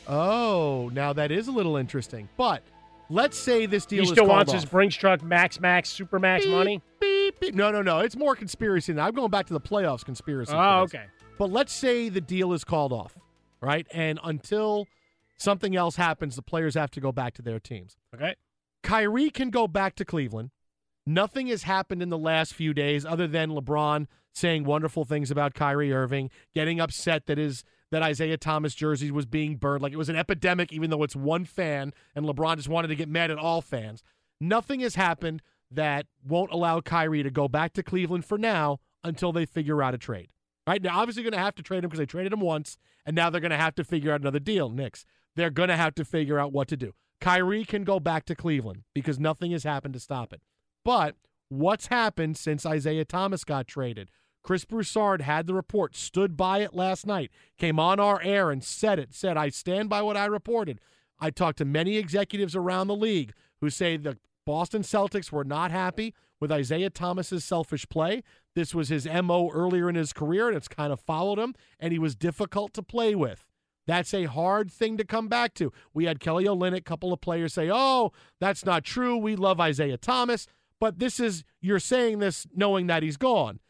oh, 0.07 0.91
now 0.93 1.13
that 1.13 1.31
is 1.31 1.49
a 1.49 1.53
little 1.53 1.77
interesting. 1.77 2.29
But 2.37 2.63
let's 3.11 3.39
say 3.39 3.67
this 3.67 3.87
deal 3.87 3.99
he 3.99 4.03
is 4.05 4.11
still 4.11 4.27
wants 4.27 4.51
off. 4.53 4.61
his 4.61 4.65
Brinks 4.65 4.97
truck 4.97 5.23
max 5.23 5.61
max 5.61 5.89
super 5.89 6.19
max 6.19 6.45
Beep, 6.45 6.55
money. 6.55 6.83
beep, 7.01 7.41
beep. 7.41 7.55
No, 7.55 7.71
no, 7.71 7.83
no. 7.83 8.01
It's 8.01 8.17
more 8.17 8.35
conspiracy 8.37 8.93
than 8.93 8.97
that. 8.97 9.07
I'm 9.07 9.15
going 9.15 9.31
back 9.31 9.47
to 9.47 9.53
the 9.55 9.61
playoffs 9.61 10.05
conspiracy. 10.05 10.53
Oh, 10.55 10.81
okay. 10.81 11.05
But 11.39 11.51
let's 11.51 11.73
say 11.73 12.09
the 12.09 12.21
deal 12.21 12.53
is 12.53 12.65
called 12.65 12.93
off, 12.93 13.17
right? 13.61 13.87
And 13.93 14.19
until 14.25 14.87
something 15.37 15.77
else 15.77 15.97
happens, 15.97 16.37
the 16.37 16.43
players 16.43 16.75
have 16.75 16.91
to 16.93 17.01
go 17.01 17.13
back 17.13 17.35
to 17.35 17.43
their 17.43 17.61
teams. 17.61 17.97
Okay. 18.15 18.35
Kyrie 18.83 19.31
can 19.31 19.51
go 19.51 19.69
back 19.69 19.95
to 19.97 20.05
Cleveland. 20.05 20.51
Nothing 21.07 21.47
has 21.47 21.63
happened 21.63 22.03
in 22.03 22.11
the 22.11 22.19
last 22.19 22.55
few 22.55 22.75
days 22.75 23.07
other 23.07 23.27
than 23.27 23.51
LeBron 23.51 24.07
saying 24.39 24.65
wonderful 24.65 25.05
things 25.05 25.31
about 25.31 25.55
Kyrie 25.55 25.93
Irving, 25.93 26.31
getting 26.55 26.81
upset 26.81 27.27
that 27.27 27.39
his 27.39 27.65
that 27.91 28.03
Isaiah 28.03 28.37
Thomas 28.37 28.75
jersey 28.75 29.11
was 29.11 29.25
being 29.25 29.57
burned 29.57 29.83
like 29.83 29.95
it 29.95 29.97
was 29.97 30.11
an 30.11 30.17
epidemic 30.17 30.73
even 30.73 30.91
though 30.91 31.03
it's 31.03 31.17
one 31.17 31.47
fan 31.47 31.95
and 32.15 32.27
LeBron 32.27 32.57
just 32.57 32.69
wanted 32.69 32.89
to 32.89 32.95
get 32.95 33.09
mad 33.09 33.31
at 33.31 33.39
all 33.39 33.63
fans. 33.63 34.03
Nothing 34.41 34.81
has 34.81 34.95
happened 34.95 35.43
that 35.71 36.07
won't 36.23 36.53
allow 36.53 36.81
Kyrie 36.81 37.23
to 37.23 37.31
go 37.31 37.49
back 37.49 37.73
to 37.75 37.83
Cleveland 37.83 38.25
for 38.25 38.39
now 38.39 38.81
until 39.05 39.33
they 39.33 39.47
figure 39.47 39.83
out 39.83 39.95
a 39.95 39.99
trade. 39.99 40.29
Right 40.67 40.83
now, 40.83 40.99
obviously, 40.99 41.23
going 41.23 41.33
to 41.33 41.39
have 41.39 41.55
to 41.57 41.63
trade 41.63 41.83
him 41.83 41.89
because 41.89 41.99
they 41.99 42.07
traded 42.07 42.33
him 42.33 42.41
once, 42.41 42.77
and 43.07 43.17
now 43.17 43.31
they're 43.31 43.41
going 43.41 43.51
to 43.51 43.57
have 43.57 43.75
to 43.77 43.85
figure 43.85 44.13
out 44.13 44.21
another 44.21 44.39
deal. 44.39 44.69
Knicks, 44.69 45.07
they're 45.35 45.51
going 45.51 45.71
to 45.71 45.77
have 45.77 45.95
to 45.95 46.05
figure 46.05 46.39
out 46.39 46.53
what 46.53 46.69
to 46.69 46.77
do. 46.77 46.93
Kyrie 47.21 47.65
can 47.65 47.85
go 47.85 47.99
back 47.99 48.25
to 48.27 48.35
Cleveland 48.35 48.83
because 48.95 49.19
nothing 49.19 49.53
has 49.53 49.65
happened 49.65 49.95
to 49.95 50.01
stop 50.01 50.33
it. 50.33 50.43
But 50.85 51.17
what's 51.49 51.87
happened 51.87 52.37
since 52.37 52.67
Isaiah 52.67 53.05
Thomas 53.05 53.45
got 53.45 53.67
traded? 53.67 54.11
Chris 54.43 54.65
Broussard 54.65 55.23
had 55.23 55.47
the 55.47 55.55
report, 55.55 55.95
stood 55.97 56.37
by 56.37 56.61
it 56.61 56.75
last 56.75 57.07
night, 57.07 57.31
came 57.59 57.79
on 57.79 58.01
our 58.01 58.21
air 58.23 58.51
and 58.51 58.65
said 58.65 58.99
it, 58.99 59.15
said, 59.15 59.37
I 59.37 59.51
stand 59.51 59.89
by 59.89 60.03
what 60.03 60.17
I 60.17 60.27
reported. 60.27 60.81
I 61.21 61.31
talked 61.31 61.59
to 61.59 61.65
many 61.65 61.97
executives 61.97 62.57
around 62.57 62.87
the 62.87 62.97
league 62.97 63.33
who 63.61 63.71
say 63.71 63.97
the 63.97 64.19
Boston 64.47 64.83
Celtics 64.83 65.31
were 65.31 65.45
not 65.45 65.71
happy 65.71 66.15
with 66.41 66.53
Isaiah 66.53 66.91
Thomas's 66.91 67.45
selfish 67.45 67.89
play. 67.89 68.23
This 68.55 68.75
was 68.75 68.89
his 68.89 69.07
MO 69.07 69.51
earlier 69.51 69.89
in 69.89 69.95
his 69.95 70.13
career, 70.13 70.49
and 70.49 70.57
it's 70.57 70.69
kind 70.69 70.93
of 70.93 71.01
followed 71.01 71.39
him, 71.39 71.55
and 71.79 71.93
he 71.93 71.99
was 71.99 72.15
difficult 72.15 72.73
to 72.75 72.83
play 72.83 73.15
with. 73.15 73.45
That's 73.87 74.13
a 74.13 74.25
hard 74.25 74.71
thing 74.71 74.99
to 74.99 75.05
come 75.05 75.29
back 75.29 75.55
to. 75.55 75.73
We 75.95 76.05
had 76.05 76.21
Kelly 76.21 76.45
Olynyk, 76.45 76.79
a 76.79 76.83
couple 76.83 77.13
of 77.13 77.21
players 77.21 77.55
say, 77.55 77.71
"Oh, 77.73 78.13
that's 78.39 78.65
not 78.65 78.85
true. 78.85 79.17
We 79.17 79.35
love 79.35 79.61
Isaiah 79.61 79.97
Thomas." 79.97 80.47
But 80.79 80.99
this 80.99 81.19
is 81.19 81.43
you're 81.61 81.81
saying 81.81 82.19
this 82.19 82.47
knowing 82.55 82.87
that 82.87 83.03
he's 83.03 83.17
gone. 83.17 83.61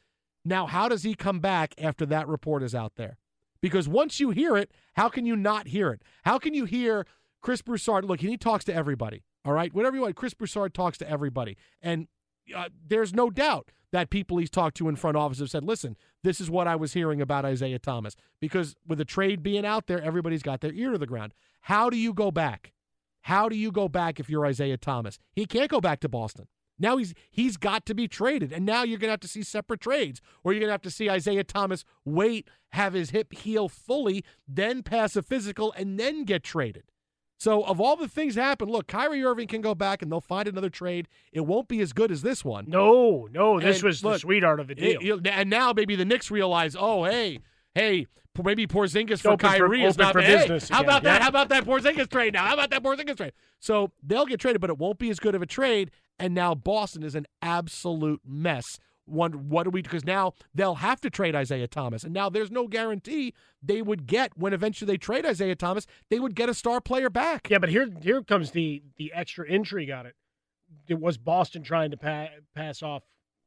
Now, 0.49 0.67
how 0.67 0.89
does 0.89 1.03
he 1.03 1.15
come 1.15 1.41
back 1.41 1.75
after 1.77 2.07
that 2.07 2.27
report 2.27 2.63
is 2.63 2.75
out 2.75 2.95
there? 2.97 3.19
Because 3.61 3.87
once 3.87 4.19
you 4.19 4.31
hear 4.31 4.57
it, 4.57 4.71
how 4.95 5.09
can 5.09 5.27
you 5.27 5.37
not 5.37 5.69
hear 5.69 5.91
it? 5.91 6.03
How 6.25 6.39
can 6.39 6.55
you 6.55 6.65
hear 6.65 7.07
Chris 7.43 7.61
Broussard? 7.61 8.05
Look, 8.05 8.21
he 8.21 8.37
talks 8.37 8.65
to 8.65 8.75
everybody. 8.75 9.23
All 9.45 9.53
right, 9.53 9.75
whatever 9.75 9.97
you 9.97 10.03
want. 10.03 10.17
Chris 10.17 10.35
Broussard 10.35 10.73
talks 10.73 10.97
to 10.99 11.11
everybody, 11.11 11.57
and 11.83 12.09
uh, 12.55 12.69
there's 12.87 13.13
no 13.13 13.31
doubt 13.31 13.71
that 13.93 14.11
people 14.11 14.39
he's 14.39 14.51
talked 14.51 14.77
to 14.79 14.89
in 14.89 14.97
front 14.97 15.17
office 15.17 15.39
have 15.39 15.51
said, 15.51 15.65
"Listen, 15.65 15.97
this 16.23 16.41
is 16.41 16.51
what 16.51 16.67
I 16.67 16.77
was 16.77 16.93
hearing 16.95 17.21
about 17.21 17.45
Isaiah 17.45 17.79
Thomas." 17.79 18.17
Because 18.41 18.75
with 18.87 18.99
the 18.99 19.05
trade 19.05 19.43
being 19.43 19.67
out 19.67 19.87
there, 19.87 20.01
everybody's 20.01 20.43
got 20.43 20.61
their 20.61 20.73
ear 20.73 20.93
to 20.93 20.99
the 20.99 21.07
ground. 21.07 21.35
How 21.63 21.89
do 21.91 21.97
you 21.97 22.13
go 22.15 22.31
back? 22.31 22.73
How 23.23 23.49
do 23.49 23.57
you 23.57 23.71
go 23.71 23.89
back 23.89 24.19
if 24.19 24.29
you're 24.31 24.47
Isaiah 24.47 24.77
Thomas? 24.77 25.19
He 25.33 25.47
can't 25.47 25.71
go 25.71 25.81
back 25.81 26.01
to 26.01 26.09
Boston. 26.09 26.49
Now 26.79 26.97
he's 26.97 27.15
he's 27.31 27.57
got 27.57 27.85
to 27.87 27.95
be 27.95 28.07
traded, 28.09 28.53
and 28.53 28.65
now 28.65 28.83
you're 28.85 28.99
going 28.99 29.09
to 29.09 29.13
have 29.13 29.21
to 29.21 29.29
see 29.29 29.43
separate 29.43 29.81
trades, 29.81 30.21
or 30.45 30.53
you're 30.53 30.61
going 30.61 30.69
to 30.69 30.73
have 30.73 30.83
to 30.83 30.91
see 30.91 31.11
Isaiah 31.11 31.45
Thomas 31.45 31.85
wait, 32.05 32.49
have 32.71 32.93
his 32.93 33.11
hip 33.11 33.33
heal 33.33 33.69
fully, 33.69 34.25
then 34.47 34.83
pass 34.83 35.17
a 35.17 35.23
physical, 35.23 35.73
and 35.77 35.99
then 35.99 36.25
get 36.25 36.43
traded. 36.45 36.85
So 37.41 37.63
of 37.63 37.81
all 37.81 37.95
the 37.95 38.09
things 38.09 38.35
that 38.35 38.43
happen, 38.43 38.69
look, 38.69 38.89
Kyrie 38.89 39.23
Irving 39.23 39.47
can 39.47 39.61
go 39.61 39.73
back 39.75 40.03
and 40.03 40.11
they'll 40.11 40.21
find 40.21 40.49
another 40.49 40.71
trade. 40.71 41.07
It 41.33 41.43
won't 41.43 41.69
be 41.69 41.81
as 41.81 41.93
good 41.93 42.11
as 42.11 42.23
this 42.23 42.45
one. 42.45 42.65
No, 42.69 43.29
no, 43.31 43.61
this 43.61 43.77
And 43.77 43.85
was 43.85 44.01
the 44.01 44.19
sweetheart 44.19 44.59
of 44.59 44.67
the 44.67 44.75
deal. 44.75 44.99
It- 45.01 45.03
you- 45.05 45.21
and 45.25 45.49
now 45.49 45.73
maybe 45.73 45.95
the 45.95 46.05
Knicks 46.05 46.33
realize, 46.33 46.75
oh, 46.77 47.05
hey, 47.05 47.39
hey, 47.77 48.09
maybe 48.43 48.67
Porzingis 48.67 49.21
for 49.21 49.31
open 49.31 49.49
for- 49.51 49.57
Kyrie 49.57 49.85
is 49.85 49.97
not 49.99 50.13
for. 50.13 50.21
Hey, 50.21 50.37
business 50.39 50.69
how 50.69 50.79
again. 50.81 50.89
about 50.89 51.03
that? 51.05 51.23
How 51.23 51.29
about 51.29 51.49
that 51.51 51.65
Porzingis 51.65 52.09
trade 52.11 52.33
now? 52.35 52.47
How 52.47 52.55
about 52.55 52.71
that 52.71 52.83
Porzingis 52.83 53.17
trade? 53.17 53.33
So 53.61 53.93
they'll 54.03 54.27
get 54.27 54.41
traded, 54.41 54.61
but 54.61 54.71
it 54.71 54.79
won't 54.79 54.99
be 54.99 55.11
as 55.11 55.19
good 55.19 55.35
of 55.35 55.43
a 55.43 55.47
trade. 55.47 55.91
And 56.19 56.35
now 56.35 56.55
Boston 56.55 57.03
is 57.03 57.15
an 57.15 57.27
absolute 57.43 58.21
mess. 58.27 58.79
One, 59.05 59.49
what 59.49 59.65
do 59.65 59.71
we? 59.71 59.81
Because 59.81 60.05
now 60.05 60.35
they'll 60.55 60.75
have 60.75 61.01
to 61.01 61.09
trade 61.09 61.35
Isaiah 61.35 61.67
Thomas, 61.67 62.05
and 62.05 62.13
now 62.13 62.29
there's 62.29 62.51
no 62.51 62.67
guarantee 62.69 63.33
they 63.63 63.81
would 63.81 64.07
get 64.07 64.37
when 64.37 64.53
eventually 64.53 64.87
they 64.93 64.99
trade 64.99 65.25
Isaiah 65.25 65.57
Thomas. 65.57 65.87
They 66.11 66.21
would 66.21 66.35
get 66.35 66.51
a 66.51 66.55
star 66.55 66.81
player 66.83 67.09
back. 67.09 67.49
yeah, 67.49 67.57
but 67.59 67.71
here 67.71 67.89
here 68.03 68.23
comes 68.23 68.51
the 68.51 68.83
the 68.99 69.11
extra 69.15 69.47
intrigue 69.47 69.91
on 69.91 70.05
it. 70.05 70.15
It 70.89 71.01
was 71.01 71.17
Boston 71.17 71.63
trying 71.63 71.91
to 71.93 71.97
pa- 71.97 72.29
pass 72.55 72.83
off 72.83 73.03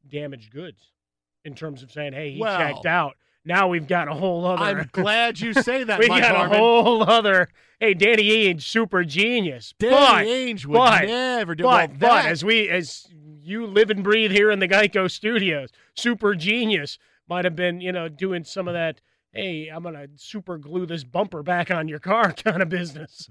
damaged 0.10 0.52
goods 0.52 0.92
in 1.46 1.54
terms 1.54 1.84
of 1.84 1.92
saying, 1.92 2.14
"Hey, 2.14 2.32
he 2.32 2.40
Well- 2.40 2.58
checked 2.58 2.88
out." 2.88 3.16
Now 3.44 3.68
we've 3.68 3.88
got 3.88 4.08
a 4.08 4.14
whole 4.14 4.46
other. 4.46 4.82
I'm 4.82 4.90
glad 4.92 5.40
you 5.40 5.54
say 5.54 5.84
that. 5.84 6.00
we 6.00 6.08
Mike 6.08 6.22
got 6.22 6.36
Harmon. 6.36 6.56
a 6.56 6.60
whole 6.60 7.04
other. 7.04 7.50
Hey, 7.80 7.94
Danny 7.94 8.30
Ainge, 8.30 8.62
super 8.62 9.04
genius. 9.04 9.74
Danny 9.80 9.92
but, 9.92 10.26
Ainge 10.26 10.66
would 10.66 10.78
but, 10.78 11.06
never 11.06 11.56
do 11.56 11.64
but, 11.64 11.90
well, 11.90 11.98
but 12.00 12.26
as 12.26 12.46
we 12.46 12.70
as 12.70 13.08
you 13.42 13.66
live 13.66 13.90
and 13.90 14.04
breathe 14.04 14.32
here 14.32 14.52
in 14.52 14.60
the 14.60 14.68
Geico 14.68 15.10
Studios, 15.10 15.70
super 15.96 16.36
genius 16.36 17.00
might 17.28 17.46
have 17.46 17.56
been 17.56 17.82
you 17.82 17.92
know 17.92 18.08
doing 18.08 18.44
some 18.44 18.68
of 18.68 18.74
that. 18.74 19.02
Hey, 19.34 19.70
I'm 19.70 19.84
gonna 19.84 20.08
super 20.18 20.58
glue 20.58 20.86
this 20.86 21.04
bumper 21.04 21.42
back 21.42 21.72
on 21.72 21.88
your 21.88 22.00
car 22.00 22.32
kind 22.34 22.62
of 22.62 22.70
business. 22.70 23.30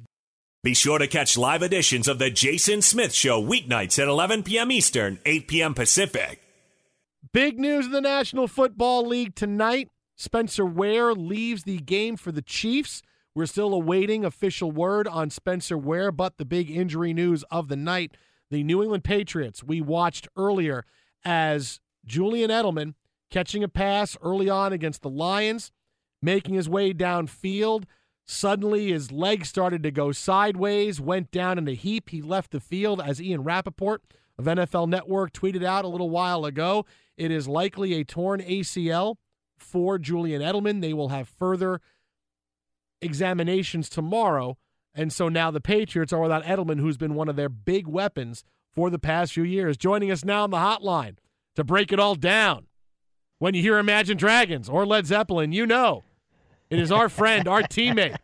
Be 0.62 0.74
sure 0.74 0.98
to 0.98 1.06
catch 1.06 1.38
live 1.38 1.62
editions 1.62 2.06
of 2.06 2.18
The 2.18 2.28
Jason 2.28 2.82
Smith 2.82 3.14
Show 3.14 3.42
weeknights 3.42 3.98
at 3.98 4.08
11 4.08 4.42
p.m. 4.42 4.70
Eastern, 4.70 5.18
8 5.24 5.48
p.m. 5.48 5.72
Pacific. 5.72 6.42
Big 7.32 7.58
news 7.58 7.86
in 7.86 7.92
the 7.92 8.00
National 8.02 8.46
Football 8.46 9.06
League 9.06 9.34
tonight. 9.34 9.88
Spencer 10.20 10.66
Ware 10.66 11.14
leaves 11.14 11.62
the 11.62 11.78
game 11.78 12.14
for 12.14 12.30
the 12.30 12.42
Chiefs. 12.42 13.00
We're 13.34 13.46
still 13.46 13.72
awaiting 13.72 14.22
official 14.22 14.70
word 14.70 15.08
on 15.08 15.30
Spencer 15.30 15.78
Ware, 15.78 16.12
but 16.12 16.36
the 16.36 16.44
big 16.44 16.70
injury 16.70 17.14
news 17.14 17.42
of 17.44 17.68
the 17.68 17.76
night 17.76 18.18
the 18.50 18.62
New 18.62 18.82
England 18.82 19.02
Patriots, 19.02 19.64
we 19.64 19.80
watched 19.80 20.28
earlier 20.36 20.84
as 21.24 21.80
Julian 22.04 22.50
Edelman 22.50 22.92
catching 23.30 23.64
a 23.64 23.68
pass 23.68 24.14
early 24.20 24.50
on 24.50 24.74
against 24.74 25.00
the 25.00 25.08
Lions, 25.08 25.72
making 26.20 26.54
his 26.54 26.68
way 26.68 26.92
downfield. 26.92 27.84
Suddenly, 28.26 28.92
his 28.92 29.10
leg 29.10 29.46
started 29.46 29.82
to 29.84 29.90
go 29.90 30.12
sideways, 30.12 31.00
went 31.00 31.30
down 31.30 31.56
in 31.56 31.66
a 31.66 31.72
heap. 31.72 32.10
He 32.10 32.20
left 32.20 32.50
the 32.50 32.60
field, 32.60 33.00
as 33.00 33.22
Ian 33.22 33.42
Rapoport 33.42 34.02
of 34.38 34.44
NFL 34.44 34.86
Network 34.86 35.32
tweeted 35.32 35.64
out 35.64 35.86
a 35.86 35.88
little 35.88 36.10
while 36.10 36.44
ago. 36.44 36.84
It 37.16 37.30
is 37.30 37.48
likely 37.48 37.94
a 37.94 38.04
torn 38.04 38.42
ACL 38.42 39.16
for 39.62 39.98
Julian 39.98 40.42
Edelman. 40.42 40.80
They 40.80 40.92
will 40.92 41.08
have 41.08 41.28
further 41.28 41.80
examinations 43.00 43.88
tomorrow. 43.88 44.58
And 44.94 45.12
so 45.12 45.28
now 45.28 45.50
the 45.50 45.60
Patriots 45.60 46.12
are 46.12 46.20
without 46.20 46.44
Edelman, 46.44 46.80
who's 46.80 46.96
been 46.96 47.14
one 47.14 47.28
of 47.28 47.36
their 47.36 47.48
big 47.48 47.86
weapons 47.86 48.44
for 48.72 48.90
the 48.90 48.98
past 48.98 49.32
few 49.32 49.44
years. 49.44 49.76
Joining 49.76 50.10
us 50.10 50.24
now 50.24 50.44
on 50.44 50.50
the 50.50 50.58
hotline 50.58 51.16
to 51.56 51.64
break 51.64 51.92
it 51.92 52.00
all 52.00 52.14
down. 52.14 52.66
When 53.38 53.54
you 53.54 53.62
hear 53.62 53.78
Imagine 53.78 54.16
Dragons 54.16 54.68
or 54.68 54.84
Led 54.84 55.06
Zeppelin, 55.06 55.52
you 55.52 55.66
know 55.66 56.02
it 56.68 56.78
is 56.78 56.92
our 56.92 57.08
friend, 57.08 57.48
our 57.48 57.62
teammate, 57.62 58.16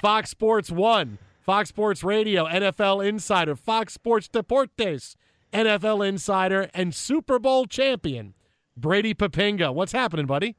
Fox 0.00 0.30
Sports 0.30 0.70
One, 0.70 1.18
Fox 1.40 1.68
Sports 1.68 2.02
Radio, 2.02 2.46
NFL 2.46 3.06
Insider, 3.06 3.54
Fox 3.54 3.92
Sports 3.92 4.28
Deportes, 4.28 5.14
NFL 5.52 6.08
Insider, 6.08 6.70
and 6.72 6.94
Super 6.94 7.38
Bowl 7.38 7.66
champion, 7.66 8.34
Brady 8.76 9.12
Poppinga. 9.12 9.74
What's 9.74 9.92
happening, 9.92 10.26
buddy? 10.26 10.56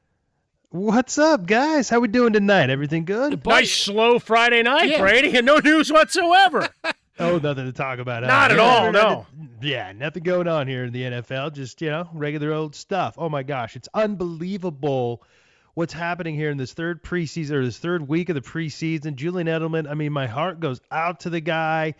What's 0.78 1.18
up, 1.18 1.46
guys? 1.46 1.88
How 1.88 2.00
we 2.00 2.08
doing 2.08 2.32
tonight? 2.32 2.68
Everything 2.68 3.04
good? 3.04 3.46
Nice 3.46 3.70
slow 3.72 4.18
Friday 4.18 4.60
night, 4.64 4.88
Yeah. 4.88 5.02
Brady, 5.02 5.36
and 5.36 5.46
no 5.46 5.58
news 5.58 5.92
whatsoever. 5.92 6.68
Oh, 7.16 7.38
nothing 7.38 7.66
to 7.66 7.72
talk 7.72 8.00
about. 8.00 8.24
huh? 8.24 8.28
Not 8.28 8.50
at 8.50 8.56
Yeah, 8.56 8.62
all, 8.64 8.90
nothing- 8.90 9.48
Yeah, 9.62 9.92
nothing 9.92 10.24
going 10.24 10.48
on 10.48 10.66
here 10.66 10.82
in 10.82 10.92
the 10.92 11.02
NFL. 11.02 11.52
Just 11.54 11.80
you 11.80 11.88
know, 11.88 12.08
regular 12.12 12.52
old 12.52 12.74
stuff. 12.74 13.14
Oh 13.18 13.28
my 13.28 13.44
gosh, 13.44 13.76
it's 13.76 13.88
unbelievable 13.94 15.22
what's 15.74 15.92
happening 15.92 16.34
here 16.34 16.50
in 16.50 16.56
this 16.58 16.72
third 16.72 17.04
preseason 17.04 17.52
or 17.52 17.64
this 17.64 17.78
third 17.78 18.08
week 18.08 18.30
of 18.30 18.34
the 18.34 18.40
preseason. 18.40 19.14
Julian 19.14 19.46
Edelman. 19.46 19.88
I 19.88 19.94
mean, 19.94 20.12
my 20.12 20.26
heart 20.26 20.58
goes 20.58 20.80
out 20.90 21.20
to 21.20 21.30
the 21.30 21.40
guy. 21.40 21.94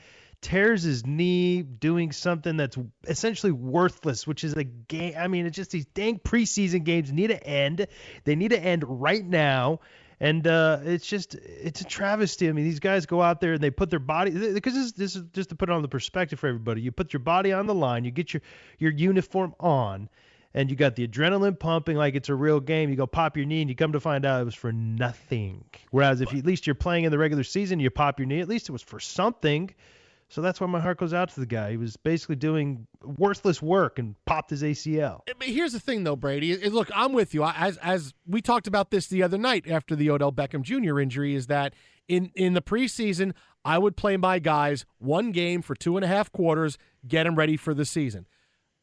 Tears 0.44 0.82
his 0.82 1.06
knee 1.06 1.62
doing 1.62 2.12
something 2.12 2.58
that's 2.58 2.76
essentially 3.08 3.50
worthless, 3.50 4.26
which 4.26 4.44
is 4.44 4.52
a 4.52 4.64
game. 4.64 5.14
I 5.18 5.26
mean, 5.26 5.46
it's 5.46 5.56
just 5.56 5.70
these 5.70 5.86
dang 5.86 6.18
preseason 6.18 6.84
games 6.84 7.10
need 7.10 7.28
to 7.28 7.42
end. 7.42 7.86
They 8.24 8.36
need 8.36 8.50
to 8.50 8.60
end 8.60 8.84
right 8.86 9.24
now. 9.24 9.80
And 10.20 10.46
uh, 10.46 10.80
it's 10.84 11.06
just 11.06 11.34
it's 11.34 11.80
a 11.80 11.84
travesty. 11.84 12.50
I 12.50 12.52
mean, 12.52 12.66
these 12.66 12.78
guys 12.78 13.06
go 13.06 13.22
out 13.22 13.40
there 13.40 13.54
and 13.54 13.62
they 13.62 13.70
put 13.70 13.88
their 13.88 13.98
body 13.98 14.32
because 14.52 14.74
this, 14.74 14.92
this 14.92 15.16
is 15.16 15.22
just 15.32 15.48
to 15.48 15.54
put 15.54 15.70
it 15.70 15.72
on 15.72 15.80
the 15.80 15.88
perspective 15.88 16.38
for 16.38 16.46
everybody. 16.46 16.82
You 16.82 16.92
put 16.92 17.14
your 17.14 17.20
body 17.20 17.54
on 17.54 17.66
the 17.66 17.74
line, 17.74 18.04
you 18.04 18.10
get 18.10 18.34
your 18.34 18.42
your 18.78 18.92
uniform 18.92 19.54
on, 19.58 20.10
and 20.52 20.68
you 20.68 20.76
got 20.76 20.94
the 20.94 21.08
adrenaline 21.08 21.58
pumping 21.58 21.96
like 21.96 22.16
it's 22.16 22.28
a 22.28 22.34
real 22.34 22.60
game. 22.60 22.90
You 22.90 22.96
go 22.96 23.06
pop 23.06 23.38
your 23.38 23.46
knee, 23.46 23.62
and 23.62 23.70
you 23.70 23.74
come 23.74 23.92
to 23.92 24.00
find 24.00 24.26
out 24.26 24.42
it 24.42 24.44
was 24.44 24.54
for 24.54 24.72
nothing. 24.72 25.64
Whereas 25.90 26.20
if 26.20 26.34
you, 26.34 26.38
at 26.38 26.44
least 26.44 26.66
you're 26.66 26.74
playing 26.74 27.04
in 27.04 27.10
the 27.10 27.18
regular 27.18 27.44
season, 27.44 27.80
you 27.80 27.88
pop 27.88 28.20
your 28.20 28.26
knee, 28.26 28.40
at 28.40 28.48
least 28.48 28.68
it 28.68 28.72
was 28.72 28.82
for 28.82 29.00
something. 29.00 29.70
So 30.28 30.40
that's 30.40 30.60
why 30.60 30.66
my 30.66 30.80
heart 30.80 30.98
goes 30.98 31.12
out 31.12 31.28
to 31.30 31.40
the 31.40 31.46
guy. 31.46 31.70
He 31.72 31.76
was 31.76 31.96
basically 31.96 32.36
doing 32.36 32.86
worthless 33.02 33.62
work 33.62 33.98
and 33.98 34.14
popped 34.24 34.50
his 34.50 34.62
ACL. 34.62 35.20
But 35.26 35.46
here's 35.46 35.72
the 35.72 35.80
thing, 35.80 36.04
though, 36.04 36.16
Brady. 36.16 36.56
Look, 36.68 36.90
I'm 36.94 37.12
with 37.12 37.34
you. 37.34 37.44
As 37.44 37.76
as 37.78 38.14
we 38.26 38.40
talked 38.40 38.66
about 38.66 38.90
this 38.90 39.06
the 39.06 39.22
other 39.22 39.38
night 39.38 39.68
after 39.70 39.94
the 39.94 40.10
Odell 40.10 40.32
Beckham 40.32 40.62
Jr. 40.62 40.98
injury, 40.98 41.34
is 41.34 41.46
that 41.48 41.74
in 42.08 42.30
in 42.34 42.54
the 42.54 42.62
preseason, 42.62 43.32
I 43.64 43.78
would 43.78 43.96
play 43.96 44.16
my 44.16 44.38
guys 44.38 44.84
one 44.98 45.30
game 45.32 45.62
for 45.62 45.74
two 45.74 45.96
and 45.96 46.04
a 46.04 46.08
half 46.08 46.32
quarters, 46.32 46.78
get 47.06 47.24
them 47.24 47.36
ready 47.36 47.56
for 47.56 47.74
the 47.74 47.84
season. 47.84 48.26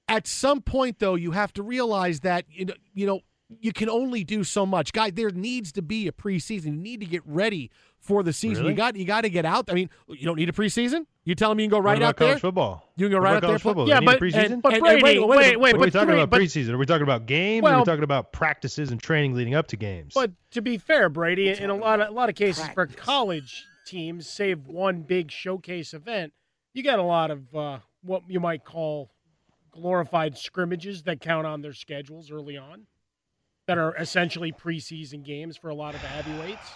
At 0.08 0.28
some 0.28 0.62
point, 0.62 1.00
though, 1.00 1.16
you 1.16 1.32
have 1.32 1.54
to 1.54 1.64
realize 1.64 2.22
that 2.22 2.46
you 2.50 2.66
know 2.66 2.74
you 2.94 3.06
know 3.06 3.22
you 3.60 3.74
can 3.74 3.90
only 3.90 4.24
do 4.24 4.44
so 4.44 4.66
much, 4.66 4.94
guys. 4.94 5.14
There 5.14 5.30
needs 5.32 5.72
to 5.74 5.82
be 5.82 6.08
a 6.08 6.12
preseason. 6.12 6.66
You 6.66 6.72
need 6.72 7.00
to 7.02 7.06
get 7.06 7.24
ready 7.26 7.72
for 8.00 8.24
the 8.24 8.34
season. 8.34 8.64
Really? 8.64 8.74
You 8.74 8.78
got 8.78 8.96
you 8.96 9.06
got 9.06 9.22
to 9.22 9.30
get 9.30 9.46
out. 9.46 9.70
I 9.70 9.74
mean, 9.74 9.90
you 10.08 10.26
don't 10.26 10.38
need 10.38 10.50
a 10.50 10.54
preseason. 10.54 11.06
You 11.24 11.36
telling 11.36 11.56
me 11.58 11.64
you 11.64 11.70
can 11.70 11.72
go 11.72 11.78
What 11.78 11.86
right 11.86 11.98
about 11.98 12.10
out 12.10 12.16
college 12.18 12.34
there? 12.34 12.40
football? 12.40 12.92
You 12.98 13.06
can 13.06 13.12
go 13.12 13.18
What 13.20 13.24
right 13.26 13.38
about 13.38 13.44
out 13.44 13.48
there. 13.50 13.60
football? 13.60 13.88
Yeah, 13.88 14.00
but- 14.00 14.20
preseason? 14.20 14.52
and- 14.54 14.62
but 14.64 14.74
And- 14.74 14.86
and 14.88 15.02
Brady, 15.02 15.20
wait, 15.20 15.20
wait, 15.20 15.28
wait, 15.30 15.38
wait, 15.38 15.58
wait, 15.58 15.74
what 15.74 15.76
are 15.76 15.80
we 15.86 15.92
talking 15.92 16.06
Brady- 16.08 16.22
about 16.24 16.30
but- 16.32 16.42
preseason? 16.42 16.70
Are 16.70 16.78
we 16.80 16.86
talking 16.88 17.04
about 17.04 17.26
games? 17.28 17.64
or 17.64 17.68
are 17.68 17.72
Well- 17.74 17.80
we 17.82 17.86
talking 17.86 18.04
about 18.04 18.32
practices 18.34 18.90
and 18.92 19.00
training 19.02 19.36
leading 19.36 19.54
up 19.54 19.68
to 19.68 19.78
games? 19.78 20.14
But 20.16 20.32
to 20.52 20.62
be 20.64 20.78
fair, 20.80 21.10
Brady, 21.10 21.50
in 21.50 21.70
a 21.70 21.76
lot 21.76 22.02
of, 22.02 22.08
a 22.08 22.12
lot 22.12 22.30
of 22.30 22.36
cases 22.36 22.68
for 22.70 22.88
college 22.88 23.66
teams, 23.86 24.28
save 24.28 24.68
one 24.68 25.04
big 25.04 25.30
showcase 25.32 25.94
event, 25.94 26.34
you 26.74 26.82
got 26.82 26.98
a 26.98 27.04
lot 27.04 27.30
of 27.30 27.56
uh, 27.56 27.80
what 28.02 28.24
you 28.28 28.40
might 28.40 28.64
call 28.66 29.12
glorified 29.70 30.38
scrimmages 30.38 31.04
that 31.04 31.22
count 31.22 31.46
on 31.46 31.62
their 31.62 31.74
schedules 31.74 32.32
early 32.32 32.58
on, 32.58 32.88
that 33.68 33.78
are 33.78 33.96
essentially 33.96 34.52
preseason 34.52 35.24
games 35.24 35.56
for 35.56 35.70
a 35.70 35.76
lot 35.76 35.94
of 35.94 36.02
the 36.02 36.08
heavyweights. 36.08 36.72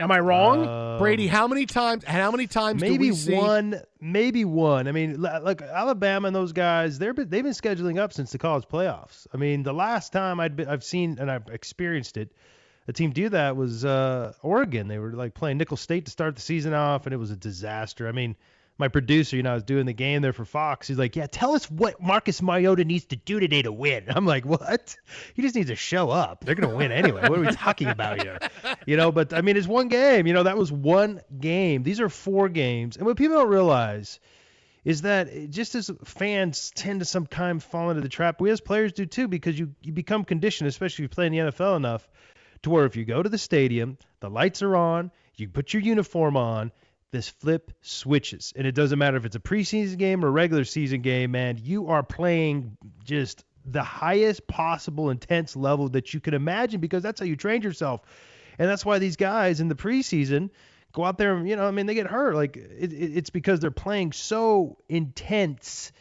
Am 0.00 0.10
I 0.10 0.18
wrong? 0.18 0.66
Um, 0.66 0.98
Brady, 0.98 1.26
how 1.28 1.46
many 1.46 1.64
times? 1.66 2.02
How 2.04 2.30
many 2.30 2.46
times? 2.46 2.82
do 2.82 2.88
maybe 2.88 3.10
we 3.10 3.16
see, 3.16 3.34
one, 3.34 3.80
maybe 4.00 4.44
one. 4.44 4.88
I 4.88 4.92
mean, 4.92 5.24
l- 5.24 5.42
look, 5.44 5.62
Alabama 5.62 6.26
and 6.26 6.34
those 6.34 6.52
guys, 6.52 6.98
they're 6.98 7.14
been- 7.14 7.28
they've 7.28 7.44
been 7.44 7.52
scheduling 7.52 7.98
up 7.98 8.12
since 8.12 8.32
the 8.32 8.38
college 8.38 8.64
playoffs. 8.66 9.26
I 9.32 9.36
mean, 9.36 9.62
the 9.62 9.72
last 9.74 10.12
time 10.12 10.40
I'd 10.40 10.56
been, 10.56 10.68
I've 10.68 10.82
seen 10.82 11.18
and 11.20 11.30
I've 11.30 11.46
experienced 11.48 12.16
it, 12.16 12.32
a 12.88 12.92
team 12.92 13.12
do 13.12 13.28
that 13.28 13.56
was 13.56 13.84
uh, 13.84 14.32
Oregon. 14.42 14.88
They 14.88 14.98
were 14.98 15.12
like 15.12 15.34
playing 15.34 15.58
Nicholls 15.58 15.80
State 15.80 16.06
to 16.06 16.10
start 16.10 16.34
the 16.34 16.42
season 16.42 16.74
off, 16.74 17.06
and 17.06 17.12
it 17.14 17.18
was 17.18 17.30
a 17.30 17.36
disaster. 17.36 18.08
I 18.08 18.12
mean, 18.12 18.34
my 18.78 18.88
producer, 18.88 19.36
you 19.36 19.42
know, 19.42 19.52
I 19.52 19.54
was 19.54 19.62
doing 19.62 19.86
the 19.86 19.92
game 19.92 20.22
there 20.22 20.32
for 20.32 20.44
Fox. 20.44 20.88
He's 20.88 20.98
like, 20.98 21.14
"Yeah, 21.14 21.26
tell 21.30 21.54
us 21.54 21.70
what 21.70 22.02
Marcus 22.02 22.40
Mariota 22.42 22.84
needs 22.84 23.04
to 23.06 23.16
do 23.16 23.38
today 23.38 23.62
to 23.62 23.72
win." 23.72 24.06
I'm 24.08 24.26
like, 24.26 24.44
"What? 24.44 24.96
He 25.34 25.42
just 25.42 25.54
needs 25.54 25.68
to 25.68 25.76
show 25.76 26.10
up. 26.10 26.44
They're 26.44 26.54
gonna 26.54 26.74
win 26.74 26.90
anyway. 26.90 27.22
What 27.22 27.38
are 27.38 27.42
we 27.42 27.52
talking 27.52 27.88
about 27.88 28.22
here?" 28.22 28.38
You 28.86 28.96
know, 28.96 29.12
but 29.12 29.32
I 29.32 29.42
mean, 29.42 29.56
it's 29.56 29.66
one 29.66 29.88
game. 29.88 30.26
You 30.26 30.32
know, 30.32 30.42
that 30.42 30.58
was 30.58 30.72
one 30.72 31.20
game. 31.38 31.84
These 31.84 32.00
are 32.00 32.08
four 32.08 32.48
games, 32.48 32.96
and 32.96 33.06
what 33.06 33.16
people 33.16 33.36
don't 33.36 33.48
realize 33.48 34.18
is 34.84 35.02
that 35.02 35.50
just 35.50 35.76
as 35.76 35.90
fans 36.04 36.72
tend 36.74 37.00
to 37.00 37.06
sometimes 37.06 37.62
fall 37.62 37.90
into 37.90 38.02
the 38.02 38.08
trap, 38.08 38.40
we 38.40 38.50
as 38.50 38.60
players 38.60 38.92
do 38.92 39.06
too, 39.06 39.28
because 39.28 39.56
you 39.58 39.74
you 39.82 39.92
become 39.92 40.24
conditioned, 40.24 40.68
especially 40.68 41.04
if 41.04 41.10
you 41.10 41.14
play 41.14 41.26
in 41.26 41.32
the 41.32 41.38
NFL 41.38 41.76
enough, 41.76 42.08
to 42.62 42.70
where 42.70 42.86
if 42.86 42.96
you 42.96 43.04
go 43.04 43.22
to 43.22 43.28
the 43.28 43.38
stadium, 43.38 43.98
the 44.20 44.30
lights 44.30 44.62
are 44.62 44.74
on, 44.74 45.12
you 45.36 45.48
put 45.48 45.72
your 45.72 45.82
uniform 45.82 46.36
on, 46.36 46.72
this 47.12 47.28
flip 47.28 47.70
switches. 47.82 48.52
And 48.56 48.66
it 48.66 48.74
doesn't 48.74 48.98
matter 48.98 49.16
if 49.16 49.24
it's 49.24 49.36
a 49.36 49.40
preseason 49.40 49.98
game 49.98 50.24
or 50.24 50.28
a 50.28 50.32
regular 50.32 50.64
season 50.64 51.02
game, 51.02 51.30
man, 51.30 51.60
you 51.62 51.88
are 51.88 52.02
playing 52.02 52.76
just 53.04 53.44
the 53.64 53.82
highest 53.82 54.46
possible 54.48 55.10
intense 55.10 55.54
level 55.54 55.90
that 55.90 56.12
you 56.12 56.20
can 56.20 56.34
imagine 56.34 56.80
because 56.80 57.02
that's 57.02 57.20
how 57.20 57.26
you 57.26 57.36
train 57.36 57.62
yourself. 57.62 58.00
And 58.58 58.68
that's 58.68 58.84
why 58.84 58.98
these 58.98 59.16
guys 59.16 59.60
in 59.60 59.68
the 59.68 59.74
preseason 59.74 60.50
go 60.92 61.04
out 61.04 61.18
there 61.18 61.36
and, 61.36 61.48
you 61.48 61.56
know, 61.56 61.66
I 61.66 61.70
mean, 61.70 61.86
they 61.86 61.94
get 61.94 62.06
hurt. 62.06 62.34
Like, 62.34 62.56
it, 62.56 62.92
it, 62.92 63.16
it's 63.16 63.30
because 63.30 63.60
they're 63.60 63.70
playing 63.70 64.12
so 64.12 64.78
intense. 64.88 65.92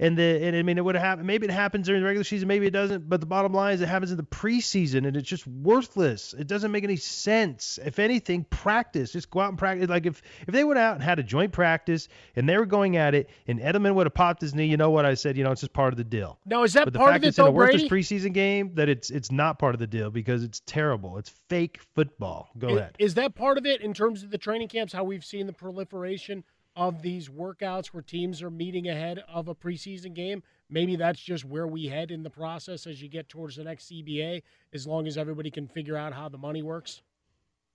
And 0.00 0.18
the 0.18 0.22
and 0.44 0.56
I 0.56 0.62
mean 0.64 0.76
it 0.76 0.84
would 0.84 0.96
happen. 0.96 1.24
Maybe 1.24 1.46
it 1.46 1.52
happens 1.52 1.86
during 1.86 2.02
the 2.02 2.06
regular 2.06 2.24
season, 2.24 2.48
maybe 2.48 2.66
it 2.66 2.72
doesn't. 2.72 3.08
But 3.08 3.20
the 3.20 3.26
bottom 3.26 3.52
line 3.54 3.74
is 3.74 3.80
it 3.80 3.88
happens 3.88 4.10
in 4.10 4.16
the 4.16 4.24
preseason, 4.24 5.06
and 5.06 5.16
it's 5.16 5.28
just 5.28 5.46
worthless. 5.46 6.34
It 6.36 6.48
doesn't 6.48 6.72
make 6.72 6.82
any 6.82 6.96
sense. 6.96 7.78
If 7.84 8.00
anything, 8.00 8.42
practice. 8.50 9.12
Just 9.12 9.30
go 9.30 9.38
out 9.40 9.50
and 9.50 9.58
practice. 9.58 9.88
Like 9.88 10.06
if 10.06 10.20
if 10.48 10.52
they 10.52 10.64
went 10.64 10.80
out 10.80 10.94
and 10.94 11.02
had 11.02 11.20
a 11.20 11.22
joint 11.22 11.52
practice 11.52 12.08
and 12.34 12.48
they 12.48 12.56
were 12.56 12.66
going 12.66 12.96
at 12.96 13.14
it, 13.14 13.30
and 13.46 13.60
Edelman 13.60 13.94
would 13.94 14.06
have 14.06 14.14
popped 14.14 14.40
his 14.42 14.52
knee, 14.52 14.66
you 14.66 14.76
know 14.76 14.90
what 14.90 15.06
I 15.06 15.14
said? 15.14 15.36
You 15.36 15.44
know, 15.44 15.52
it's 15.52 15.60
just 15.60 15.72
part 15.72 15.92
of 15.92 15.96
the 15.96 16.02
deal. 16.04 16.40
now, 16.44 16.64
is 16.64 16.72
that 16.72 16.86
But 16.86 16.92
the 16.92 16.98
part 16.98 17.12
fact 17.12 17.18
of 17.18 17.24
it, 17.26 17.28
it's 17.28 17.38
in 17.38 17.46
a 17.46 17.50
worthless 17.52 17.82
Brady? 17.88 18.02
preseason 18.04 18.32
game, 18.32 18.74
that 18.74 18.88
it's 18.88 19.10
it's 19.10 19.30
not 19.30 19.60
part 19.60 19.76
of 19.76 19.78
the 19.78 19.86
deal 19.86 20.10
because 20.10 20.42
it's 20.42 20.60
terrible. 20.66 21.18
It's 21.18 21.30
fake 21.48 21.78
football. 21.94 22.48
Go 22.58 22.70
Is- 22.70 22.76
ahead. 22.78 22.96
Is 22.98 23.14
that 23.14 23.36
part 23.36 23.58
of 23.58 23.64
it 23.66 23.80
in 23.80 23.94
terms 23.94 24.24
of 24.24 24.30
the 24.32 24.38
training 24.38 24.66
camps? 24.68 24.92
How 24.92 25.04
we've 25.04 25.24
seen 25.24 25.46
the 25.46 25.52
proliferation 25.52 26.42
of 26.76 27.02
these 27.02 27.28
workouts 27.28 27.86
where 27.86 28.02
teams 28.02 28.42
are 28.42 28.50
meeting 28.50 28.88
ahead 28.88 29.22
of 29.28 29.48
a 29.48 29.54
preseason 29.54 30.14
game. 30.14 30.42
Maybe 30.68 30.96
that's 30.96 31.20
just 31.20 31.44
where 31.44 31.66
we 31.66 31.86
head 31.86 32.10
in 32.10 32.22
the 32.22 32.30
process 32.30 32.86
as 32.86 33.00
you 33.00 33.08
get 33.08 33.28
towards 33.28 33.56
the 33.56 33.64
next 33.64 33.90
CBA, 33.90 34.42
as 34.72 34.86
long 34.86 35.06
as 35.06 35.16
everybody 35.16 35.50
can 35.50 35.68
figure 35.68 35.96
out 35.96 36.12
how 36.12 36.28
the 36.28 36.38
money 36.38 36.62
works. 36.62 37.02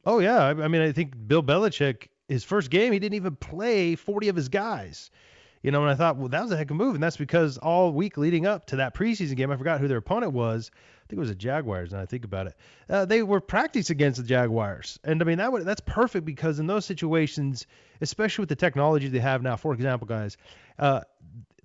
Oh 0.06 0.20
yeah, 0.20 0.46
I, 0.46 0.68
mean, 0.68 0.82
I 0.82 0.92
think 0.92 1.14
Bill 1.28 1.44
Belichick, 1.44 2.08
his 2.28 2.44
first 2.44 2.70
game, 2.70 2.94
he 2.94 3.00
didn't 3.00 3.16
even 3.16 3.36
play 3.36 3.96
40 3.96 4.30
of 4.30 4.36
his 4.36 4.50
guys. 4.50 5.12
You 5.62 5.72
know, 5.72 5.82
and 5.82 5.92
I 5.92 5.96
thought, 5.96 6.16
well, 6.16 6.30
that 6.30 6.42
was 6.42 6.52
a 6.52 6.58
heck 6.58 6.72
of 6.72 6.76
a 6.76 6.84
move, 6.84 6.96
and 6.96 7.04
that's 7.04 7.18
because 7.18 7.58
all 7.58 7.92
week 7.92 8.18
leading 8.18 8.46
up 8.46 8.68
to 8.68 8.78
that 8.78 8.96
preseason 8.96 9.36
game, 9.36 9.52
I 9.52 9.58
forgot 9.58 9.82
who 9.82 9.90
their 9.90 9.98
opponent 9.98 10.32
was. 10.32 10.72
I 10.74 11.08
think 11.10 11.18
it 11.18 11.20
was 11.20 11.30
the 11.30 11.36
Jaguars. 11.36 11.92
Now 11.92 12.02
I 12.02 12.06
think 12.06 12.24
about 12.24 12.48
it, 12.48 12.56
uh, 12.90 13.06
they 13.06 13.24
were 13.24 13.42
practicing 13.42 13.98
against 13.98 14.22
the 14.22 14.28
Jaguars, 14.28 15.00
and 15.04 15.22
I 15.22 15.26
mean 15.26 15.40
that 15.40 15.52
would 15.52 15.66
that's 15.66 15.82
perfect 15.82 16.26
because 16.26 16.60
in 16.60 16.68
those 16.68 16.86
situations, 16.86 17.68
especially 18.00 18.44
with 18.44 18.50
the 18.50 18.56
technology 18.56 19.08
they 19.08 19.20
have 19.20 19.42
now, 19.42 19.58
for 19.58 19.74
example, 19.74 20.08
guys, 20.08 20.38
uh, 20.78 21.02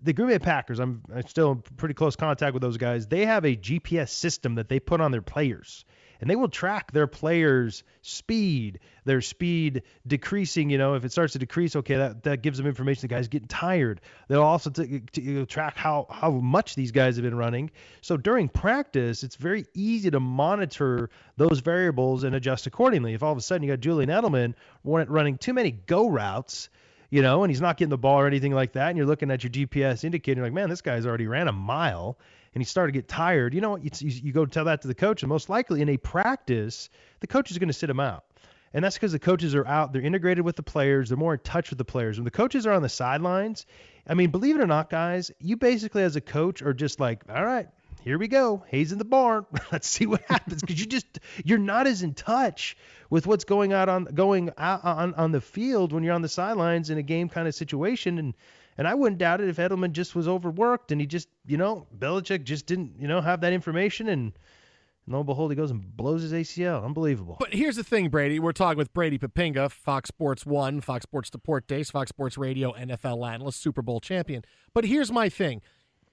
the 0.03 0.13
Green 0.13 0.29
Bay 0.29 0.39
Packers, 0.39 0.81
I'm, 0.81 1.03
I'm 1.15 1.27
still 1.27 1.53
in 1.53 1.63
pretty 1.77 1.95
close 1.95 2.17
contact 2.17 2.53
with 2.53 2.63
those 2.63 2.77
guys. 2.77 3.07
They 3.07 3.27
have 3.27 3.45
a 3.45 3.57
GPS 3.57 4.11
system 4.11 4.57
that 4.57 4.69
they 4.69 4.81
put 4.81 5.01
on 5.01 5.13
their 5.13 5.23
players 5.23 5.85
and 6.21 6.29
they 6.29 6.37
will 6.37 6.49
track 6.49 6.93
their 6.93 7.07
players' 7.07 7.83
speed, 8.03 8.81
their 9.05 9.21
speed 9.21 9.83
decreasing. 10.07 10.71
You 10.71 10.79
know, 10.79 10.95
if 10.95 11.05
it 11.05 11.13
starts 11.13 11.35
to 11.35 11.39
decrease, 11.39 11.77
okay, 11.77 11.97
that, 11.97 12.23
that 12.25 12.43
gives 12.43 12.59
them 12.59 12.67
information. 12.67 13.03
The 13.03 13.09
guy's 13.09 13.29
getting 13.29 13.49
tired. 13.49 14.01
They'll 14.29 14.43
also 14.43 14.71
t- 14.71 15.03
t- 15.13 15.47
track 15.47 15.77
how 15.77 16.07
how 16.11 16.31
much 16.31 16.75
these 16.75 16.93
guys 16.93 17.17
have 17.17 17.25
been 17.25 17.37
running. 17.37 17.71
So 18.01 18.17
during 18.17 18.49
practice, 18.49 19.23
it's 19.23 19.37
very 19.37 19.67
easy 19.75 20.11
to 20.11 20.21
monitor 20.21 21.11
those 21.37 21.61
variables 21.61 22.25
and 22.25 22.35
adjust 22.35 22.67
accordingly. 22.67 23.15
If 23.15 23.23
all 23.23 23.33
of 23.33 23.39
a 23.39 23.43
sudden 23.43 23.67
you 23.67 23.73
got 23.73 23.81
Julian 23.81 24.11
Edelman 24.11 24.55
running 24.85 25.39
too 25.39 25.53
many 25.53 25.71
go 25.71 26.09
routes 26.09 26.69
you 27.15 27.23
know, 27.23 27.45
and 27.45 27.51
he's 27.51 27.61
not 27.61 27.77
getting 27.77 27.91
the 27.91 27.97
ball 27.97 28.19
or 28.19 28.27
anything 28.27 28.53
like 28.53 28.73
that, 28.73 28.89
and 28.89 28.97
you're 28.99 29.07
looking 29.07 29.31
at 29.31 29.45
your 29.45 29.51
GPS 29.53 30.03
indicator, 30.03 30.43
like, 30.43 30.53
man, 30.53 30.69
this 30.69 30.81
guy's 30.81 31.07
already 31.07 31.29
ran 31.29 31.47
a 31.47 31.53
mile, 31.53 32.19
and 32.55 32.63
he 32.63 32.65
started 32.65 32.93
to 32.93 32.99
get 32.99 33.09
tired, 33.09 33.53
you 33.53 33.61
know 33.61 33.71
what? 33.71 33.85
You, 33.85 33.91
you 34.09 34.33
go 34.33 34.47
tell 34.47 34.65
that 34.67 34.83
to 34.83 34.89
the 34.89 34.95
coach, 34.95 35.23
and 35.23 35.29
most 35.29 35.49
likely 35.49 35.83
in 35.83 35.89
a 35.89 35.97
practice, 35.97 36.89
the 37.21 37.27
coach 37.27 37.51
is 37.51 37.59
going 37.59 37.69
to 37.69 37.75
sit 37.75 37.91
him 37.91 38.01
out. 38.01 38.25
And 38.73 38.85
that's 38.85 38.97
because 38.97 39.13
the 39.13 39.21
coaches 39.21 39.55
are 39.55 39.67
out, 39.67 39.93
they're 39.93 40.03
integrated 40.03 40.45
with 40.45 40.57
the 40.57 40.63
players, 40.63 41.09
they're 41.09 41.19
more 41.19 41.35
in 41.35 41.41
touch 41.41 41.71
with 41.71 41.79
the 41.79 41.85
players. 41.85 42.19
When 42.19 42.25
the 42.25 42.31
coaches 42.31 42.67
are 42.67 42.73
on 42.73 42.83
the 42.83 42.89
sidelines, 42.89 43.67
I 44.09 44.15
mean, 44.15 44.31
believe 44.31 44.57
it 44.57 44.61
or 44.61 44.67
not, 44.67 44.91
guys, 44.91 45.31
you 45.39 45.57
basically 45.57 46.03
as 46.03 46.17
a 46.17 46.21
coach 46.21 46.61
are 46.61 46.75
just 46.75 46.99
like, 46.99 47.23
all 47.29 47.45
right, 47.45 47.69
here 48.05 48.19
we 48.19 48.29
go. 48.29 48.63
Hayes 48.69 48.93
in 48.93 48.99
the 48.99 49.05
barn. 49.05 49.47
Let's 49.73 49.89
see 49.89 50.07
what 50.07 50.23
happens 50.29 50.61
because 50.61 50.79
you 50.79 50.87
just 50.87 51.19
you're 51.45 51.59
not 51.59 51.87
as 51.87 52.03
in 52.03 52.15
touch 52.15 52.77
with 53.11 53.27
what's 53.27 53.45
going 53.45 53.73
out 53.73 53.89
on 53.89 54.05
going 54.05 54.51
out 54.59 54.85
on 54.85 55.15
on 55.15 55.33
the 55.33 55.41
field 55.41 55.93
when 55.93 56.05
you're 56.05 56.15
on 56.15 56.23
the 56.23 56.29
sidelines 56.29 56.91
in 56.91 56.99
a 56.99 57.03
game 57.03 57.29
kind 57.29 57.49
of 57.49 57.55
situation 57.55 58.19
and 58.19 58.35
and 58.77 58.87
I 58.89 58.95
wouldn't 58.95 59.19
doubt 59.19 59.41
it 59.41 59.49
if 59.49 59.57
Edelman 59.57 59.93
just 59.93 60.15
was 60.15 60.27
overworked 60.29 60.91
and 60.93 61.01
he 61.01 61.07
just, 61.07 61.29
you 61.47 61.57
know, 61.57 61.87
Belichick 61.97 62.45
just 62.45 62.67
didn't, 62.67 62.95
you 62.99 63.07
know, 63.07 63.21
have 63.21 63.41
that 63.43 63.53
information 63.53 64.09
and 64.09 64.33
lo 65.07 65.19
and 65.19 65.27
behold, 65.27 65.53
he 65.53 65.57
goes 65.57 65.71
and 65.71 65.97
blows 65.97 66.23
his 66.23 66.33
ACL. 66.33 66.85
Unbelievable. 66.85 67.37
But 67.39 67.55
here's 67.55 67.77
the 67.77 67.85
thing, 67.85 68.09
Brady. 68.09 68.41
We're 68.41 68.53
talking 68.53 68.79
with 68.79 68.93
Brady 68.93 69.19
Poppinga, 69.19 69.71
Fox 69.71 70.09
Sports 70.09 70.45
One, 70.45 70.81
Fox 70.81 71.05
Sports 71.05 71.31
Deportes, 71.31 71.91
Fox 71.91 72.09
Sports 72.09 72.37
Radio, 72.37 72.73
NFL 72.73 73.27
analyst, 73.33 73.63
Super 73.63 73.83
Bowl 73.83 74.01
champion. 74.01 74.45
But 74.73 74.85
here's 74.85 75.13
my 75.13 75.29
thing: 75.29 75.63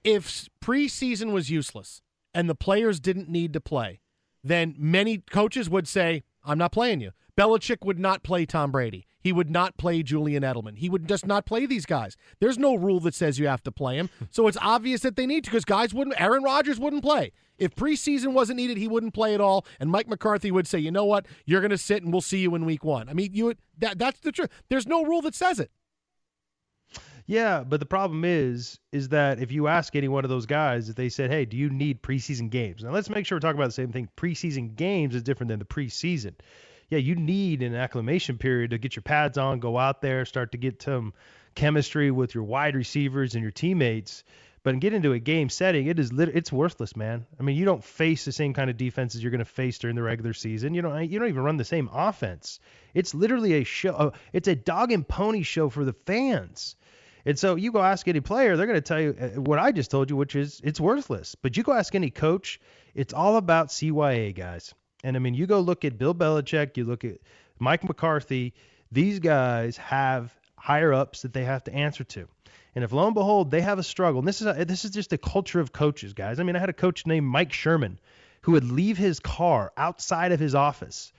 if 0.03 0.49
preseason 0.63 1.31
was 1.31 1.49
useless 1.49 2.01
and 2.33 2.49
the 2.49 2.55
players 2.55 2.99
didn't 2.99 3.29
need 3.29 3.53
to 3.53 3.61
play, 3.61 4.01
then 4.43 4.75
many 4.77 5.19
coaches 5.19 5.69
would 5.69 5.87
say, 5.87 6.23
"I'm 6.43 6.57
not 6.57 6.71
playing 6.71 7.01
you." 7.01 7.11
Belichick 7.37 7.85
would 7.85 7.99
not 7.99 8.23
play 8.23 8.45
Tom 8.45 8.71
Brady. 8.71 9.05
He 9.19 9.31
would 9.31 9.49
not 9.49 9.77
play 9.77 10.03
Julian 10.03 10.43
Edelman. 10.43 10.77
He 10.77 10.89
would 10.89 11.07
just 11.07 11.25
not 11.25 11.45
play 11.45 11.65
these 11.65 11.85
guys. 11.85 12.17
There's 12.39 12.57
no 12.57 12.75
rule 12.75 12.99
that 13.01 13.15
says 13.15 13.39
you 13.39 13.47
have 13.47 13.63
to 13.63 13.71
play 13.71 13.97
him. 13.97 14.09
So 14.31 14.47
it's 14.47 14.57
obvious 14.61 15.01
that 15.01 15.17
they 15.17 15.25
need 15.25 15.43
to 15.43 15.49
because 15.49 15.65
guys 15.65 15.93
wouldn't, 15.93 16.19
Aaron 16.19 16.43
Rodgers 16.43 16.79
wouldn't 16.79 17.03
play. 17.03 17.31
If 17.57 17.75
preseason 17.75 18.33
wasn't 18.33 18.57
needed, 18.57 18.77
he 18.77 18.87
wouldn't 18.87 19.13
play 19.13 19.33
at 19.33 19.41
all. 19.41 19.65
And 19.79 19.91
Mike 19.91 20.07
McCarthy 20.07 20.51
would 20.51 20.67
say, 20.67 20.79
you 20.79 20.89
know 20.89 21.03
what? 21.05 21.25
You're 21.45 21.59
going 21.59 21.71
to 21.71 21.77
sit 21.77 22.01
and 22.01 22.13
we'll 22.13 22.21
see 22.21 22.39
you 22.39 22.55
in 22.55 22.65
week 22.65 22.83
one. 22.83 23.09
I 23.09 23.13
mean, 23.13 23.33
you 23.33 23.45
would, 23.45 23.57
that 23.77 23.99
that's 23.99 24.19
the 24.21 24.31
truth. 24.31 24.49
There's 24.69 24.87
no 24.87 25.03
rule 25.03 25.21
that 25.23 25.35
says 25.35 25.59
it. 25.59 25.69
Yeah, 27.31 27.63
but 27.63 27.79
the 27.79 27.85
problem 27.85 28.25
is, 28.25 28.79
is 28.91 29.09
that 29.09 29.39
if 29.39 29.51
you 29.51 29.67
ask 29.67 29.95
any 29.95 30.07
one 30.07 30.25
of 30.25 30.29
those 30.29 30.45
guys, 30.45 30.89
if 30.89 30.95
they 30.95 31.09
said, 31.09 31.31
"Hey, 31.31 31.45
do 31.45 31.55
you 31.55 31.69
need 31.69 32.03
preseason 32.03 32.49
games?" 32.49 32.83
Now 32.83 32.91
let's 32.91 33.09
make 33.09 33.25
sure 33.25 33.37
we're 33.37 33.39
talking 33.41 33.59
about 33.59 33.67
the 33.67 33.73
same 33.73 33.91
thing. 33.91 34.09
Preseason 34.17 34.75
games 34.75 35.15
is 35.15 35.23
different 35.23 35.49
than 35.49 35.59
the 35.59 35.65
preseason 35.65 36.33
yeah, 36.91 36.99
you 36.99 37.15
need 37.15 37.63
an 37.63 37.73
acclimation 37.73 38.37
period 38.37 38.71
to 38.71 38.77
get 38.77 38.97
your 38.97 39.01
pads 39.03 39.37
on, 39.37 39.61
go 39.61 39.77
out 39.77 40.01
there, 40.01 40.25
start 40.25 40.51
to 40.51 40.57
get 40.57 40.81
some 40.81 41.13
chemistry 41.55 42.11
with 42.11 42.35
your 42.35 42.43
wide 42.43 42.75
receivers 42.75 43.33
and 43.33 43.41
your 43.41 43.51
teammates. 43.51 44.25
But 44.63 44.79
get 44.79 44.93
into 44.93 45.13
a 45.13 45.19
game 45.19 45.49
setting, 45.49 45.87
it 45.87 45.97
is 45.97 46.11
lit- 46.11 46.35
it's 46.35 46.51
worthless, 46.51 46.95
man. 46.95 47.25
I 47.39 47.43
mean, 47.43 47.55
you 47.55 47.65
don't 47.65 47.83
face 47.83 48.25
the 48.25 48.33
same 48.33 48.53
kind 48.53 48.69
of 48.69 48.77
defenses 48.77 49.23
you're 49.23 49.31
going 49.31 49.39
to 49.39 49.45
face 49.45 49.79
during 49.79 49.95
the 49.95 50.03
regular 50.03 50.33
season. 50.33 50.75
You 50.75 50.83
don't 50.83 51.09
you 51.09 51.17
don't 51.17 51.29
even 51.29 51.43
run 51.43 51.57
the 51.57 51.65
same 51.65 51.89
offense. 51.91 52.59
It's 52.93 53.15
literally 53.15 53.53
a 53.53 53.63
show. 53.63 53.93
Uh, 53.93 54.11
it's 54.33 54.49
a 54.49 54.55
dog 54.55 54.91
and 54.91 55.07
pony 55.07 55.41
show 55.43 55.69
for 55.69 55.85
the 55.85 55.93
fans. 55.93 56.75
And 57.25 57.37
so 57.37 57.55
you 57.55 57.71
go 57.71 57.81
ask 57.81 58.07
any 58.07 58.19
player, 58.19 58.57
they're 58.57 58.65
going 58.65 58.77
to 58.77 58.81
tell 58.81 58.99
you 58.99 59.15
uh, 59.19 59.41
what 59.41 59.59
I 59.59 59.71
just 59.71 59.91
told 59.91 60.09
you, 60.09 60.15
which 60.15 60.35
is 60.35 60.61
it's 60.63 60.79
worthless. 60.79 61.35
But 61.35 61.55
you 61.57 61.63
go 61.63 61.73
ask 61.73 61.93
any 61.93 62.09
coach, 62.09 62.59
it's 62.95 63.13
all 63.13 63.37
about 63.37 63.69
CYA, 63.69 64.35
guys. 64.35 64.73
And 65.03 65.15
I 65.15 65.19
mean, 65.19 65.33
you 65.33 65.47
go 65.47 65.59
look 65.59 65.85
at 65.85 65.97
Bill 65.97 66.15
Belichick, 66.15 66.77
you 66.77 66.85
look 66.85 67.03
at 67.03 67.17
Mike 67.59 67.83
McCarthy, 67.83 68.53
these 68.91 69.19
guys 69.19 69.77
have 69.77 70.33
higher 70.55 70.93
ups 70.93 71.21
that 71.23 71.33
they 71.33 71.43
have 71.43 71.63
to 71.65 71.73
answer 71.73 72.03
to. 72.03 72.27
And 72.75 72.83
if 72.83 72.91
lo 72.91 73.05
and 73.05 73.13
behold, 73.13 73.51
they 73.51 73.61
have 73.61 73.79
a 73.79 73.83
struggle, 73.83 74.19
and 74.19 74.27
this 74.27 74.41
is 74.41 74.47
a, 74.47 74.65
this 74.65 74.85
is 74.85 74.91
just 74.91 75.11
a 75.11 75.17
culture 75.17 75.59
of 75.59 75.73
coaches, 75.73 76.13
guys. 76.13 76.39
I 76.39 76.43
mean, 76.43 76.55
I 76.55 76.59
had 76.59 76.69
a 76.69 76.73
coach 76.73 77.05
named 77.05 77.25
Mike 77.27 77.51
Sherman 77.51 77.99
who 78.41 78.53
would 78.53 78.63
leave 78.63 78.97
his 78.97 79.19
car 79.19 79.71
outside 79.75 80.31
of 80.31 80.39
his 80.39 80.55
office 80.55 81.11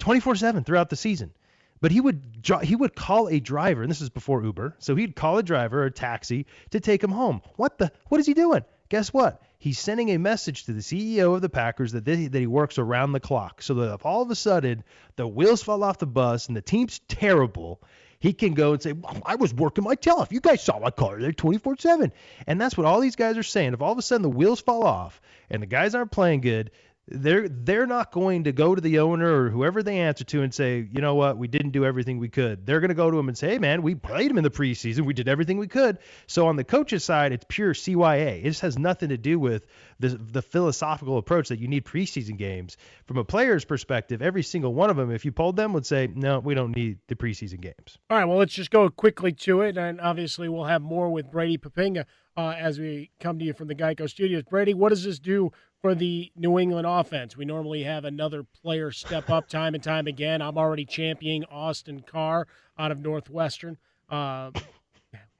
24/7 0.00 0.64
throughout 0.64 0.90
the 0.90 0.96
season. 0.96 1.32
But 1.80 1.92
he 1.92 2.00
would 2.00 2.48
he 2.62 2.76
would 2.76 2.94
call 2.94 3.28
a 3.28 3.40
driver, 3.40 3.82
and 3.82 3.90
this 3.90 4.00
is 4.00 4.10
before 4.10 4.42
Uber, 4.42 4.76
so 4.78 4.96
he'd 4.96 5.14
call 5.14 5.38
a 5.38 5.42
driver 5.42 5.82
or 5.82 5.86
a 5.86 5.90
taxi 5.90 6.46
to 6.70 6.80
take 6.80 7.02
him 7.02 7.10
home. 7.10 7.42
What 7.56 7.78
the? 7.78 7.92
What 8.08 8.20
is 8.20 8.26
he 8.26 8.34
doing? 8.34 8.64
Guess 8.88 9.12
what? 9.12 9.42
he's 9.58 9.78
sending 9.78 10.10
a 10.10 10.18
message 10.18 10.64
to 10.64 10.72
the 10.72 10.80
CEO 10.80 11.34
of 11.34 11.42
the 11.42 11.48
Packers 11.48 11.92
that, 11.92 12.04
that 12.04 12.32
he 12.32 12.46
works 12.46 12.78
around 12.78 13.12
the 13.12 13.20
clock. 13.20 13.60
So 13.60 13.74
that 13.74 13.94
if 13.94 14.06
all 14.06 14.22
of 14.22 14.30
a 14.30 14.34
sudden 14.34 14.84
the 15.16 15.26
wheels 15.26 15.62
fall 15.62 15.82
off 15.82 15.98
the 15.98 16.06
bus 16.06 16.48
and 16.48 16.56
the 16.56 16.62
team's 16.62 17.00
terrible, 17.08 17.82
he 18.20 18.32
can 18.32 18.54
go 18.54 18.72
and 18.72 18.82
say, 18.82 18.94
I 19.24 19.36
was 19.36 19.52
working 19.52 19.84
my 19.84 19.94
tail 19.94 20.16
off. 20.16 20.32
You 20.32 20.40
guys 20.40 20.62
saw 20.62 20.78
my 20.78 20.90
car 20.90 21.20
there 21.20 21.32
24 21.32 21.76
7. 21.78 22.12
And 22.46 22.60
that's 22.60 22.76
what 22.76 22.86
all 22.86 23.00
these 23.00 23.16
guys 23.16 23.36
are 23.36 23.42
saying. 23.42 23.74
If 23.74 23.82
all 23.82 23.92
of 23.92 23.98
a 23.98 24.02
sudden 24.02 24.22
the 24.22 24.28
wheels 24.28 24.60
fall 24.60 24.84
off 24.84 25.20
and 25.50 25.62
the 25.62 25.66
guys 25.66 25.94
aren't 25.94 26.10
playing 26.10 26.40
good, 26.40 26.70
they're 27.10 27.48
they're 27.48 27.86
not 27.86 28.12
going 28.12 28.44
to 28.44 28.52
go 28.52 28.74
to 28.74 28.80
the 28.80 28.98
owner 28.98 29.44
or 29.44 29.50
whoever 29.50 29.82
they 29.82 29.98
answer 29.98 30.24
to 30.24 30.42
and 30.42 30.52
say, 30.52 30.86
you 30.92 31.00
know 31.00 31.14
what, 31.14 31.38
we 31.38 31.48
didn't 31.48 31.70
do 31.70 31.84
everything 31.84 32.18
we 32.18 32.28
could. 32.28 32.66
They're 32.66 32.80
going 32.80 32.90
to 32.90 32.94
go 32.94 33.10
to 33.10 33.18
him 33.18 33.28
and 33.28 33.36
say, 33.36 33.50
hey 33.50 33.58
man, 33.58 33.82
we 33.82 33.94
played 33.94 34.30
him 34.30 34.38
in 34.38 34.44
the 34.44 34.50
preseason, 34.50 35.06
we 35.06 35.14
did 35.14 35.28
everything 35.28 35.58
we 35.58 35.68
could. 35.68 35.98
So 36.26 36.46
on 36.46 36.56
the 36.56 36.64
coach's 36.64 37.04
side, 37.04 37.32
it's 37.32 37.44
pure 37.48 37.72
CYA. 37.72 38.40
It 38.40 38.44
just 38.44 38.60
has 38.60 38.78
nothing 38.78 39.08
to 39.08 39.16
do 39.16 39.38
with 39.38 39.66
the 40.00 40.08
the 40.08 40.42
philosophical 40.42 41.18
approach 41.18 41.48
that 41.48 41.58
you 41.58 41.68
need 41.68 41.84
preseason 41.84 42.36
games. 42.36 42.76
From 43.06 43.16
a 43.16 43.24
player's 43.24 43.64
perspective, 43.64 44.20
every 44.20 44.42
single 44.42 44.74
one 44.74 44.90
of 44.90 44.96
them, 44.96 45.10
if 45.10 45.24
you 45.24 45.32
polled 45.32 45.56
them, 45.56 45.72
would 45.72 45.86
say, 45.86 46.08
no, 46.14 46.38
we 46.40 46.54
don't 46.54 46.76
need 46.76 46.98
the 47.08 47.14
preseason 47.14 47.60
games. 47.60 47.98
All 48.10 48.18
right, 48.18 48.24
well 48.24 48.38
let's 48.38 48.54
just 48.54 48.70
go 48.70 48.88
quickly 48.90 49.32
to 49.32 49.62
it, 49.62 49.78
and 49.78 50.00
obviously 50.00 50.48
we'll 50.48 50.64
have 50.64 50.82
more 50.82 51.10
with 51.10 51.30
Brady 51.30 51.58
Poppinga 51.58 52.04
uh, 52.38 52.54
as 52.56 52.78
we 52.78 53.10
come 53.18 53.38
to 53.40 53.44
you 53.44 53.52
from 53.52 53.66
the 53.66 53.74
Geico 53.74 54.08
Studios. 54.08 54.44
Brady, 54.44 54.72
what 54.72 54.90
does 54.90 55.02
this 55.02 55.18
do 55.18 55.50
for 55.82 55.94
the 55.94 56.30
New 56.36 56.58
England 56.58 56.86
offense? 56.86 57.36
We 57.36 57.44
normally 57.44 57.82
have 57.84 58.04
another 58.04 58.42
player 58.62 58.90
step 58.90 59.30
up 59.30 59.48
time 59.48 59.74
and 59.74 59.82
time 59.82 60.06
again. 60.06 60.42
I'm 60.42 60.58
already 60.58 60.84
championing 60.84 61.44
Austin 61.50 62.00
Carr 62.06 62.46
out 62.78 62.90
of 62.92 63.00
Northwestern. 63.00 63.76
Uh, 64.08 64.50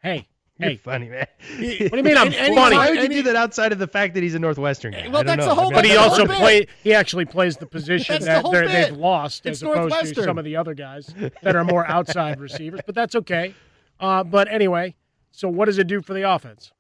hey, 0.03 0.27
you're 0.59 0.71
hey, 0.71 0.77
funny 0.77 1.09
man. 1.09 1.27
What 1.51 1.59
do 1.59 1.97
you 1.97 2.03
mean 2.03 2.17
I'm 2.17 2.33
Any- 2.33 2.55
funny? 2.55 2.77
Why 2.77 2.91
would 2.91 2.99
you 2.99 3.05
Any- 3.05 3.15
do 3.17 3.23
that 3.25 3.37
outside 3.37 3.73
of 3.73 3.79
the 3.79 3.87
fact 3.87 4.15
that 4.15 4.23
he's 4.23 4.35
a 4.35 4.39
Northwestern 4.39 4.93
guy? 4.93 5.07
Well, 5.09 5.19
I 5.19 5.23
don't 5.23 5.27
that's 5.27 5.39
know. 5.41 5.49
the 5.49 5.55
whole- 5.55 5.65
I 5.67 5.69
mean, 5.69 5.75
But 5.75 5.85
he 5.87 5.97
also 5.97 6.27
whole 6.27 6.37
play. 6.37 6.67
He 6.83 6.93
actually 6.95 7.25
plays 7.25 7.57
the 7.57 7.67
position 7.67 8.15
That's 8.23 8.25
the 8.25 8.49
that 8.49 8.51
they're, 8.53 8.65
bit. 8.67 8.89
they've 8.91 8.97
lost, 8.99 9.47
It's 9.47 9.63
as 9.63 9.69
opposed 9.69 10.15
to 10.15 10.23
some 10.23 10.39
of 10.39 10.45
the 10.45 10.57
other 10.57 10.75
guys 10.75 11.13
that 11.43 11.57
are 11.57 11.65
more 11.65 11.87
outside 11.87 12.41
receivers. 12.41 12.81
But 12.87 12.95
that's 12.95 13.15
okay. 13.15 13.55
Uh, 14.01 14.23
but 14.25 14.47
anyway, 14.53 14.95
so 15.33 15.49
what 15.49 15.65
does 15.67 15.79
it 15.79 15.87
do 15.87 16.03
for 16.03 16.15
the 16.15 16.23
offense? 16.23 16.73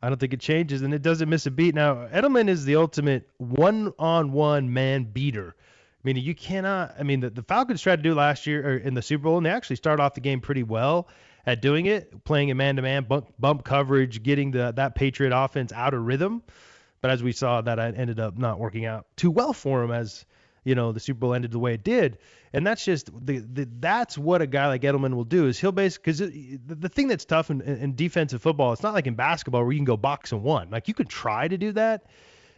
I 0.00 0.08
don't 0.08 0.18
think 0.18 0.32
it 0.32 0.40
changes, 0.40 0.82
and 0.82 0.94
it 0.94 1.02
doesn't 1.02 1.28
miss 1.28 1.46
a 1.46 1.50
beat. 1.50 1.74
Now, 1.74 2.06
Edelman 2.06 2.48
is 2.48 2.64
the 2.64 2.76
ultimate 2.76 3.28
one-on-one 3.38 4.72
man 4.72 5.04
beater. 5.04 5.56
I 5.58 6.00
mean, 6.04 6.16
you 6.16 6.34
cannot. 6.34 6.94
I 6.98 7.02
mean, 7.02 7.20
the, 7.20 7.30
the 7.30 7.42
Falcons 7.42 7.82
tried 7.82 7.96
to 7.96 8.02
do 8.02 8.14
last 8.14 8.46
year 8.46 8.78
in 8.78 8.94
the 8.94 9.02
Super 9.02 9.24
Bowl, 9.24 9.36
and 9.38 9.46
they 9.46 9.50
actually 9.50 9.76
started 9.76 10.02
off 10.02 10.14
the 10.14 10.20
game 10.20 10.40
pretty 10.40 10.62
well 10.62 11.08
at 11.44 11.60
doing 11.60 11.86
it, 11.86 12.24
playing 12.24 12.50
a 12.50 12.54
man-to-man 12.54 13.04
bump, 13.04 13.32
bump 13.38 13.64
coverage, 13.64 14.22
getting 14.22 14.52
the 14.52 14.72
that 14.76 14.94
Patriot 14.94 15.32
offense 15.36 15.72
out 15.72 15.94
of 15.94 16.06
rhythm. 16.06 16.42
But 17.00 17.10
as 17.10 17.22
we 17.22 17.32
saw, 17.32 17.60
that 17.60 17.78
ended 17.78 18.20
up 18.20 18.38
not 18.38 18.58
working 18.60 18.84
out 18.84 19.06
too 19.16 19.30
well 19.30 19.52
for 19.52 19.82
him 19.82 19.90
as 19.90 20.24
you 20.68 20.74
know 20.74 20.92
the 20.92 21.00
Super 21.00 21.20
Bowl 21.20 21.34
ended 21.34 21.50
the 21.50 21.58
way 21.58 21.74
it 21.74 21.82
did. 21.82 22.18
And 22.52 22.66
that's 22.66 22.84
just 22.84 23.10
the, 23.24 23.38
the 23.38 23.66
that's 23.80 24.18
what 24.18 24.42
a 24.42 24.46
guy 24.46 24.68
like 24.68 24.82
Edelman 24.82 25.14
will 25.14 25.24
do 25.24 25.46
is 25.46 25.58
he'll 25.58 25.72
basically 25.72 26.12
because 26.12 26.18
the, 26.66 26.74
the 26.74 26.88
thing 26.88 27.08
that's 27.08 27.24
tough 27.24 27.50
in, 27.50 27.62
in 27.62 27.94
defensive 27.94 28.42
football, 28.42 28.74
it's 28.74 28.82
not 28.82 28.92
like 28.92 29.06
in 29.06 29.14
basketball 29.14 29.62
where 29.62 29.72
you 29.72 29.78
can 29.78 29.86
go 29.86 29.96
box 29.96 30.32
and 30.32 30.42
one. 30.42 30.68
Like 30.70 30.86
you 30.86 30.94
can 30.94 31.06
try 31.06 31.48
to 31.48 31.56
do 31.56 31.72
that, 31.72 32.04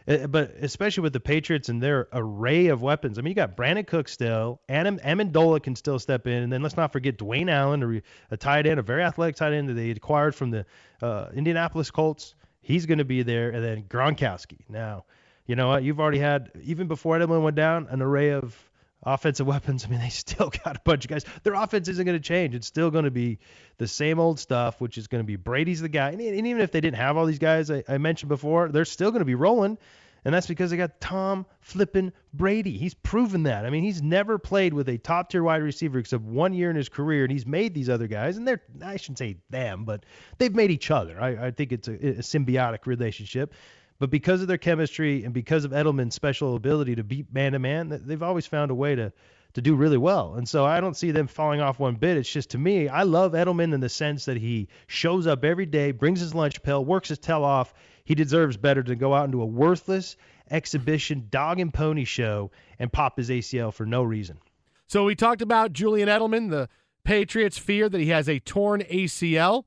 uh, 0.09 0.27
but 0.27 0.51
especially 0.59 1.03
with 1.03 1.13
the 1.13 1.21
Patriots 1.21 1.69
and 1.69 1.81
their 1.81 2.09
array 2.11 2.67
of 2.67 2.81
weapons. 2.81 3.17
I 3.17 3.21
mean, 3.21 3.31
you 3.31 3.35
got 3.35 3.55
Brandon 3.55 3.85
Cook 3.85 4.09
still, 4.09 4.59
and 4.67 4.99
Amendola 4.99 5.63
can 5.63 5.77
still 5.77 5.97
step 5.97 6.27
in, 6.27 6.43
and 6.43 6.51
then 6.51 6.61
let's 6.61 6.75
not 6.75 6.91
forget 6.91 7.17
Dwayne 7.17 7.49
Allen, 7.49 8.01
a 8.29 8.37
tight 8.37 8.67
end, 8.67 8.77
a 8.77 8.83
very 8.83 9.03
athletic 9.03 9.37
tight 9.37 9.53
end 9.53 9.69
that 9.69 9.75
they 9.75 9.89
acquired 9.91 10.35
from 10.35 10.51
the 10.51 10.65
uh, 11.01 11.27
Indianapolis 11.33 11.91
Colts. 11.91 12.35
He's 12.61 12.85
going 12.85 12.99
to 12.99 13.05
be 13.05 13.23
there, 13.23 13.51
and 13.51 13.63
then 13.63 13.83
Gronkowski. 13.83 14.59
Now, 14.69 15.05
you 15.45 15.55
know 15.55 15.69
what? 15.69 15.83
You've 15.83 15.99
already 15.99 16.19
had 16.19 16.51
even 16.63 16.87
before 16.87 17.17
Edelman 17.17 17.43
went 17.43 17.55
down 17.55 17.87
an 17.89 18.01
array 18.01 18.31
of 18.31 18.55
offensive 19.03 19.47
weapons. 19.53 19.85
I 19.85 19.89
mean, 19.89 19.99
they 19.99 20.09
still 20.09 20.49
got 20.63 20.77
a 20.77 20.81
bunch 20.83 21.05
of 21.05 21.09
guys. 21.09 21.25
Their 21.43 21.53
offense 21.53 21.87
isn't 21.87 22.05
going 22.05 22.17
to 22.17 22.23
change. 22.23 22.55
It's 22.55 22.67
still 22.67 22.91
going 22.91 23.05
to 23.05 23.11
be 23.11 23.39
the 23.77 23.87
same 23.87 24.19
old 24.19 24.39
stuff, 24.39 24.79
which 24.79 24.97
is 24.97 25.07
going 25.07 25.23
to 25.23 25.27
be 25.27 25.35
Brady's 25.35 25.81
the 25.81 25.89
guy. 25.89 26.09
And, 26.09 26.21
and 26.21 26.47
even 26.47 26.61
if 26.61 26.71
they 26.71 26.81
didn't 26.81 26.97
have 26.97 27.17
all 27.17 27.25
these 27.25 27.39
guys 27.39 27.71
I, 27.71 27.83
I 27.87 27.97
mentioned 27.97 28.29
before, 28.29 28.69
they're 28.69 28.85
still 28.85 29.11
going 29.11 29.21
to 29.21 29.25
be 29.25 29.35
rolling. 29.35 29.77
And 30.23 30.35
that's 30.35 30.45
because 30.45 30.69
they 30.69 30.77
got 30.77 31.01
Tom 31.01 31.47
flipping 31.61 32.13
Brady. 32.31 32.77
He's 32.77 32.93
proven 32.93 33.43
that. 33.43 33.65
I 33.65 33.71
mean, 33.71 33.83
he's 33.83 34.03
never 34.03 34.37
played 34.37 34.71
with 34.71 34.87
a 34.87 34.99
top 34.99 35.31
tier 35.31 35.41
wide 35.41 35.63
receiver 35.63 35.97
except 35.97 36.23
one 36.23 36.53
year 36.53 36.69
in 36.69 36.75
his 36.75 36.89
career, 36.89 37.23
and 37.23 37.31
he's 37.31 37.47
made 37.47 37.73
these 37.73 37.89
other 37.89 38.05
guys, 38.05 38.37
and 38.37 38.47
they're 38.47 38.61
I 38.85 38.97
shouldn't 38.97 39.17
say 39.17 39.37
them, 39.49 39.83
but 39.83 40.05
they've 40.37 40.53
made 40.53 40.69
each 40.69 40.91
other. 40.91 41.19
I, 41.19 41.47
I 41.47 41.51
think 41.51 41.71
it's 41.71 41.87
a, 41.87 41.93
a 41.93 42.13
symbiotic 42.19 42.85
relationship. 42.85 43.53
But 44.01 44.09
because 44.09 44.41
of 44.41 44.47
their 44.47 44.57
chemistry 44.57 45.23
and 45.25 45.31
because 45.31 45.63
of 45.63 45.73
Edelman's 45.73 46.15
special 46.15 46.55
ability 46.55 46.95
to 46.95 47.03
beat 47.03 47.31
man 47.31 47.51
to 47.51 47.59
man, 47.59 48.01
they've 48.03 48.23
always 48.23 48.47
found 48.47 48.71
a 48.71 48.75
way 48.75 48.95
to 48.95 49.13
to 49.53 49.61
do 49.61 49.75
really 49.75 49.97
well. 49.97 50.33
And 50.33 50.49
so 50.49 50.65
I 50.65 50.81
don't 50.81 50.97
see 50.97 51.11
them 51.11 51.27
falling 51.27 51.61
off 51.61 51.77
one 51.77 51.93
bit. 51.93 52.17
It's 52.17 52.31
just 52.31 52.49
to 52.51 52.57
me, 52.57 52.87
I 52.87 53.03
love 53.03 53.33
Edelman 53.33 53.75
in 53.75 53.79
the 53.79 53.89
sense 53.89 54.25
that 54.25 54.37
he 54.37 54.69
shows 54.87 55.27
up 55.27 55.43
every 55.43 55.67
day, 55.67 55.91
brings 55.91 56.19
his 56.19 56.33
lunch 56.33 56.63
pail, 56.63 56.83
works 56.83 57.09
his 57.09 57.19
tail 57.19 57.43
off. 57.43 57.75
He 58.03 58.15
deserves 58.15 58.57
better 58.57 58.81
to 58.81 58.95
go 58.95 59.13
out 59.13 59.25
into 59.25 59.43
a 59.43 59.45
worthless 59.45 60.17
exhibition 60.49 61.27
dog 61.29 61.59
and 61.59 61.71
pony 61.71 62.05
show 62.05 62.49
and 62.79 62.91
pop 62.91 63.17
his 63.17 63.29
ACL 63.29 63.71
for 63.71 63.85
no 63.85 64.01
reason. 64.01 64.39
So 64.87 65.03
we 65.03 65.13
talked 65.13 65.43
about 65.43 65.73
Julian 65.73 66.09
Edelman, 66.09 66.49
the 66.49 66.69
Patriots 67.03 67.59
fear 67.59 67.87
that 67.87 68.01
he 68.01 68.07
has 68.07 68.27
a 68.27 68.39
torn 68.39 68.81
ACL. 68.81 69.65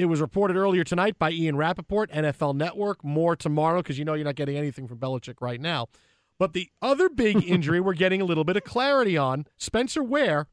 It 0.00 0.08
was 0.08 0.22
reported 0.22 0.56
earlier 0.56 0.82
tonight 0.82 1.18
by 1.18 1.30
Ian 1.30 1.56
Rapoport, 1.56 2.10
NFL 2.10 2.56
Network. 2.56 3.04
More 3.04 3.36
tomorrow 3.36 3.82
because 3.82 3.98
you 3.98 4.06
know 4.06 4.14
you're 4.14 4.24
not 4.24 4.34
getting 4.34 4.56
anything 4.56 4.88
from 4.88 4.96
Belichick 4.96 5.42
right 5.42 5.60
now. 5.60 5.88
But 6.38 6.54
the 6.54 6.70
other 6.80 7.10
big 7.10 7.44
injury 7.46 7.82
we're 7.82 7.92
getting 7.92 8.22
a 8.22 8.24
little 8.24 8.44
bit 8.44 8.56
of 8.56 8.64
clarity 8.64 9.18
on 9.18 9.44
Spencer 9.58 10.02
Ware 10.02 10.46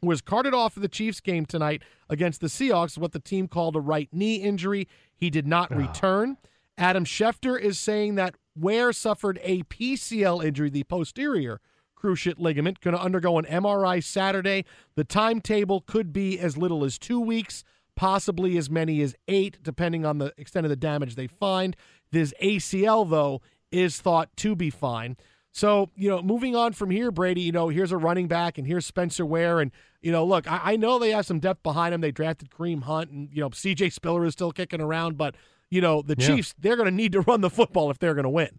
was 0.00 0.20
carted 0.20 0.54
off 0.54 0.76
of 0.76 0.82
the 0.82 0.88
Chiefs 0.88 1.18
game 1.18 1.44
tonight 1.44 1.82
against 2.08 2.40
the 2.40 2.46
Seahawks, 2.46 2.96
what 2.96 3.10
the 3.10 3.18
team 3.18 3.48
called 3.48 3.74
a 3.74 3.80
right 3.80 4.08
knee 4.12 4.36
injury. 4.36 4.86
He 5.12 5.28
did 5.28 5.48
not 5.48 5.72
oh. 5.72 5.78
return. 5.78 6.36
Adam 6.78 7.04
Schefter 7.04 7.60
is 7.60 7.80
saying 7.80 8.14
that 8.14 8.36
Ware 8.54 8.92
suffered 8.92 9.40
a 9.42 9.64
PCL 9.64 10.44
injury, 10.44 10.70
the 10.70 10.84
posterior 10.84 11.60
cruciate 12.00 12.38
ligament, 12.38 12.80
going 12.80 12.96
to 12.96 13.02
undergo 13.02 13.38
an 13.38 13.44
MRI 13.46 14.04
Saturday. 14.04 14.64
The 14.94 15.02
timetable 15.02 15.80
could 15.80 16.12
be 16.12 16.38
as 16.38 16.56
little 16.56 16.84
as 16.84 16.96
two 16.96 17.18
weeks 17.18 17.64
possibly 17.96 18.56
as 18.56 18.70
many 18.70 19.00
as 19.02 19.14
eight, 19.28 19.58
depending 19.62 20.04
on 20.04 20.18
the 20.18 20.32
extent 20.36 20.66
of 20.66 20.70
the 20.70 20.76
damage 20.76 21.14
they 21.14 21.26
find. 21.26 21.76
This 22.10 22.32
ACL, 22.42 23.08
though, 23.08 23.42
is 23.70 24.00
thought 24.00 24.34
to 24.38 24.54
be 24.54 24.70
fine. 24.70 25.16
So, 25.52 25.90
you 25.94 26.08
know, 26.08 26.22
moving 26.22 26.56
on 26.56 26.72
from 26.72 26.90
here, 26.90 27.10
Brady, 27.10 27.42
you 27.42 27.52
know, 27.52 27.68
here's 27.68 27.92
a 27.92 27.98
running 27.98 28.26
back 28.26 28.56
and 28.56 28.66
here's 28.66 28.86
Spencer 28.86 29.26
Ware. 29.26 29.60
And, 29.60 29.70
you 30.00 30.10
know, 30.10 30.24
look, 30.24 30.50
I, 30.50 30.72
I 30.72 30.76
know 30.76 30.98
they 30.98 31.10
have 31.10 31.26
some 31.26 31.40
depth 31.40 31.62
behind 31.62 31.92
them. 31.92 32.00
They 32.00 32.10
drafted 32.10 32.50
Kareem 32.50 32.84
Hunt 32.84 33.10
and, 33.10 33.28
you 33.30 33.42
know, 33.42 33.50
CJ 33.50 33.92
Spiller 33.92 34.24
is 34.24 34.32
still 34.32 34.52
kicking 34.52 34.80
around. 34.80 35.18
But, 35.18 35.34
you 35.68 35.82
know, 35.82 36.00
the 36.00 36.16
yeah. 36.18 36.26
Chiefs, 36.26 36.54
they're 36.58 36.76
going 36.76 36.88
to 36.88 36.94
need 36.94 37.12
to 37.12 37.20
run 37.20 37.42
the 37.42 37.50
football 37.50 37.90
if 37.90 37.98
they're 37.98 38.14
going 38.14 38.24
to 38.24 38.30
win. 38.30 38.58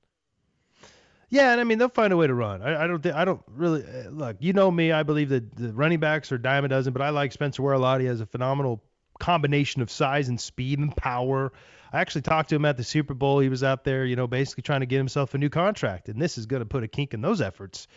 Yeah, 1.33 1.51
and 1.51 1.59
I 1.59 1.63
mean 1.63 1.79
they'll 1.79 1.89
find 1.89 2.13
a 2.13 2.17
way 2.17 2.27
to 2.27 2.33
run. 2.35 2.61
I, 2.61 2.83
I 2.83 2.85
don't 2.85 3.01
think 3.01 3.15
I 3.15 3.25
don't 3.25 3.41
really 3.47 3.83
uh, 3.83 4.09
look. 4.11 4.37
You 4.39 4.53
know 4.53 4.69
me. 4.69 4.91
I 4.91 5.01
believe 5.01 5.29
that 5.29 5.55
the 5.55 5.73
running 5.73 5.99
backs 5.99 6.31
are 6.31 6.37
dime 6.37 6.63
a 6.63 6.67
dozen, 6.67 6.93
but 6.93 7.01
I 7.01 7.09
like 7.09 7.31
Spencer 7.31 7.63
Ware 7.63 7.73
a 7.73 7.79
lot. 7.79 8.01
He 8.01 8.05
has 8.05 8.21
a 8.21 8.27
phenomenal 8.27 8.83
combination 9.19 9.81
of 9.81 9.91
size 9.91 10.29
and 10.29 10.39
speed 10.39 10.79
and 10.79 10.95
power. 10.95 11.51
I 11.91 12.01
actually 12.01 12.23
talked 12.23 12.49
to 12.49 12.55
him 12.55 12.65
at 12.65 12.77
the 12.77 12.83
Super 12.83 13.13
Bowl. 13.13 13.39
He 13.39 13.49
was 13.49 13.63
out 13.63 13.83
there, 13.83 14.05
you 14.05 14.15
know, 14.15 14.27
basically 14.27 14.63
trying 14.63 14.79
to 14.79 14.85
get 14.87 14.97
himself 14.97 15.33
a 15.33 15.37
new 15.37 15.49
contract, 15.49 16.09
and 16.09 16.21
this 16.21 16.37
is 16.37 16.45
going 16.45 16.61
to 16.61 16.65
put 16.65 16.83
a 16.83 16.87
kink 16.87 17.13
in 17.13 17.21
those 17.21 17.41
efforts 17.41 17.87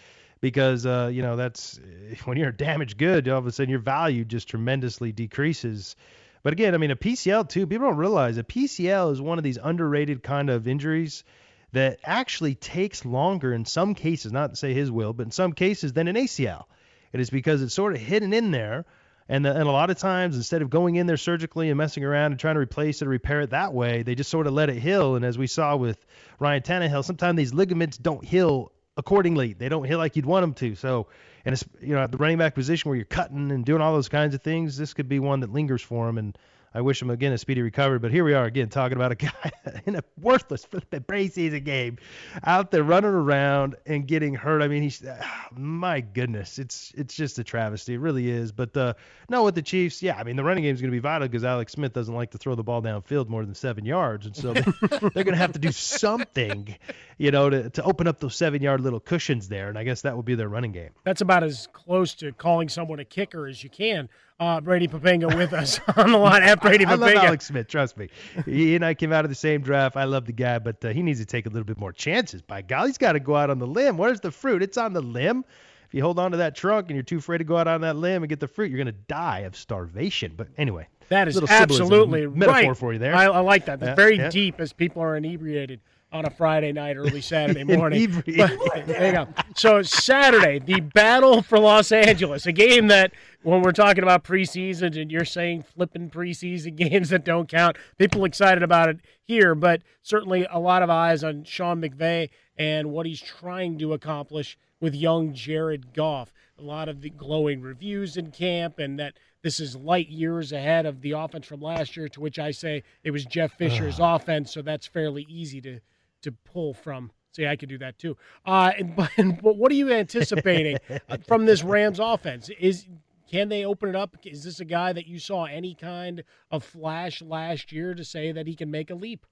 because 0.40 0.84
uh, 0.84 1.10
you 1.12 1.22
know 1.22 1.36
that's 1.36 1.80
when 2.24 2.36
you're 2.36 2.52
damaged 2.52 2.98
good, 2.98 3.28
all 3.28 3.38
of 3.38 3.46
a 3.46 3.52
sudden 3.52 3.70
your 3.70 3.78
value 3.78 4.24
just 4.24 4.48
tremendously 4.48 5.12
decreases. 5.12 5.96
But 6.42 6.52
again, 6.52 6.74
I 6.74 6.78
mean 6.78 6.90
a 6.90 6.96
PCL 6.96 7.48
too. 7.48 7.66
People 7.66 7.88
don't 7.88 7.96
realize 7.96 8.38
a 8.38 8.44
PCL 8.44 9.12
is 9.12 9.20
one 9.20 9.38
of 9.38 9.44
these 9.44 9.58
underrated 9.60 10.22
kind 10.22 10.50
of 10.50 10.68
injuries 10.68 11.24
that 11.72 11.98
actually 12.04 12.54
takes 12.54 13.04
longer 13.04 13.52
in 13.52 13.64
some 13.64 13.94
cases, 13.94 14.32
not 14.32 14.50
to 14.50 14.56
say 14.56 14.72
his 14.72 14.90
will, 14.90 15.12
but 15.12 15.26
in 15.26 15.32
some 15.32 15.52
cases 15.52 15.92
than 15.92 16.08
an 16.08 16.16
ACL. 16.16 16.64
It 17.12 17.20
is 17.20 17.30
because 17.30 17.62
it's 17.62 17.74
sort 17.74 17.94
of 17.94 18.00
hidden 18.00 18.32
in 18.32 18.50
there 18.50 18.84
and, 19.28 19.44
the, 19.44 19.50
and 19.50 19.62
a 19.68 19.72
lot 19.72 19.90
of 19.90 19.98
times, 19.98 20.36
instead 20.36 20.62
of 20.62 20.70
going 20.70 20.96
in 20.96 21.06
there 21.06 21.16
surgically 21.16 21.68
and 21.68 21.78
messing 21.78 22.04
around 22.04 22.32
and 22.32 22.40
trying 22.40 22.54
to 22.54 22.60
replace 22.60 23.02
it 23.02 23.06
or 23.06 23.10
repair 23.10 23.40
it 23.40 23.50
that 23.50 23.72
way, 23.72 24.02
they 24.02 24.14
just 24.14 24.30
sort 24.30 24.46
of 24.46 24.52
let 24.52 24.70
it 24.70 24.78
heal. 24.78 25.16
And 25.16 25.24
as 25.24 25.36
we 25.36 25.46
saw 25.46 25.76
with 25.76 26.04
Ryan 26.38 26.62
Tannehill, 26.62 27.04
sometimes 27.04 27.36
these 27.36 27.52
ligaments 27.52 27.98
don't 27.98 28.24
heal 28.24 28.72
accordingly. 28.96 29.52
They 29.52 29.68
don't 29.68 29.84
heal 29.84 29.98
like 29.98 30.16
you'd 30.16 30.26
want 30.26 30.42
them 30.42 30.54
to. 30.54 30.74
So, 30.76 31.08
and 31.44 31.52
it's 31.52 31.64
you 31.80 31.94
know 31.94 32.02
at 32.02 32.12
the 32.12 32.18
running 32.18 32.38
back 32.38 32.54
position 32.54 32.88
where 32.88 32.96
you're 32.96 33.04
cutting 33.04 33.50
and 33.50 33.64
doing 33.64 33.82
all 33.82 33.94
those 33.94 34.08
kinds 34.08 34.34
of 34.34 34.42
things, 34.42 34.76
this 34.76 34.94
could 34.94 35.08
be 35.08 35.18
one 35.18 35.40
that 35.40 35.52
lingers 35.52 35.82
for 35.82 36.08
him. 36.08 36.18
And 36.18 36.38
I 36.74 36.80
wish 36.80 37.00
him 37.00 37.10
again 37.10 37.32
a 37.32 37.38
speedy 37.38 37.62
recovery. 37.62 37.98
But 37.98 38.10
here 38.10 38.24
we 38.24 38.34
are 38.34 38.44
again 38.44 38.68
talking 38.68 38.96
about 38.96 39.12
a 39.12 39.14
guy 39.14 39.50
in 39.86 39.96
a 39.96 40.04
worthless 40.20 40.66
preseason 40.90 41.64
game, 41.64 41.98
out 42.44 42.70
there 42.70 42.82
running 42.82 43.10
around 43.10 43.76
and 43.86 44.06
getting 44.06 44.34
hurt. 44.34 44.62
I 44.62 44.68
mean, 44.68 44.82
he's 44.82 45.02
my 45.56 46.00
goodness, 46.00 46.58
it's 46.58 46.92
it's 46.96 47.14
just 47.14 47.38
a 47.38 47.44
travesty. 47.44 47.94
It 47.94 47.98
really 47.98 48.30
is. 48.30 48.52
But 48.52 48.76
uh, 48.76 48.94
no, 49.28 49.44
with 49.44 49.54
the 49.54 49.62
Chiefs, 49.62 50.02
yeah, 50.02 50.16
I 50.16 50.24
mean 50.24 50.36
the 50.36 50.44
running 50.44 50.64
game 50.64 50.74
is 50.74 50.80
going 50.80 50.90
to 50.90 50.96
be 50.96 51.00
vital 51.00 51.28
because 51.28 51.44
Alex 51.44 51.72
Smith 51.72 51.92
doesn't 51.92 52.14
like 52.14 52.32
to 52.32 52.38
throw 52.38 52.54
the 52.54 52.64
ball 52.64 52.82
downfield 52.82 53.28
more 53.28 53.44
than 53.44 53.54
seven 53.54 53.84
yards, 53.84 54.26
and 54.26 54.36
so 54.36 54.52
they're, 54.52 54.64
they're 55.00 55.24
going 55.24 55.28
to 55.28 55.36
have 55.36 55.52
to 55.52 55.58
do 55.58 55.72
something, 55.72 56.76
you 57.18 57.30
know, 57.30 57.48
to 57.48 57.70
to 57.70 57.82
open 57.84 58.06
up 58.06 58.20
those 58.20 58.36
seven 58.36 58.62
yard 58.62 58.80
little 58.80 59.00
cushions 59.00 59.48
there. 59.48 59.68
And 59.68 59.78
I 59.78 59.84
guess 59.84 60.02
that 60.02 60.16
would 60.16 60.26
be 60.26 60.34
their 60.34 60.48
running 60.48 60.72
game. 60.72 60.90
That's 61.04 61.20
about 61.20 61.42
as 61.42 61.68
close 61.72 62.14
to 62.16 62.32
calling 62.32 62.68
someone 62.68 63.00
a 63.00 63.04
kicker 63.04 63.46
as 63.46 63.62
you 63.62 63.70
can 63.70 64.08
uh, 64.38 64.60
Brady 64.60 64.86
Poppinga 64.86 65.34
with 65.36 65.52
us 65.52 65.80
on 65.96 66.12
the 66.12 66.18
line 66.18 66.42
at 66.42 66.60
Brady 66.60 66.84
I, 66.84 66.90
I 66.92 66.94
love 66.94 67.14
Alex 67.14 67.46
Smith. 67.46 67.68
Trust 67.68 67.96
me. 67.96 68.08
He 68.44 68.74
and 68.74 68.84
I 68.84 68.94
came 68.94 69.12
out 69.12 69.24
of 69.24 69.30
the 69.30 69.34
same 69.34 69.62
draft. 69.62 69.96
I 69.96 70.04
love 70.04 70.26
the 70.26 70.32
guy, 70.32 70.58
but 70.58 70.84
uh, 70.84 70.88
he 70.90 71.02
needs 71.02 71.20
to 71.20 71.26
take 71.26 71.46
a 71.46 71.48
little 71.48 71.64
bit 71.64 71.78
more 71.78 71.92
chances. 71.92 72.42
By 72.42 72.62
golly, 72.62 72.90
he's 72.90 72.98
got 72.98 73.12
to 73.12 73.20
go 73.20 73.36
out 73.36 73.50
on 73.50 73.58
the 73.58 73.66
limb. 73.66 73.96
Where's 73.96 74.20
the 74.20 74.30
fruit? 74.30 74.62
It's 74.62 74.76
on 74.76 74.92
the 74.92 75.00
limb. 75.00 75.44
If 75.86 75.94
you 75.94 76.02
hold 76.02 76.18
on 76.18 76.32
to 76.32 76.36
that 76.38 76.56
trunk 76.56 76.88
and 76.88 76.96
you're 76.96 77.04
too 77.04 77.18
afraid 77.18 77.38
to 77.38 77.44
go 77.44 77.56
out 77.56 77.68
on 77.68 77.80
that 77.82 77.96
limb 77.96 78.22
and 78.22 78.28
get 78.28 78.40
the 78.40 78.48
fruit, 78.48 78.70
you're 78.70 78.82
going 78.82 78.86
to 78.86 79.00
die 79.08 79.40
of 79.40 79.56
starvation. 79.56 80.32
But 80.36 80.48
anyway, 80.58 80.88
that 81.08 81.28
is 81.28 81.40
absolutely 81.48 82.26
metaphor 82.26 82.70
right. 82.70 82.76
for 82.76 82.92
you 82.92 82.98
there. 82.98 83.14
I, 83.14 83.26
I 83.26 83.38
like 83.40 83.66
that. 83.66 83.78
That's 83.78 83.90
yeah, 83.90 83.94
very 83.94 84.16
yeah. 84.16 84.28
deep 84.28 84.60
as 84.60 84.72
people 84.72 85.00
are 85.00 85.16
inebriated 85.16 85.80
on 86.16 86.24
a 86.24 86.30
Friday 86.30 86.72
night, 86.72 86.96
early 86.96 87.20
Saturday 87.20 87.62
morning. 87.76 88.10
but, 88.10 88.26
there 88.86 89.06
you 89.06 89.12
go. 89.12 89.28
So 89.54 89.82
Saturday, 89.82 90.58
the 90.58 90.80
battle 90.80 91.42
for 91.42 91.58
Los 91.58 91.92
Angeles, 91.92 92.46
a 92.46 92.52
game 92.52 92.88
that 92.88 93.12
when 93.42 93.60
we're 93.62 93.72
talking 93.72 94.02
about 94.02 94.24
preseason 94.24 95.00
and 95.00 95.12
you're 95.12 95.24
saying 95.24 95.62
flipping 95.62 96.10
preseason 96.10 96.74
games 96.76 97.10
that 97.10 97.24
don't 97.24 97.48
count, 97.48 97.76
people 97.98 98.24
excited 98.24 98.62
about 98.62 98.88
it 98.88 98.98
here, 99.22 99.54
but 99.54 99.82
certainly 100.02 100.46
a 100.50 100.58
lot 100.58 100.82
of 100.82 100.90
eyes 100.90 101.22
on 101.22 101.44
Sean 101.44 101.80
McVay 101.80 102.30
and 102.58 102.90
what 102.90 103.06
he's 103.06 103.20
trying 103.20 103.78
to 103.78 103.92
accomplish 103.92 104.58
with 104.80 104.94
young 104.94 105.34
Jared 105.34 105.92
Goff. 105.92 106.32
A 106.58 106.62
lot 106.62 106.88
of 106.88 107.02
the 107.02 107.10
glowing 107.10 107.60
reviews 107.60 108.16
in 108.16 108.30
camp 108.30 108.78
and 108.78 108.98
that 108.98 109.12
this 109.42 109.60
is 109.60 109.76
light 109.76 110.08
years 110.08 110.50
ahead 110.50 110.86
of 110.86 111.02
the 111.02 111.12
offense 111.12 111.46
from 111.46 111.60
last 111.60 111.96
year, 111.96 112.08
to 112.08 112.20
which 112.20 112.38
I 112.38 112.50
say 112.50 112.82
it 113.04 113.10
was 113.10 113.24
Jeff 113.26 113.52
Fisher's 113.52 114.00
offense, 114.00 114.52
so 114.52 114.62
that's 114.62 114.86
fairly 114.88 115.24
easy 115.28 115.60
to 115.60 115.78
to 116.26 116.32
pull 116.32 116.74
from. 116.74 117.10
See, 117.32 117.46
I 117.46 117.56
could 117.56 117.68
do 117.68 117.78
that 117.78 117.98
too. 117.98 118.16
Uh, 118.44 118.72
and, 118.78 118.94
but, 118.96 119.10
but 119.16 119.56
what 119.56 119.72
are 119.72 119.74
you 119.74 119.92
anticipating 119.92 120.78
from 121.26 121.46
this 121.46 121.62
Rams 121.62 121.98
offense? 122.00 122.50
Is 122.60 122.86
can 123.30 123.48
they 123.48 123.64
open 123.64 123.88
it 123.88 123.96
up? 123.96 124.16
Is 124.24 124.44
this 124.44 124.60
a 124.60 124.64
guy 124.64 124.92
that 124.92 125.06
you 125.06 125.18
saw 125.18 125.44
any 125.44 125.74
kind 125.74 126.22
of 126.50 126.62
flash 126.62 127.22
last 127.22 127.72
year 127.72 127.94
to 127.94 128.04
say 128.04 128.32
that 128.32 128.46
he 128.46 128.54
can 128.54 128.70
make 128.70 128.90
a 128.90 128.94
leap? 128.94 129.26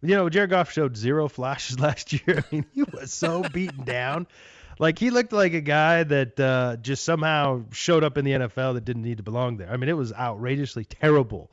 You 0.00 0.14
know, 0.14 0.28
Jared 0.28 0.50
Goff 0.50 0.70
showed 0.70 0.96
zero 0.96 1.28
flashes 1.28 1.80
last 1.80 2.12
year. 2.12 2.44
I 2.44 2.54
mean, 2.54 2.66
he 2.72 2.82
was 2.82 3.12
so 3.12 3.42
beaten 3.42 3.84
down. 3.84 4.26
Like 4.78 4.98
he 4.98 5.10
looked 5.10 5.32
like 5.32 5.54
a 5.54 5.60
guy 5.60 6.02
that 6.02 6.38
uh, 6.38 6.76
just 6.76 7.04
somehow 7.04 7.64
showed 7.70 8.04
up 8.04 8.18
in 8.18 8.24
the 8.24 8.32
NFL 8.32 8.74
that 8.74 8.84
didn't 8.84 9.02
need 9.02 9.18
to 9.18 9.22
belong 9.22 9.56
there. 9.56 9.70
I 9.70 9.76
mean, 9.76 9.88
it 9.88 9.96
was 9.96 10.12
outrageously 10.12 10.84
terrible. 10.84 11.50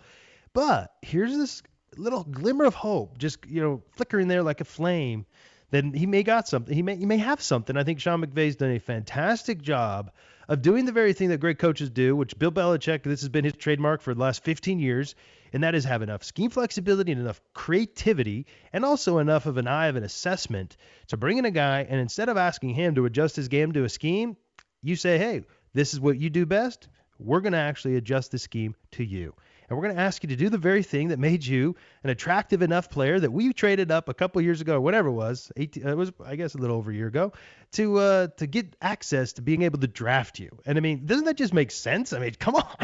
But 0.54 0.92
here's 1.02 1.38
this 1.38 1.64
little 1.98 2.24
glimmer 2.24 2.66
of 2.66 2.74
hope, 2.74 3.18
just 3.18 3.46
you 3.48 3.62
know, 3.62 3.82
flickering 3.96 4.28
there 4.28 4.44
like 4.44 4.62
a 4.62 4.66
flame, 4.66 5.26
then 5.72 5.94
he 5.94 6.06
may 6.06 6.24
got 6.24 6.48
something. 6.48 6.74
He 6.74 6.82
may 6.82 6.96
he 6.98 7.06
may 7.06 7.18
have 7.18 7.42
something. 7.42 7.78
I 7.78 7.84
think 7.84 8.00
Sean 8.00 8.24
McVay's 8.24 8.56
done 8.56 8.72
a 8.72 8.80
fantastic 8.80 9.62
job 9.62 10.12
of 10.48 10.62
doing 10.62 10.86
the 10.86 10.92
very 10.92 11.14
thing 11.14 11.30
that 11.30 11.40
great 11.40 11.60
coaches 11.60 11.90
do, 11.90 12.16
which 12.16 12.38
Bill 12.38 12.52
Belichick, 12.52 13.04
this 13.04 13.22
has 13.22 13.30
been 13.30 13.46
his 13.46 13.54
trademark 13.54 14.02
for 14.02 14.14
the 14.14 14.20
last 14.20 14.44
15 14.44 14.80
years, 14.80 15.16
and 15.54 15.64
that 15.64 15.76
is 15.76 15.86
have 15.86 16.02
enough 16.02 16.24
scheme 16.24 16.50
flexibility 16.50 17.14
and 17.14 17.22
enough 17.22 17.42
creativity 17.54 18.46
and 18.74 18.84
also 18.84 19.20
enough 19.20 19.46
of 19.46 19.58
an 19.58 19.68
eye 19.68 19.88
of 19.88 19.96
an 19.96 20.04
assessment 20.04 20.76
to 21.08 21.18
bring 21.18 21.38
in 21.38 21.46
a 21.46 21.52
guy 21.52 21.86
and 21.90 22.00
instead 22.00 22.28
of 22.28 22.38
asking 22.38 22.72
him 22.72 22.96
to 22.96 23.06
adjust 23.06 23.36
his 23.36 23.48
game 23.48 23.72
to 23.72 23.86
a 23.86 23.90
scheme, 23.90 24.36
you 24.82 24.96
say, 24.96 25.18
hey, 25.18 25.44
this 25.74 25.94
is 25.94 26.00
what 26.00 26.20
you 26.20 26.30
do 26.30 26.46
best. 26.46 26.90
We're 27.18 27.42
going 27.42 27.54
to 27.54 27.60
actually 27.60 27.96
adjust 27.96 28.32
the 28.32 28.40
scheme 28.40 28.76
to 28.92 29.06
you 29.06 29.34
and 29.72 29.78
we're 29.78 29.86
going 29.86 29.96
to 29.96 30.02
ask 30.02 30.22
you 30.22 30.28
to 30.28 30.36
do 30.36 30.50
the 30.50 30.58
very 30.58 30.84
thing 30.84 31.08
that 31.08 31.18
made 31.18 31.46
you 31.46 31.78
an 32.04 32.10
attractive 32.10 32.62
enough 32.62 32.90
player 32.90 33.18
that 33.18 33.32
we 33.32 33.54
traded 33.54 33.90
up 33.90 34.10
a 34.10 34.14
couple 34.14 34.42
years 34.42 34.60
ago, 34.60 34.82
whatever 34.82 35.08
it 35.08 35.14
was, 35.14 35.50
18, 35.56 35.88
it 35.88 35.96
was 35.96 36.12
I 36.26 36.36
guess 36.36 36.56
a 36.56 36.58
little 36.58 36.76
over 36.76 36.92
a 36.92 36.94
year 36.94 37.08
ago, 37.08 37.32
to 37.72 37.98
uh, 38.00 38.28
to 38.36 38.48
get 38.48 38.76
access 38.82 39.32
to 39.34 39.42
being 39.42 39.62
able 39.62 39.80
to 39.80 39.88
draft 39.88 40.40
you. 40.40 40.50
And 40.66 40.78
I 40.78 40.82
mean, 40.82 41.06
doesn't 41.06 41.24
that 41.24 41.38
just 41.38 41.54
make 41.54 41.72
sense? 41.72 42.12
I 42.12 42.20
mean, 42.20 42.34
come 42.40 42.56
on. 42.56 42.76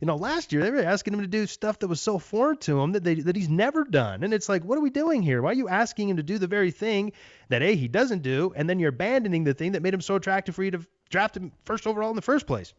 You 0.00 0.06
know, 0.06 0.14
last 0.14 0.52
year 0.52 0.62
they 0.62 0.70
were 0.70 0.84
asking 0.84 1.14
him 1.14 1.22
to 1.22 1.26
do 1.26 1.48
stuff 1.48 1.80
that 1.80 1.88
was 1.88 2.00
so 2.00 2.16
foreign 2.16 2.58
to 2.58 2.80
him 2.80 2.92
that 2.92 3.02
they 3.02 3.14
that 3.14 3.34
he's 3.34 3.48
never 3.48 3.82
done, 3.82 4.22
and 4.22 4.32
it's 4.32 4.48
like, 4.48 4.62
what 4.62 4.78
are 4.78 4.82
we 4.82 4.90
doing 4.90 5.22
here? 5.22 5.42
Why 5.42 5.50
are 5.50 5.54
you 5.54 5.68
asking 5.68 6.10
him 6.10 6.18
to 6.18 6.22
do 6.22 6.38
the 6.38 6.46
very 6.46 6.70
thing 6.70 7.10
that 7.48 7.60
a 7.60 7.74
he 7.74 7.88
doesn't 7.88 8.22
do, 8.22 8.52
and 8.54 8.70
then 8.70 8.78
you're 8.78 8.90
abandoning 8.90 9.42
the 9.42 9.54
thing 9.54 9.72
that 9.72 9.82
made 9.82 9.94
him 9.94 10.00
so 10.00 10.14
attractive 10.14 10.54
for 10.54 10.62
you 10.62 10.70
to 10.70 10.86
draft 11.10 11.36
him 11.36 11.50
first 11.64 11.88
overall 11.88 12.10
in 12.10 12.16
the 12.16 12.22
first 12.22 12.46
place? 12.46 12.72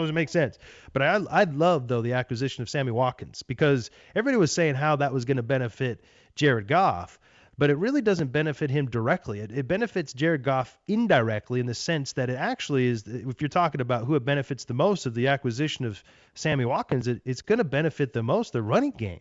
Doesn't 0.00 0.14
make 0.14 0.28
sense. 0.28 0.58
But 0.92 1.02
I 1.02 1.20
I 1.30 1.44
love 1.44 1.88
though 1.88 2.02
the 2.02 2.14
acquisition 2.14 2.62
of 2.62 2.68
Sammy 2.68 2.90
Watkins 2.90 3.42
because 3.42 3.90
everybody 4.14 4.36
was 4.36 4.52
saying 4.52 4.74
how 4.74 4.96
that 4.96 5.12
was 5.12 5.24
going 5.24 5.38
to 5.38 5.42
benefit 5.42 6.04
Jared 6.34 6.68
Goff, 6.68 7.18
but 7.56 7.70
it 7.70 7.78
really 7.78 8.02
doesn't 8.02 8.32
benefit 8.32 8.70
him 8.70 8.86
directly. 8.86 9.40
It, 9.40 9.52
it 9.52 9.68
benefits 9.68 10.12
Jared 10.12 10.42
Goff 10.42 10.76
indirectly 10.86 11.60
in 11.60 11.66
the 11.66 11.74
sense 11.74 12.12
that 12.14 12.30
it 12.30 12.36
actually 12.36 12.86
is 12.86 13.04
if 13.06 13.40
you're 13.40 13.48
talking 13.48 13.80
about 13.80 14.04
who 14.04 14.14
it 14.16 14.24
benefits 14.24 14.64
the 14.64 14.74
most 14.74 15.06
of 15.06 15.14
the 15.14 15.28
acquisition 15.28 15.84
of 15.84 16.02
Sammy 16.34 16.64
Watkins, 16.64 17.06
it, 17.06 17.22
it's 17.24 17.42
going 17.42 17.58
to 17.58 17.64
benefit 17.64 18.12
the 18.12 18.22
most 18.22 18.52
the 18.52 18.62
running 18.62 18.92
game. 18.92 19.20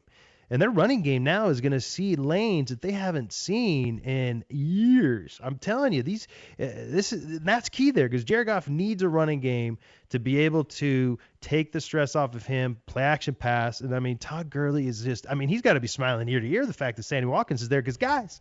And 0.54 0.62
their 0.62 0.70
running 0.70 1.02
game 1.02 1.24
now 1.24 1.48
is 1.48 1.62
going 1.62 1.72
to 1.72 1.82
see 1.82 2.16
lanes 2.16 2.70
that 2.70 2.80
they 2.80 2.92
haven't 2.92 3.34
seen 3.34 3.98
in 3.98 4.46
years. 4.50 5.42
I'm 5.44 5.58
telling 5.58 5.94
you, 5.94 6.04
these 6.04 6.28
uh, 6.60 6.66
this 6.68 7.12
is 7.12 7.40
that's 7.40 7.70
key 7.70 7.90
there 7.90 8.08
because 8.08 8.24
Jared 8.24 8.46
Goff 8.46 8.70
needs 8.70 9.02
a 9.02 9.10
running 9.10 9.40
game 9.40 9.80
to 10.10 10.20
be 10.20 10.42
able 10.42 10.66
to 10.66 11.18
take 11.42 11.72
the 11.72 11.82
stress 11.82 12.16
off 12.16 12.36
of 12.36 12.46
him, 12.46 12.78
play 12.86 13.02
action 13.02 13.34
pass. 13.34 13.82
And 13.82 13.96
I 13.96 14.00
mean, 14.00 14.20
Todd 14.20 14.52
Gurley 14.52 14.88
is 14.88 15.04
just, 15.04 15.26
I 15.28 15.34
mean, 15.34 15.50
he's 15.50 15.64
got 15.64 15.74
to 15.74 15.80
be 15.80 15.88
smiling 15.88 16.30
ear 16.30 16.40
to 16.40 16.48
ear 16.48 16.68
the 16.68 16.72
fact 16.72 16.98
that 16.98 17.04
Sammy 17.04 17.26
Watkins 17.26 17.64
is 17.64 17.70
there 17.70 17.82
because 17.82 17.98
guys. 17.98 18.40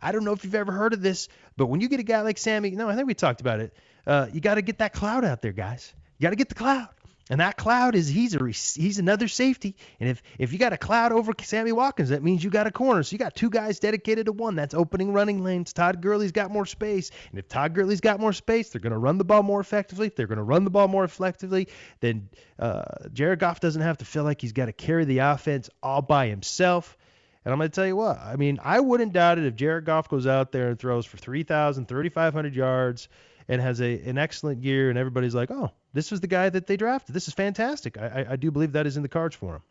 I 0.00 0.12
don't 0.12 0.22
know 0.22 0.30
if 0.30 0.44
you've 0.44 0.54
ever 0.54 0.70
heard 0.70 0.92
of 0.92 1.02
this, 1.02 1.28
but 1.56 1.66
when 1.66 1.80
you 1.80 1.88
get 1.88 1.98
a 1.98 2.04
guy 2.04 2.20
like 2.20 2.38
Sammy, 2.38 2.70
no, 2.70 2.88
I 2.88 2.94
think 2.94 3.08
we 3.08 3.14
talked 3.14 3.40
about 3.40 3.58
it. 3.58 3.74
Uh, 4.06 4.28
you 4.32 4.40
got 4.40 4.54
to 4.54 4.62
get 4.62 4.78
that 4.78 4.92
cloud 4.92 5.24
out 5.24 5.42
there, 5.42 5.50
guys. 5.50 5.92
You 6.18 6.22
got 6.22 6.30
to 6.30 6.36
get 6.36 6.50
the 6.50 6.54
cloud. 6.54 6.88
And 7.30 7.40
that 7.40 7.56
cloud 7.56 7.94
is 7.94 8.08
he's 8.08 8.34
a 8.34 8.44
he's 8.46 8.98
another 8.98 9.28
safety. 9.28 9.76
And 10.00 10.08
if 10.08 10.22
if 10.38 10.52
you 10.52 10.58
got 10.58 10.72
a 10.72 10.78
cloud 10.78 11.12
over 11.12 11.32
Sammy 11.42 11.72
Watkins, 11.72 12.08
that 12.08 12.22
means 12.22 12.42
you 12.42 12.50
got 12.50 12.66
a 12.66 12.70
corner. 12.70 13.02
So 13.02 13.12
you 13.12 13.18
got 13.18 13.34
two 13.34 13.50
guys 13.50 13.78
dedicated 13.78 14.26
to 14.26 14.32
one. 14.32 14.54
That's 14.54 14.74
opening 14.74 15.12
running 15.12 15.42
lanes. 15.42 15.72
Todd 15.72 16.00
Gurley's 16.00 16.32
got 16.32 16.50
more 16.50 16.66
space. 16.66 17.10
And 17.30 17.38
if 17.38 17.48
Todd 17.48 17.74
Gurley's 17.74 18.00
got 18.00 18.20
more 18.20 18.32
space, 18.32 18.70
they're 18.70 18.80
going 18.80 18.92
to 18.92 18.98
run 18.98 19.18
the 19.18 19.24
ball 19.24 19.42
more 19.42 19.60
effectively. 19.60 20.06
If 20.06 20.16
they're 20.16 20.26
going 20.26 20.38
to 20.38 20.44
run 20.44 20.64
the 20.64 20.70
ball 20.70 20.88
more 20.88 21.04
effectively, 21.04 21.68
then 22.00 22.28
uh, 22.58 22.84
Jared 23.12 23.40
Goff 23.40 23.60
doesn't 23.60 23.82
have 23.82 23.98
to 23.98 24.04
feel 24.04 24.24
like 24.24 24.40
he's 24.40 24.52
got 24.52 24.66
to 24.66 24.72
carry 24.72 25.04
the 25.04 25.18
offense 25.18 25.68
all 25.82 26.02
by 26.02 26.28
himself. 26.28 26.96
And 27.44 27.52
I'm 27.52 27.58
going 27.58 27.70
to 27.70 27.74
tell 27.74 27.86
you 27.86 27.96
what, 27.96 28.18
I 28.18 28.36
mean, 28.36 28.58
I 28.62 28.80
wouldn't 28.80 29.12
doubt 29.12 29.38
it 29.38 29.46
if 29.46 29.54
Jared 29.54 29.84
Goff 29.84 30.08
goes 30.08 30.26
out 30.26 30.52
there 30.52 30.68
and 30.68 30.78
throws 30.78 31.06
for 31.06 31.16
3,000, 31.16 31.86
3,500 31.86 32.54
yards 32.54 33.08
and 33.48 33.62
has 33.62 33.80
a 33.80 33.98
an 34.00 34.18
excellent 34.18 34.62
year, 34.62 34.90
and 34.90 34.98
everybody's 34.98 35.34
like, 35.34 35.50
oh, 35.50 35.70
this 35.98 36.12
was 36.12 36.20
the 36.20 36.28
guy 36.28 36.48
that 36.48 36.68
they 36.68 36.76
drafted. 36.76 37.12
This 37.12 37.26
is 37.26 37.34
fantastic. 37.34 37.98
I, 37.98 38.06
I, 38.06 38.32
I 38.32 38.36
do 38.36 38.52
believe 38.52 38.70
that 38.70 38.86
is 38.86 38.96
in 38.96 39.02
the 39.02 39.08
cards 39.08 39.34
for 39.34 39.56
him. 39.56 39.62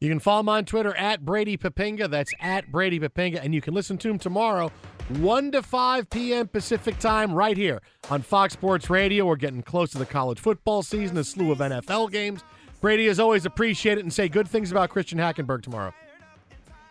You 0.00 0.08
can 0.08 0.20
follow 0.20 0.40
him 0.40 0.48
on 0.48 0.64
Twitter 0.64 0.96
at 0.96 1.22
Brady 1.22 1.58
Poppinga. 1.58 2.08
That's 2.08 2.32
at 2.40 2.72
Brady 2.72 2.98
Poppinga. 2.98 3.40
And 3.42 3.54
you 3.54 3.60
can 3.60 3.74
listen 3.74 3.98
to 3.98 4.08
him 4.08 4.18
tomorrow, 4.18 4.72
1 5.18 5.52
to 5.52 5.62
5 5.62 6.08
p.m. 6.08 6.48
Pacific 6.48 6.98
time, 6.98 7.30
right 7.30 7.58
here 7.58 7.82
on 8.10 8.22
Fox 8.22 8.54
Sports 8.54 8.88
Radio. 8.88 9.26
We're 9.26 9.36
getting 9.36 9.62
close 9.62 9.90
to 9.90 9.98
the 9.98 10.06
college 10.06 10.40
football 10.40 10.82
season, 10.82 11.18
a 11.18 11.24
slew 11.24 11.52
of 11.52 11.58
NFL 11.58 12.10
games. 12.10 12.42
Brady, 12.80 13.08
as 13.08 13.20
always, 13.20 13.44
appreciate 13.44 13.98
it 13.98 14.04
and 14.04 14.12
say 14.12 14.30
good 14.30 14.48
things 14.48 14.70
about 14.70 14.88
Christian 14.88 15.18
Hackenberg 15.18 15.62
tomorrow. 15.62 15.92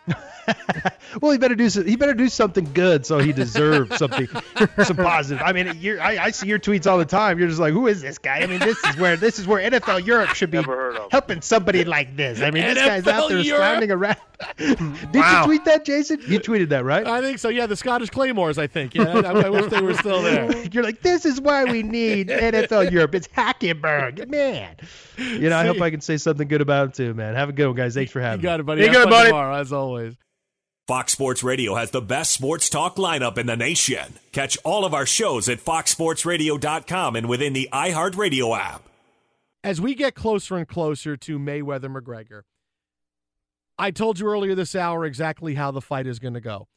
well, 1.20 1.32
he 1.32 1.38
better 1.38 1.54
do 1.54 1.66
he 1.82 1.96
better 1.96 2.14
do 2.14 2.28
something 2.28 2.70
good 2.72 3.04
so 3.04 3.18
he 3.18 3.32
deserves 3.32 3.96
something 3.96 4.28
some 4.84 4.96
positive. 4.96 5.42
I 5.44 5.52
mean, 5.52 5.68
I, 5.98 6.18
I 6.18 6.30
see 6.30 6.48
your 6.48 6.58
tweets 6.58 6.86
all 6.86 6.98
the 6.98 7.04
time. 7.04 7.38
You're 7.38 7.48
just 7.48 7.60
like, 7.60 7.72
who 7.72 7.86
is 7.86 8.02
this 8.02 8.18
guy? 8.18 8.38
I 8.38 8.46
mean, 8.46 8.60
this 8.60 8.82
is 8.84 8.96
where 8.96 9.16
this 9.16 9.38
is 9.38 9.46
where 9.46 9.68
NFL 9.68 10.06
Europe 10.06 10.30
should 10.30 10.50
be 10.50 10.62
helping 11.10 11.40
somebody 11.40 11.84
like 11.84 12.16
this. 12.16 12.40
I 12.40 12.50
mean, 12.50 12.64
this 12.64 12.78
guy's 12.78 13.06
out 13.06 13.28
there 13.28 13.38
Europe. 13.38 13.90
around. 13.90 14.16
Did 14.58 15.14
wow. 15.14 15.40
you 15.40 15.46
tweet 15.46 15.64
that, 15.64 15.84
Jason? 15.84 16.20
You 16.26 16.38
tweeted 16.38 16.68
that, 16.68 16.84
right? 16.84 17.06
I 17.06 17.22
think 17.22 17.38
so. 17.38 17.48
Yeah, 17.48 17.66
the 17.66 17.76
Scottish 17.76 18.10
Claymores. 18.10 18.58
I 18.58 18.66
think. 18.66 18.94
Yeah, 18.94 19.04
I, 19.04 19.46
I 19.46 19.50
wish 19.50 19.66
they 19.66 19.80
were 19.80 19.94
still 19.94 20.22
there. 20.22 20.54
You're 20.68 20.82
like, 20.82 21.00
this 21.00 21.24
is 21.24 21.40
why 21.40 21.64
we 21.64 21.82
need 21.82 22.28
NFL 22.28 22.90
Europe. 22.90 23.14
It's 23.14 23.28
Hackenberg, 23.28 24.28
man. 24.28 24.76
You 25.16 25.48
know, 25.48 25.48
see, 25.48 25.54
I 25.54 25.66
hope 25.66 25.80
I 25.80 25.90
can 25.90 26.00
say 26.00 26.18
something 26.18 26.48
good 26.48 26.60
about 26.60 26.86
him 26.86 26.92
too, 26.92 27.14
man. 27.14 27.34
Have 27.34 27.48
a 27.48 27.52
good 27.52 27.66
one, 27.66 27.76
guys. 27.76 27.94
Thanks 27.94 28.12
for 28.12 28.20
having 28.20 28.40
you 28.40 28.48
me. 28.48 28.50
Got 28.50 28.60
it, 28.60 28.66
buddy. 28.66 28.82
You 28.82 28.92
got 28.92 29.08
it, 29.08 29.10
buddy. 29.10 29.28
Tomorrow, 29.30 29.56
as 29.56 29.72
always. 29.72 29.95
Fox 30.86 31.12
Sports 31.12 31.42
Radio 31.42 31.74
has 31.74 31.90
the 31.90 32.00
best 32.00 32.30
sports 32.30 32.70
talk 32.70 32.94
lineup 32.94 33.38
in 33.38 33.46
the 33.46 33.56
nation. 33.56 34.20
Catch 34.30 34.56
all 34.64 34.84
of 34.84 34.94
our 34.94 35.04
shows 35.04 35.48
at 35.48 35.58
foxsportsradio.com 35.58 37.16
and 37.16 37.28
within 37.28 37.54
the 37.54 37.68
iHeartRadio 37.72 38.56
app. 38.56 38.82
As 39.64 39.80
we 39.80 39.96
get 39.96 40.14
closer 40.14 40.56
and 40.56 40.68
closer 40.68 41.16
to 41.16 41.40
Mayweather 41.40 41.92
McGregor, 41.92 42.42
I 43.76 43.90
told 43.90 44.20
you 44.20 44.28
earlier 44.28 44.54
this 44.54 44.76
hour 44.76 45.04
exactly 45.04 45.56
how 45.56 45.72
the 45.72 45.80
fight 45.80 46.06
is 46.06 46.20
going 46.20 46.34
to 46.34 46.40
go. 46.40 46.68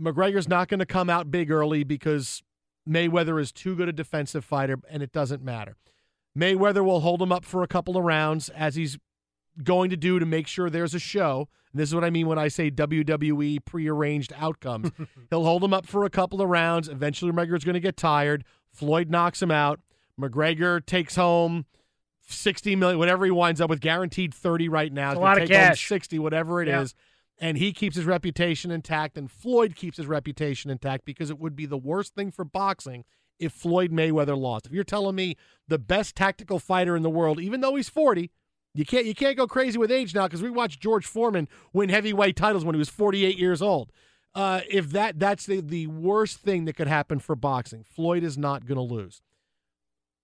McGregor's 0.00 0.48
not 0.48 0.68
going 0.68 0.78
to 0.78 0.86
come 0.86 1.10
out 1.10 1.32
big 1.32 1.50
early 1.50 1.82
because 1.82 2.44
Mayweather 2.88 3.40
is 3.40 3.50
too 3.50 3.74
good 3.74 3.88
a 3.88 3.92
defensive 3.92 4.44
fighter 4.44 4.76
and 4.88 5.02
it 5.02 5.10
doesn't 5.10 5.42
matter. 5.42 5.76
Mayweather 6.38 6.84
will 6.84 7.00
hold 7.00 7.20
him 7.20 7.32
up 7.32 7.44
for 7.44 7.64
a 7.64 7.68
couple 7.68 7.96
of 7.96 8.04
rounds 8.04 8.48
as 8.50 8.76
he's 8.76 8.96
going 9.62 9.90
to 9.90 9.96
do 9.96 10.18
to 10.18 10.26
make 10.26 10.46
sure 10.46 10.70
there's 10.70 10.94
a 10.94 10.98
show. 10.98 11.48
And 11.72 11.80
this 11.80 11.88
is 11.88 11.94
what 11.94 12.04
I 12.04 12.10
mean 12.10 12.26
when 12.26 12.38
I 12.38 12.48
say 12.48 12.70
WWE 12.70 13.64
prearranged 13.64 14.32
outcomes. 14.36 14.90
He'll 15.30 15.44
hold 15.44 15.62
him 15.62 15.74
up 15.74 15.86
for 15.86 16.04
a 16.04 16.10
couple 16.10 16.40
of 16.40 16.48
rounds. 16.48 16.88
Eventually, 16.88 17.32
McGregor's 17.32 17.64
going 17.64 17.74
to 17.74 17.80
get 17.80 17.96
tired. 17.96 18.44
Floyd 18.72 19.10
knocks 19.10 19.42
him 19.42 19.50
out. 19.50 19.80
McGregor 20.20 20.84
takes 20.84 21.16
home 21.16 21.66
60 22.28 22.76
million, 22.76 22.98
whatever 22.98 23.24
he 23.24 23.30
winds 23.30 23.60
up 23.60 23.70
with, 23.70 23.80
guaranteed 23.80 24.34
30 24.34 24.68
right 24.68 24.92
now. 24.92 25.12
It's 25.12 25.18
a 25.18 25.20
lot 25.20 25.40
of 25.40 25.48
cash. 25.48 25.86
60, 25.86 26.18
whatever 26.18 26.62
it 26.62 26.68
yeah. 26.68 26.82
is, 26.82 26.94
And 27.38 27.58
he 27.58 27.72
keeps 27.72 27.96
his 27.96 28.04
reputation 28.04 28.70
intact, 28.70 29.16
and 29.16 29.30
Floyd 29.30 29.76
keeps 29.76 29.96
his 29.96 30.06
reputation 30.06 30.70
intact 30.70 31.04
because 31.04 31.30
it 31.30 31.38
would 31.38 31.54
be 31.54 31.66
the 31.66 31.78
worst 31.78 32.14
thing 32.14 32.30
for 32.30 32.44
boxing 32.44 33.04
if 33.38 33.52
Floyd 33.52 33.92
Mayweather 33.92 34.36
lost. 34.36 34.66
If 34.66 34.72
you're 34.72 34.84
telling 34.84 35.14
me 35.14 35.36
the 35.68 35.78
best 35.78 36.16
tactical 36.16 36.58
fighter 36.58 36.96
in 36.96 37.02
the 37.02 37.10
world, 37.10 37.40
even 37.40 37.60
though 37.60 37.76
he's 37.76 37.88
40, 37.88 38.30
you 38.76 38.84
can't 38.84 39.06
you 39.06 39.14
can't 39.14 39.36
go 39.36 39.46
crazy 39.46 39.78
with 39.78 39.90
age 39.90 40.14
now 40.14 40.26
because 40.26 40.42
we 40.42 40.50
watched 40.50 40.80
George 40.80 41.06
Foreman 41.06 41.48
win 41.72 41.88
heavyweight 41.88 42.36
titles 42.36 42.64
when 42.64 42.74
he 42.74 42.78
was 42.78 42.88
48 42.88 43.38
years 43.38 43.62
old. 43.62 43.90
Uh, 44.34 44.60
if 44.68 44.90
that 44.90 45.18
that's 45.18 45.46
the 45.46 45.60
the 45.60 45.86
worst 45.86 46.38
thing 46.38 46.66
that 46.66 46.76
could 46.76 46.88
happen 46.88 47.18
for 47.18 47.34
boxing, 47.34 47.82
Floyd 47.82 48.22
is 48.22 48.36
not 48.36 48.66
going 48.66 48.76
to 48.76 48.82
lose. 48.94 49.22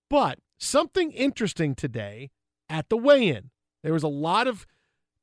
But 0.09 0.39
something 0.59 1.11
interesting 1.11 1.73
today 1.73 2.29
at 2.69 2.89
the 2.89 2.97
weigh-in, 2.97 3.49
there 3.81 3.93
was 3.93 4.03
a 4.03 4.07
lot 4.07 4.47
of 4.47 4.67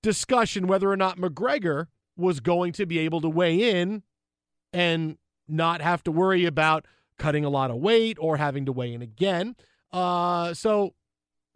discussion 0.02 0.66
whether 0.66 0.90
or 0.90 0.96
not 0.96 1.18
McGregor 1.18 1.86
was 2.16 2.40
going 2.40 2.72
to 2.72 2.86
be 2.86 2.98
able 2.98 3.20
to 3.20 3.28
weigh 3.28 3.80
in 3.80 4.02
and 4.72 5.16
not 5.46 5.80
have 5.80 6.02
to 6.04 6.12
worry 6.12 6.44
about 6.44 6.86
cutting 7.18 7.44
a 7.44 7.50
lot 7.50 7.70
of 7.70 7.76
weight 7.76 8.16
or 8.20 8.36
having 8.36 8.66
to 8.66 8.72
weigh 8.72 8.92
in 8.92 9.02
again. 9.02 9.54
Uh, 9.92 10.52
so 10.54 10.94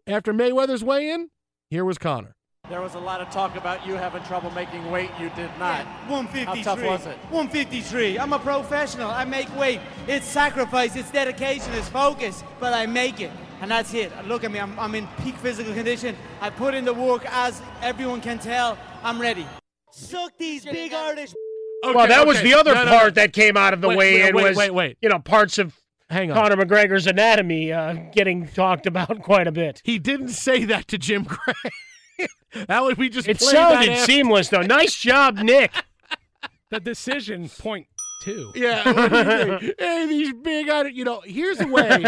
after 0.07 0.33
Mayweather's 0.33 0.85
weigh-in, 0.85 1.31
here 1.71 1.85
was 1.85 1.99
Conor. 1.99 2.35
There 2.71 2.81
was 2.81 2.95
a 2.95 2.99
lot 2.99 3.21
of 3.21 3.29
talk 3.29 3.57
about 3.57 3.87
you 3.87 3.93
having 3.95 4.23
trouble 4.23 4.51
making 4.53 4.91
weight. 4.91 5.11
You 5.21 5.29
did 5.37 5.51
not. 5.59 5.85
Yeah, 5.85 6.11
153. 6.11 6.45
How 6.45 6.63
tough 6.63 6.83
was 6.83 7.07
it? 7.07 7.19
153. 7.29 8.19
I'm 8.19 8.33
a 8.33 8.39
professional. 8.39 9.11
I 9.11 9.27
make 9.27 9.55
weight. 9.55 9.81
It's 10.09 10.25
sacrifice. 10.25 10.97
It's 10.97 11.11
dedication. 11.11 11.75
It's 11.75 11.91
focus. 11.91 12.43
But 12.61 12.73
I 12.73 12.87
make 12.87 13.21
it. 13.21 13.31
And 13.61 13.71
that's 13.71 13.93
it. 13.93 14.11
Look 14.27 14.45
at 14.45 14.51
me. 14.51 14.61
I'm, 14.61 14.79
I'm 14.79 14.95
in 14.95 15.07
peak 15.23 15.37
physical 15.37 15.75
condition. 15.75 16.17
I 16.41 16.49
put 16.49 16.73
in 16.73 16.87
the 16.87 16.95
work 16.95 17.27
as 17.27 17.61
everyone 17.83 18.23
can 18.23 18.39
tell. 18.39 18.79
I'm 19.03 19.21
ready. 19.21 19.47
Suck 19.91 20.33
these 20.39 20.65
big 20.65 20.95
artists. 20.95 21.37
Okay, 21.85 21.95
well, 21.95 22.09
that 22.09 22.21
okay. 22.21 22.29
was 22.29 22.41
the 22.41 22.55
other 22.55 22.75
no, 22.75 22.85
no, 22.85 22.91
part 22.91 23.05
no. 23.09 23.11
that 23.11 23.35
came 23.35 23.59
out 23.59 23.75
of 23.75 23.83
the 23.83 23.89
weigh-in 23.89 24.35
wait, 24.35 24.43
was, 24.43 24.57
wait, 24.57 24.73
wait. 24.73 24.97
you 25.03 25.11
know, 25.11 25.19
parts 25.19 25.59
of 25.59 25.79
Hang 26.15 26.31
on. 26.31 26.37
Conor 26.37 26.65
McGregor's 26.65 27.09
anatomy 27.09 27.73
uh, 27.73 27.95
getting 28.13 28.47
talked 28.47 28.87
about 28.87 29.21
quite 29.23 29.49
a 29.49 29.53
bit. 29.53 29.83
He 29.85 29.99
didn't 29.99 30.29
say 30.29 30.65
that 30.67 30.87
to 30.89 30.97
Jim 30.99 31.25
Gray. 31.25 32.27
that 32.69 32.85
would 32.85 32.99
we 32.99 33.09
just. 33.09 33.29
It 33.29 33.41
sounded 33.41 33.99
seamless 33.99 34.49
though. 34.49 34.63
Nice 34.63 34.95
job, 34.95 35.39
Nick. 35.39 35.73
the 36.71 36.79
decision 36.79 37.49
point 37.49 37.89
too. 38.23 38.53
Yeah. 38.55 38.91
what 38.93 39.11
do 39.11 39.17
you 39.19 39.59
think? 39.59 39.75
hey, 39.81 40.07
these 40.07 40.33
big, 40.35 40.69
I- 40.71 40.87
you 40.87 41.03
know, 41.05 41.21
here's 41.25 41.61
a 41.61 41.67
way. 41.67 42.05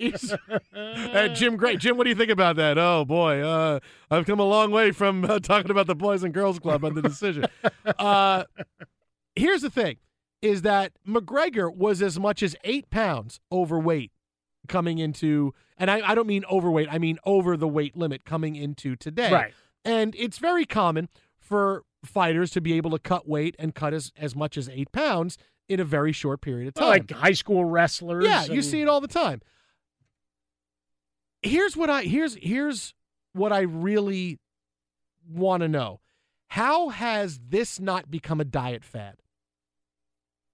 here's- 0.00 0.32
uh, 0.74 1.28
Jim 1.28 1.56
Gray. 1.56 1.76
Jim, 1.76 1.98
what 1.98 2.04
do 2.04 2.10
you 2.10 2.16
think 2.16 2.30
about 2.30 2.56
that? 2.56 2.78
Oh, 2.78 3.04
boy. 3.04 3.40
Uh, 3.40 3.80
I've 4.10 4.24
come 4.24 4.40
a 4.40 4.44
long 4.46 4.70
way 4.70 4.92
from 4.92 5.24
uh, 5.26 5.38
talking 5.40 5.70
about 5.70 5.86
the 5.86 5.94
Boys 5.94 6.22
and 6.22 6.32
Girls 6.32 6.58
Club 6.58 6.86
on 6.86 6.94
the 6.94 7.02
decision. 7.02 7.44
uh, 7.98 8.44
here's 9.36 9.60
the 9.60 9.70
thing 9.70 9.98
is 10.42 10.62
that 10.62 10.92
McGregor 11.08 11.74
was 11.74 12.02
as 12.02 12.18
much 12.18 12.42
as 12.42 12.56
eight 12.64 12.90
pounds 12.90 13.40
overweight 13.50 14.10
coming 14.68 14.98
into, 14.98 15.54
and 15.78 15.90
I, 15.90 16.10
I 16.10 16.14
don't 16.14 16.26
mean 16.26 16.44
overweight, 16.50 16.88
I 16.90 16.98
mean 16.98 17.18
over 17.24 17.56
the 17.56 17.68
weight 17.68 17.96
limit 17.96 18.24
coming 18.24 18.56
into 18.56 18.96
today. 18.96 19.32
Right. 19.32 19.54
And 19.84 20.14
it's 20.18 20.38
very 20.38 20.66
common 20.66 21.08
for 21.38 21.84
fighters 22.04 22.50
to 22.50 22.60
be 22.60 22.74
able 22.74 22.90
to 22.90 22.98
cut 22.98 23.28
weight 23.28 23.54
and 23.58 23.74
cut 23.74 23.94
as, 23.94 24.12
as 24.16 24.34
much 24.34 24.56
as 24.58 24.68
eight 24.68 24.92
pounds 24.92 25.38
in 25.68 25.80
a 25.80 25.84
very 25.84 26.12
short 26.12 26.40
period 26.40 26.68
of 26.68 26.74
time. 26.74 26.88
Like 26.88 27.10
high 27.10 27.32
school 27.32 27.64
wrestlers. 27.64 28.24
Yeah, 28.24 28.44
you 28.44 28.62
see 28.62 28.82
it 28.82 28.88
all 28.88 29.00
the 29.00 29.08
time. 29.08 29.40
Here's 31.42 31.76
what 31.76 31.90
I 31.90 32.02
here's 32.04 32.36
here's 32.36 32.94
what 33.32 33.52
I 33.52 33.60
really 33.60 34.38
want 35.28 35.62
to 35.62 35.68
know. 35.68 36.00
How 36.48 36.90
has 36.90 37.40
this 37.48 37.80
not 37.80 38.10
become 38.10 38.40
a 38.40 38.44
diet 38.44 38.84
fad? 38.84 39.16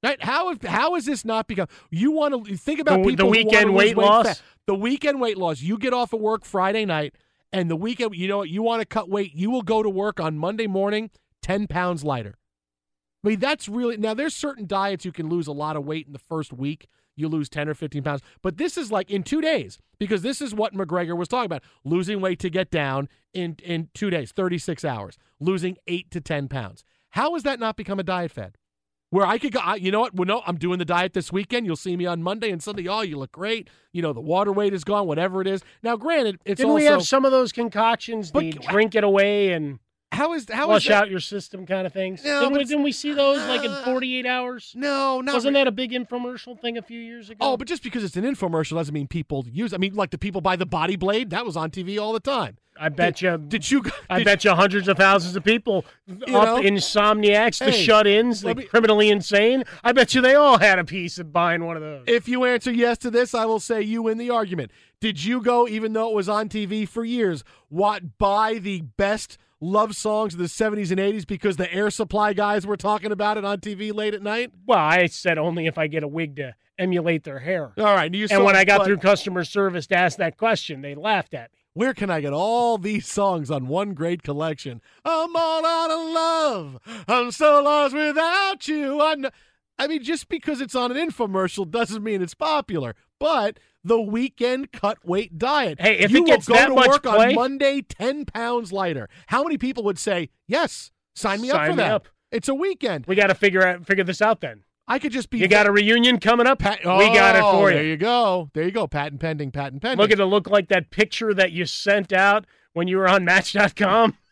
Right? 0.03 0.23
How 0.23 0.49
have, 0.51 0.63
how 0.63 0.95
has 0.95 1.07
this 1.07 1.25
not 1.25 1.49
become? 1.49 1.67
You 1.91 2.13
want 2.13 2.47
to 2.47 2.57
think 2.57 2.79
about 2.81 3.03
The- 3.03 3.05
the 3.05 3.11
people 3.11 3.27
wanna 3.27 3.45
weekend 3.45 3.75
weight 3.75 3.97
loss? 3.97 4.43
The 4.67 4.75
weekend 4.75 5.21
weight 5.21 5.37
loss. 5.39 5.61
You 5.61 5.77
get 5.79 5.93
off 5.93 6.13
of 6.13 6.21
work 6.21 6.45
Friday 6.45 6.85
night, 6.85 7.15
and 7.53 7.71
the 7.71 7.77
weekend. 7.77 8.15
You 8.15 8.29
know 8.29 8.39
what? 8.39 8.49
You 8.51 8.63
want 8.63 8.81
to 8.81 8.87
cut 8.87 9.09
weight. 9.09 9.35
You 9.35 9.51
will 9.51 9.63
go 9.63 9.83
to 9.83 9.91
work 9.91 10.21
on 10.21 10.39
Monday 10.39 10.67
morning 10.67 11.11
ten 11.43 11.67
pounds 11.67 12.05
lighter. 12.05 12.37
I 13.25 13.29
mean, 13.29 13.41
that's 13.41 13.69
really 13.69 13.97
now. 13.97 14.15
There's 14.15 14.37
certain 14.37 14.67
diets 14.67 15.05
you 15.05 15.11
can 15.13 15.29
lose 15.29 15.47
a 15.49 15.53
lot 15.53 15.75
of 15.75 15.85
weight 15.85 16.07
in 16.07 16.13
the 16.13 16.19
first 16.21 16.53
week. 16.53 16.87
You 17.17 17.27
lose 17.29 17.49
ten 17.49 17.69
or 17.69 17.75
fifteen 17.75 18.05
pounds, 18.05 18.23
but 18.43 18.59
this 18.59 18.79
is 18.79 18.93
like 18.93 19.11
in 19.11 19.25
two 19.25 19.41
days 19.41 19.79
because 19.99 20.23
this 20.23 20.41
is 20.41 20.55
what 20.55 20.73
McGregor 20.75 21.17
was 21.17 21.27
talking 21.27 21.47
about: 21.47 21.65
losing 21.85 22.21
weight 22.21 22.39
to 22.41 22.51
get 22.51 22.71
down 22.71 23.09
in 23.35 23.57
in 23.65 23.89
two 23.95 24.11
days, 24.11 24.31
thirty 24.31 24.59
six 24.59 24.85
hours, 24.85 25.19
losing 25.41 25.77
eight 25.89 26.13
to 26.13 26.21
ten 26.21 26.47
pounds. 26.47 26.85
How 27.11 27.35
has 27.35 27.43
that 27.43 27.59
not 27.59 27.77
become 27.77 27.99
a 27.99 28.05
diet 28.05 28.31
fad? 28.31 28.57
Where 29.11 29.27
I 29.27 29.39
could 29.39 29.53
go, 29.53 29.61
I, 29.61 29.77
you 29.77 29.91
know 29.91 30.01
what? 30.01 30.15
Well, 30.15 30.27
no, 30.27 30.43
I'm 30.47 30.57
doing 30.57 30.79
the 30.79 30.85
diet 30.85 31.15
this 31.15 31.33
weekend. 31.33 31.65
You'll 31.65 31.77
see 31.77 31.97
me 31.97 32.05
on 32.05 32.23
Monday 32.23 32.51
and 32.51 32.63
Sunday. 32.63 32.87
Oh, 32.89 33.01
you 33.01 33.17
look 33.17 33.33
great. 33.33 33.69
You 33.93 34.03
know 34.03 34.13
the 34.13 34.21
water 34.21 34.53
weight 34.53 34.75
is 34.75 34.85
gone. 34.85 35.07
Whatever 35.07 35.41
it 35.41 35.47
is. 35.47 35.63
Now, 35.83 35.97
granted, 35.97 36.39
it's 36.45 36.59
Didn't 36.59 36.73
also 36.73 36.77
we 36.77 36.85
have 36.85 37.03
some 37.03 37.25
of 37.25 37.31
those 37.31 37.51
concoctions? 37.51 38.31
But- 38.31 38.41
the 38.41 38.53
drink 38.69 38.95
it 38.95 39.05
away 39.05 39.53
and 39.53 39.79
how 40.19 40.35
is 40.35 40.47
how 40.51 40.67
flush 40.67 40.87
is 40.87 40.91
out 40.91 41.09
your 41.11 41.21
system 41.21 41.65
kind 41.65 41.87
of 41.87 41.93
things. 41.93 42.23
No, 42.25 42.41
didn't, 42.41 42.53
we, 42.59 42.65
didn't 42.65 42.83
we 42.83 42.93
see 42.93 43.15
those 43.15 43.39
like 43.49 43.65
in 43.65 43.71
Uh, 43.71 43.83
48 43.85 44.27
hours? 44.27 44.73
No, 44.77 45.21
not 45.21 45.35
Wasn't 45.35 45.55
re- 45.55 45.61
that 45.61 45.67
a 45.69 45.73
big 45.73 45.93
infomercial 45.93 46.61
thing 46.61 46.77
a 46.77 46.83
few 46.83 47.01
years 47.01 47.31
ago? 47.31 47.39
Oh, 47.41 47.57
but 47.57 47.67
just 47.69 47.83
because 47.83 48.05
it's 48.05 48.17
an 48.17 48.25
infomercial 48.25 48.77
doesn't 48.77 48.93
mean 48.95 49.07
people 49.07 49.47
use. 49.51 49.73
I 49.73 49.79
mean, 49.79 49.95
like 49.95 50.11
the 50.11 50.19
people 50.19 50.41
buy 50.41 50.57
the 50.57 50.67
body 50.67 50.97
blade 50.97 51.31
that 51.31 51.45
was 51.47 51.57
on 51.57 51.71
TV 51.71 51.99
all 52.01 52.13
the 52.13 52.21
time. 52.21 52.59
I 52.81 52.91
bet 52.91 53.21
you. 53.23 53.37
Did 53.39 53.69
you? 53.71 53.83
I 54.09 54.19
did- 54.19 54.25
bet 54.25 54.45
you 54.45 54.53
hundreds 54.53 54.87
of 54.87 54.97
thousands 54.97 55.35
of 55.35 55.43
people 55.43 55.85
up 56.09 56.29
know? 56.29 56.61
insomniacs, 56.63 57.59
the 57.59 57.73
Hey, 57.73 57.83
shut-ins, 57.85 58.43
the 58.43 58.55
me- 58.55 58.65
criminally 58.65 59.09
insane. 59.11 59.65
I 59.83 59.93
bet 59.93 60.15
you 60.15 60.21
they 60.21 60.35
all 60.37 60.59
had 60.59 60.79
a 60.79 60.85
piece 60.85 61.19
of 61.19 61.33
buying 61.33 61.65
one 61.65 61.77
of 61.77 61.83
those. 61.83 62.05
If 62.07 62.29
you 62.29 62.45
answer 62.45 62.71
yes 62.71 62.99
to 62.99 63.11
this, 63.11 63.35
I 63.35 63.47
will 63.47 63.59
say 63.61 63.83
you 63.83 64.03
win 64.03 64.19
the 64.19 64.31
argument. 64.31 64.71
Did 65.01 65.25
you 65.25 65.41
go, 65.41 65.67
even 65.69 65.93
though 65.93 66.11
it 66.11 66.15
was 66.15 66.29
on 66.29 66.49
TV 66.49 66.87
for 66.89 67.05
years, 67.05 67.43
what 67.69 68.19
buy 68.19 68.55
the 68.55 68.83
best 68.83 69.39
love 69.61 69.97
songs 69.97 70.35
of 70.35 70.41
the 70.41 70.47
70s 70.47 70.91
and 70.91 71.01
80s 71.01 71.27
because 71.27 71.57
the 71.57 71.73
air 71.73 71.91
supply 71.91 72.33
guys 72.33 72.67
were 72.67 72.77
talking 72.77 73.13
about 73.13 73.37
it 73.37 73.45
on 73.45 73.59
TV 73.59 73.95
late 73.95 74.15
at 74.15 74.23
night? 74.23 74.53
Well, 74.67 74.79
I 74.79 75.07
said 75.07 75.39
only 75.39 75.67
if 75.67 75.79
I 75.79 75.87
get 75.87 76.03
a 76.03 76.09
wig 76.09 76.37
to 76.37 76.55
emulate 76.79 77.25
their 77.25 77.41
hair. 77.41 77.73
All 77.77 77.85
right. 77.85 78.13
You 78.13 78.27
and 78.31 78.45
when 78.45 78.57
I 78.57 78.65
got 78.65 78.85
through 78.85 78.99
customer 78.99 79.45
service 79.45 79.87
to 79.89 79.97
ask 79.97 80.19
that 80.19 80.37
question, 80.37 80.81
they 80.81 80.95
laughed 80.95 81.35
at 81.35 81.53
me. 81.53 81.59
Where 81.75 81.95
can 81.95 82.11
I 82.11 82.21
get 82.21 82.33
all 82.33 82.79
these 82.79 83.07
songs 83.07 83.51
on 83.51 83.69
one 83.69 83.95
great 83.95 84.23
collection? 84.23 84.81
I'm 85.05 85.35
all 85.37 85.65
out 85.65 85.91
of 85.91 86.13
love. 86.13 87.05
I'm 87.07 87.31
so 87.31 87.63
lost 87.63 87.95
without 87.95 88.67
you. 88.67 89.01
I, 89.01 89.15
kn- 89.15 89.33
I 89.79 89.87
mean, 89.87 90.03
just 90.03 90.29
because 90.29 90.61
it's 90.61 90.75
on 90.75 90.91
an 90.91 90.97
infomercial 91.11 91.71
doesn't 91.71 92.03
mean 92.03 92.21
it's 92.23 92.35
popular. 92.35 92.97
But 93.21 93.59
the 93.85 94.01
weekend 94.01 94.73
cut 94.73 94.99
weight 95.05 95.39
diet. 95.39 95.81
Hey, 95.81 95.99
if 95.99 96.11
you 96.11 96.25
it 96.25 96.27
gets 96.27 96.49
will 96.49 96.55
go 96.57 96.61
that 96.61 96.69
to 96.69 96.75
much 96.75 96.89
work 96.89 97.03
play- 97.03 97.29
on 97.29 97.35
Monday, 97.35 97.83
ten 97.83 98.25
pounds 98.25 98.73
lighter. 98.73 99.09
How 99.29 99.43
many 99.43 99.59
people 99.59 99.85
would 99.85 99.99
say 99.99 100.31
yes? 100.47 100.91
Sign 101.15 101.41
me 101.41 101.51
up 101.51 101.65
for 101.65 101.71
me 101.73 101.77
that. 101.77 101.93
up. 101.93 102.09
It's 102.31 102.49
a 102.49 102.55
weekend. 102.55 103.07
We 103.07 103.15
got 103.17 103.29
to 103.29 103.35
figure 103.35 103.67
out 103.67 103.87
figure 103.87 104.05
this 104.05 104.21
out 104.23 104.41
then. 104.41 104.63
I 104.87 104.99
could 104.99 105.13
just 105.13 105.29
be. 105.31 105.39
You 105.39 105.49
got 105.49 105.67
a 105.67 105.73
reunion 105.73 106.19
coming 106.19 106.47
up? 106.47 106.61
Pat- 106.61 106.81
we 106.83 106.89
got 107.13 107.37
it 107.37 107.43
Oh, 107.43 107.53
for 107.53 107.71
There 107.71 107.83
you. 107.83 107.91
you 107.91 107.97
go. 107.97 108.51
There 108.55 108.65
you 108.65 108.71
go. 108.71 108.87
Patent 108.87 109.21
pending. 109.21 109.51
Patent 109.51 109.83
pending. 109.83 109.99
Look 109.99 110.11
at 110.11 110.19
it 110.21 110.25
look 110.27 110.49
like 110.49 110.69
that 110.69 110.91
picture 110.91 111.35
that 111.35 111.53
you 111.53 111.67
sent 111.67 112.13
out 112.13 112.47
when 112.73 112.89
you 112.89 112.97
were 112.99 113.09
on 113.09 113.25
Match.com. 113.25 114.17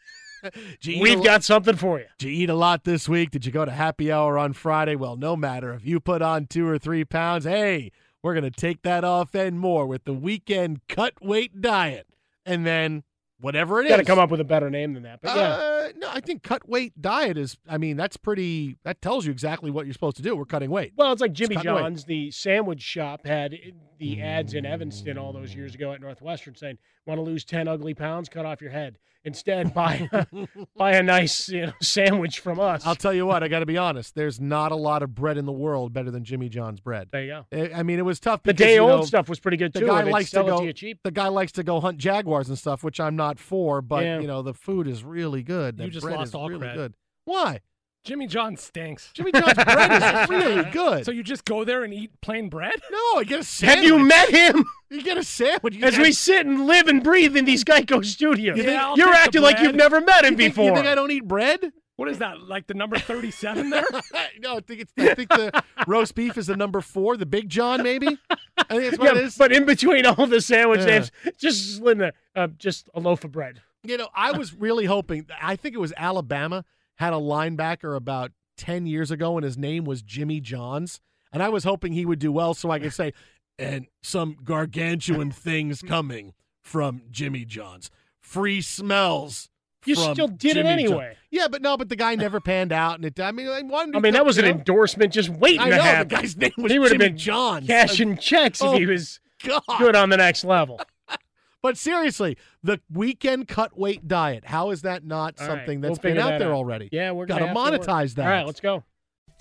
You 0.83 1.01
We've 1.03 1.25
got 1.25 1.43
something 1.43 1.75
for 1.75 1.99
you. 1.99 2.05
Did 2.19 2.29
you 2.29 2.43
eat 2.45 2.51
a 2.51 2.55
lot 2.55 2.85
this 2.85 3.09
week? 3.09 3.33
Did 3.33 3.45
you 3.45 3.51
go 3.51 3.65
to 3.65 3.71
happy 3.73 4.13
hour 4.13 4.39
on 4.39 4.53
Friday? 4.53 4.95
Well, 4.95 5.17
no 5.17 5.35
matter. 5.35 5.73
If 5.73 5.85
you 5.85 5.99
put 5.99 6.23
on 6.23 6.47
two 6.47 6.69
or 6.69 6.79
three 6.79 7.05
pounds, 7.05 7.45
hey, 7.47 7.91
we're 8.27 8.35
going 8.35 8.43
to 8.43 8.51
take 8.51 8.83
that 8.83 9.05
off 9.05 9.37
and 9.37 9.57
more 9.61 9.87
with 9.87 10.03
the 10.03 10.13
weekend 10.13 10.81
cut 10.89 11.13
weight 11.23 11.61
diet. 11.61 12.09
And 12.45 12.67
then 12.67 13.05
whatever 13.41 13.81
it 13.81 13.89
Got 13.89 13.97
to 13.97 14.03
is. 14.03 14.09
come 14.09 14.19
up 14.19 14.31
with 14.31 14.41
a 14.41 14.45
better 14.45 14.69
name 14.69 14.95
than 14.95 15.05
that. 15.05 15.21
But 15.23 15.37
yeah. 15.37 15.43
Uh, 15.43 15.76
Uh, 15.87 15.93
no, 15.97 16.09
I 16.13 16.21
think 16.21 16.43
cut 16.43 16.69
weight 16.69 17.01
diet 17.01 17.37
is, 17.39 17.57
I 17.69 17.79
mean, 17.79 17.97
that's 17.97 18.17
pretty, 18.17 18.77
that 18.85 19.01
tells 19.03 19.27
you 19.27 19.33
exactly 19.33 19.71
what 19.71 19.87
you're 19.87 19.93
supposed 19.93 20.17
to 20.17 20.23
do. 20.23 20.35
We're 20.37 20.45
cutting 20.45 20.71
weight. 20.71 20.93
Well, 20.97 21.13
it's 21.13 21.21
like 21.21 21.33
Jimmy 21.33 21.57
weight. 21.57 21.65
John's, 21.65 22.05
the 22.05 22.31
sandwich 22.31 22.83
shop, 22.83 23.27
had 23.27 23.55
the 23.99 24.21
ads 24.23 24.55
in 24.55 24.67
Evanston 24.67 25.17
all 25.19 25.33
those 25.33 25.55
years 25.55 25.75
ago 25.75 25.93
at 25.93 26.01
Northwestern 26.01 26.55
saying, 26.55 26.77
"Want 27.07 27.19
to 27.19 27.23
lose 27.23 27.45
ten 27.45 27.67
ugly 27.67 27.95
pounds? 27.95 28.29
Cut 28.29 28.45
off 28.45 28.61
your 28.61 28.71
head. 28.71 28.99
Instead, 29.25 29.73
buy 29.75 30.09
buy 30.77 30.93
a 30.93 31.03
nice 31.03 31.49
you 31.49 31.67
know, 31.67 31.73
sandwich 31.81 32.41
from 32.41 32.61
us." 32.61 32.85
I'll 32.87 32.95
tell 32.95 33.15
you 33.15 33.25
what, 33.25 33.43
I 33.43 33.49
got 33.49 33.61
to 33.61 33.67
be 33.67 33.79
honest. 33.79 34.15
There's 34.15 34.39
not 34.39 34.71
a 34.71 34.77
lot 34.77 35.03
of 35.03 35.15
bread 35.15 35.39
in 35.39 35.47
the 35.47 35.53
world 35.53 35.95
better 35.95 36.11
than 36.11 36.25
Jimmy 36.25 36.51
John's 36.51 36.79
bread. 36.81 37.09
there 37.11 37.23
you 37.25 37.29
go. 37.29 37.47
I 37.53 37.81
I 37.81 37.83
mean, 37.85 37.99
it 37.99 38.05
was 38.05 38.21
tough. 38.21 38.43
The 38.43 38.53
because, 38.53 38.67
day 38.67 38.75
you 38.75 38.81
old 38.83 39.01
know, 39.01 39.05
stuff 39.07 39.31
was 39.31 39.41
pretty 39.41 39.57
good 39.57 39.73
too. 39.73 39.81
the 39.81 39.87
guy 39.87 40.03
likes 40.03 40.31
to 40.33 40.43
go. 40.43 40.65
to 40.67 40.73
cheap. 40.75 40.99
The 41.03 41.11
guy 41.11 41.29
likes 41.29 41.53
to 41.53 41.63
go 41.63 41.81
hunt 41.81 41.97
jaguars 41.97 42.51
and 42.51 42.59
stuff, 42.59 42.85
which 42.85 43.01
I'm 43.01 43.17
not 43.17 43.39
for. 43.39 43.81
But 43.81 44.05
Yeah. 44.05 44.21
you 44.21 44.27
know, 44.27 44.43
the 44.43 44.55
food 44.55 44.87
is 44.87 45.03
really 45.05 45.43
good. 45.43 45.76
You 45.85 45.91
just 45.91 46.05
bread 46.05 46.17
lost 46.17 46.29
is 46.31 46.35
all 46.35 46.49
really 46.49 46.67
cred. 46.67 46.75
good. 46.75 46.95
Why? 47.25 47.61
Jimmy 48.05 48.29
John 48.29 48.57
stinks. 48.57 49.11
Jimmy 49.15 49.33
John's 49.33 49.55
bread 49.55 50.23
is 50.23 50.29
really 50.31 50.71
good. 50.71 51.05
So 51.05 51.11
you 51.11 51.25
just 51.25 51.45
go 51.45 51.65
there 51.65 51.83
and 51.83 51.93
eat 51.93 52.13
plain 52.21 52.49
bread? 52.49 52.81
no, 52.91 52.99
I 53.17 53.25
get 53.25 53.41
a 53.41 53.45
sandwich. 53.45 53.77
Have 53.77 53.85
you 53.85 53.99
met 53.99 54.31
him? 54.31 54.65
You 54.91 55.03
get 55.03 55.17
a 55.19 55.25
sandwich. 55.25 55.75
You 55.75 55.85
As 55.85 55.97
get- 55.97 56.03
we 56.03 56.13
sit 56.13 56.47
and 56.47 56.67
live 56.69 56.87
and 56.87 57.03
breathe 57.03 57.37
in 57.37 57.45
these 57.45 57.65
Geico 57.65 58.05
studios, 58.05 58.57
You 58.57 58.63
think- 58.63 58.81
I'll 58.81 58.97
you're 58.97 59.07
take 59.09 59.15
the 59.17 59.21
acting 59.23 59.43
like 59.43 59.57
bread. 59.57 59.67
you've 59.67 59.75
never 59.75 60.01
met 60.01 60.25
him 60.25 60.33
you 60.35 60.37
think, 60.39 60.55
before. 60.55 60.69
You 60.69 60.75
think 60.77 60.87
I 60.87 60.95
don't 60.95 61.11
eat 61.11 61.27
bread? 61.27 61.73
What 61.97 62.09
is 62.11 62.19
that? 62.19 62.41
Like 62.43 62.69
the 62.69 62.75
number 62.75 62.97
37 63.01 63.71
there? 63.71 63.85
no, 64.41 64.59
I 64.59 64.61
think 64.61 64.83
it's. 64.83 64.93
I 64.99 65.15
think 65.15 65.31
the 65.31 65.65
roast 65.89 66.15
beef 66.15 66.37
is 66.39 66.47
the 66.47 66.55
number 66.57 66.81
four. 66.83 67.17
The 67.17 67.27
Big 67.27 67.49
John, 67.49 67.83
maybe. 67.83 68.07
I 68.29 68.65
think 68.69 68.83
that's 68.85 68.99
what 68.99 69.15
yeah, 69.15 69.21
it 69.21 69.25
is. 69.25 69.37
but 69.37 69.51
in 69.51 69.65
between 69.65 70.07
all 70.07 70.27
the 70.29 70.41
sandwich 70.41 70.81
Yeah. 70.81 70.87
names, 70.87 71.11
just 71.39 71.83
there, 71.83 72.13
uh, 72.37 72.49
just 72.59 72.89
a 72.95 73.01
loaf 73.01 73.25
of 73.25 73.33
bread. 73.33 73.63
You 73.89 73.97
know, 73.99 74.09
I 74.15 74.33
was 74.33 74.55
really 74.55 74.85
hoping. 74.87 75.27
I 75.41 75.57
think 75.57 75.75
it 75.75 75.79
was 75.79 75.93
Alabama 75.97 76.65
had 76.97 77.13
a 77.13 77.17
linebacker 77.17 77.97
about 77.97 78.33
ten 78.57 78.87
years 78.87 79.11
ago, 79.11 79.37
and 79.37 79.45
his 79.45 79.57
name 79.59 79.85
was 79.85 80.03
Jimmy 80.03 80.41
Johns, 80.41 81.01
and 81.33 81.43
I 81.43 81.49
was 81.49 81.65
hoping 81.65 81.93
he 81.93 82.07
would 82.07 82.19
do 82.19 82.33
well, 82.33 82.55
so 82.55 82.71
I 82.71 82.79
could 82.79 82.93
say, 82.93 83.13
and 83.59 83.87
some 84.03 84.37
gargantuan 84.45 85.31
things 85.33 85.83
coming 85.83 86.35
from 86.63 87.03
Jimmy 87.11 87.45
Johns, 87.45 87.91
free 88.21 88.61
smells. 88.61 89.49
You 89.85 89.95
still 89.95 90.27
did 90.27 90.57
it 90.57 90.63
Jimmy 90.63 90.63
John- 90.63 90.73
anyway. 90.73 91.17
Yeah, 91.31 91.47
but 91.49 91.63
no, 91.63 91.77
but 91.77 91.89
the 91.89 91.95
guy 91.95 92.17
never 92.17 92.41
panned 92.41 92.73
out, 92.73 92.97
and 92.97 93.05
it. 93.05 93.21
I 93.21 93.31
mean, 93.31 93.47
I 93.49 93.63
wanted. 93.63 93.95
I 93.95 94.01
mean, 94.01 94.15
that 94.15 94.25
was 94.27 94.37
an 94.39 94.45
endorsement 94.47 95.13
just 95.13 95.29
waiting 95.29 95.61
I 95.61 95.71
to 95.71 95.77
know 95.77 95.83
happen. 95.83 96.09
the 96.09 96.15
guy's 96.17 96.37
name 96.37 96.51
was 96.59 96.73
he 96.73 96.79
would 96.81 96.91
have 96.91 96.99
been 96.99 97.17
Johns. 97.17 97.67
cashing 97.69 98.17
checks 98.17 98.61
Oh, 98.63 98.73
if 98.73 98.79
he 98.81 98.87
oh, 98.87 98.89
was 98.91 99.21
God. 99.45 99.63
good 99.79 99.95
on 99.95 100.09
the 100.09 100.17
next 100.17 100.45
level. 100.45 100.81
But 101.63 101.77
seriously, 101.77 102.37
the 102.63 102.81
weekend 102.93 103.49
cut 103.49 103.79
weight 103.79 104.07
diet. 104.07 104.45
How 104.45 104.71
is 104.71 104.83
that 104.83 105.05
not 105.05 105.35
All 105.41 105.47
right, 105.49 105.57
something 105.59 105.81
we'll 105.81 105.91
that's 105.91 105.99
been 106.01 106.19
out 106.19 106.29
that 106.31 106.39
there 106.39 106.51
out. 106.51 106.57
already? 106.57 106.89
Yeah, 106.93 107.13
we're 107.13 107.27
got 107.27 107.41
gonna 107.41 107.53
to 107.55 107.59
have 107.61 107.71
to 107.73 107.77
work. 107.79 107.87
monetize 107.87 108.15
that. 108.15 108.25
All 108.27 108.31
right, 108.31 108.47
let's 108.47 108.61
go. 108.61 108.85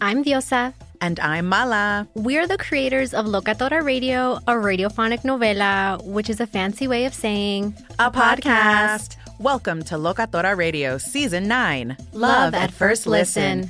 I'm 0.02 0.24
Diosa. 0.26 0.74
And 1.02 1.20
I'm 1.22 1.46
Mala. 1.48 2.08
We're 2.16 2.48
the 2.48 2.58
creators 2.58 3.14
of 3.14 3.26
Locatora 3.26 3.84
Radio, 3.84 4.36
a 4.48 4.54
radiophonic 4.54 5.22
novela, 5.22 6.04
which 6.04 6.30
is 6.30 6.40
a 6.42 6.48
fancy 6.48 6.88
way 6.88 7.06
of 7.06 7.14
saying 7.14 7.74
A 8.00 8.10
podcast. 8.12 9.16
Welcome 9.40 9.84
to 9.84 9.96
Locatora 9.96 10.58
Radio 10.58 10.98
Season 10.98 11.48
9 11.48 11.96
Love 12.14 12.54
at 12.54 12.72
First 12.72 13.06
Listen. 13.08 13.70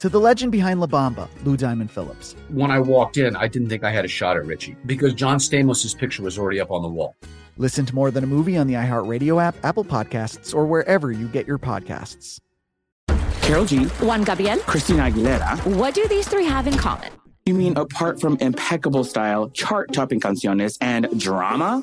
To 0.00 0.10
the 0.10 0.20
legend 0.20 0.52
behind 0.52 0.80
La 0.80 0.86
Bamba, 0.86 1.28
Lou 1.44 1.56
Diamond 1.56 1.90
Phillips. 1.90 2.36
When 2.50 2.70
I 2.70 2.78
walked 2.78 3.16
in, 3.16 3.34
I 3.34 3.48
didn't 3.48 3.70
think 3.70 3.82
I 3.82 3.90
had 3.90 4.04
a 4.04 4.08
shot 4.08 4.36
at 4.36 4.44
Richie 4.44 4.76
because 4.84 5.14
John 5.14 5.38
Stamos' 5.38 5.96
picture 5.96 6.22
was 6.22 6.38
already 6.38 6.60
up 6.60 6.70
on 6.70 6.82
the 6.82 6.88
wall. 6.88 7.16
Listen 7.56 7.86
to 7.86 7.94
More 7.94 8.10
Than 8.10 8.22
a 8.22 8.26
Movie 8.26 8.58
on 8.58 8.66
the 8.66 8.74
iHeartRadio 8.74 9.42
app, 9.42 9.56
Apple 9.64 9.84
Podcasts, 9.84 10.54
or 10.54 10.66
wherever 10.66 11.12
you 11.12 11.28
get 11.28 11.46
your 11.46 11.58
podcasts. 11.58 12.38
Karol 13.40 13.64
G. 13.64 13.84
Juan 13.84 14.22
Gabriel. 14.24 14.58
Christina 14.58 15.04
Aguilera. 15.04 15.64
What 15.76 15.94
do 15.94 16.06
these 16.08 16.28
three 16.28 16.44
have 16.44 16.66
in 16.66 16.76
common? 16.76 17.10
You 17.46 17.54
mean 17.54 17.76
apart 17.78 18.20
from 18.20 18.36
impeccable 18.40 19.04
style, 19.04 19.48
chart 19.50 19.92
topping 19.92 20.20
canciones, 20.20 20.76
and 20.80 21.08
drama? 21.18 21.82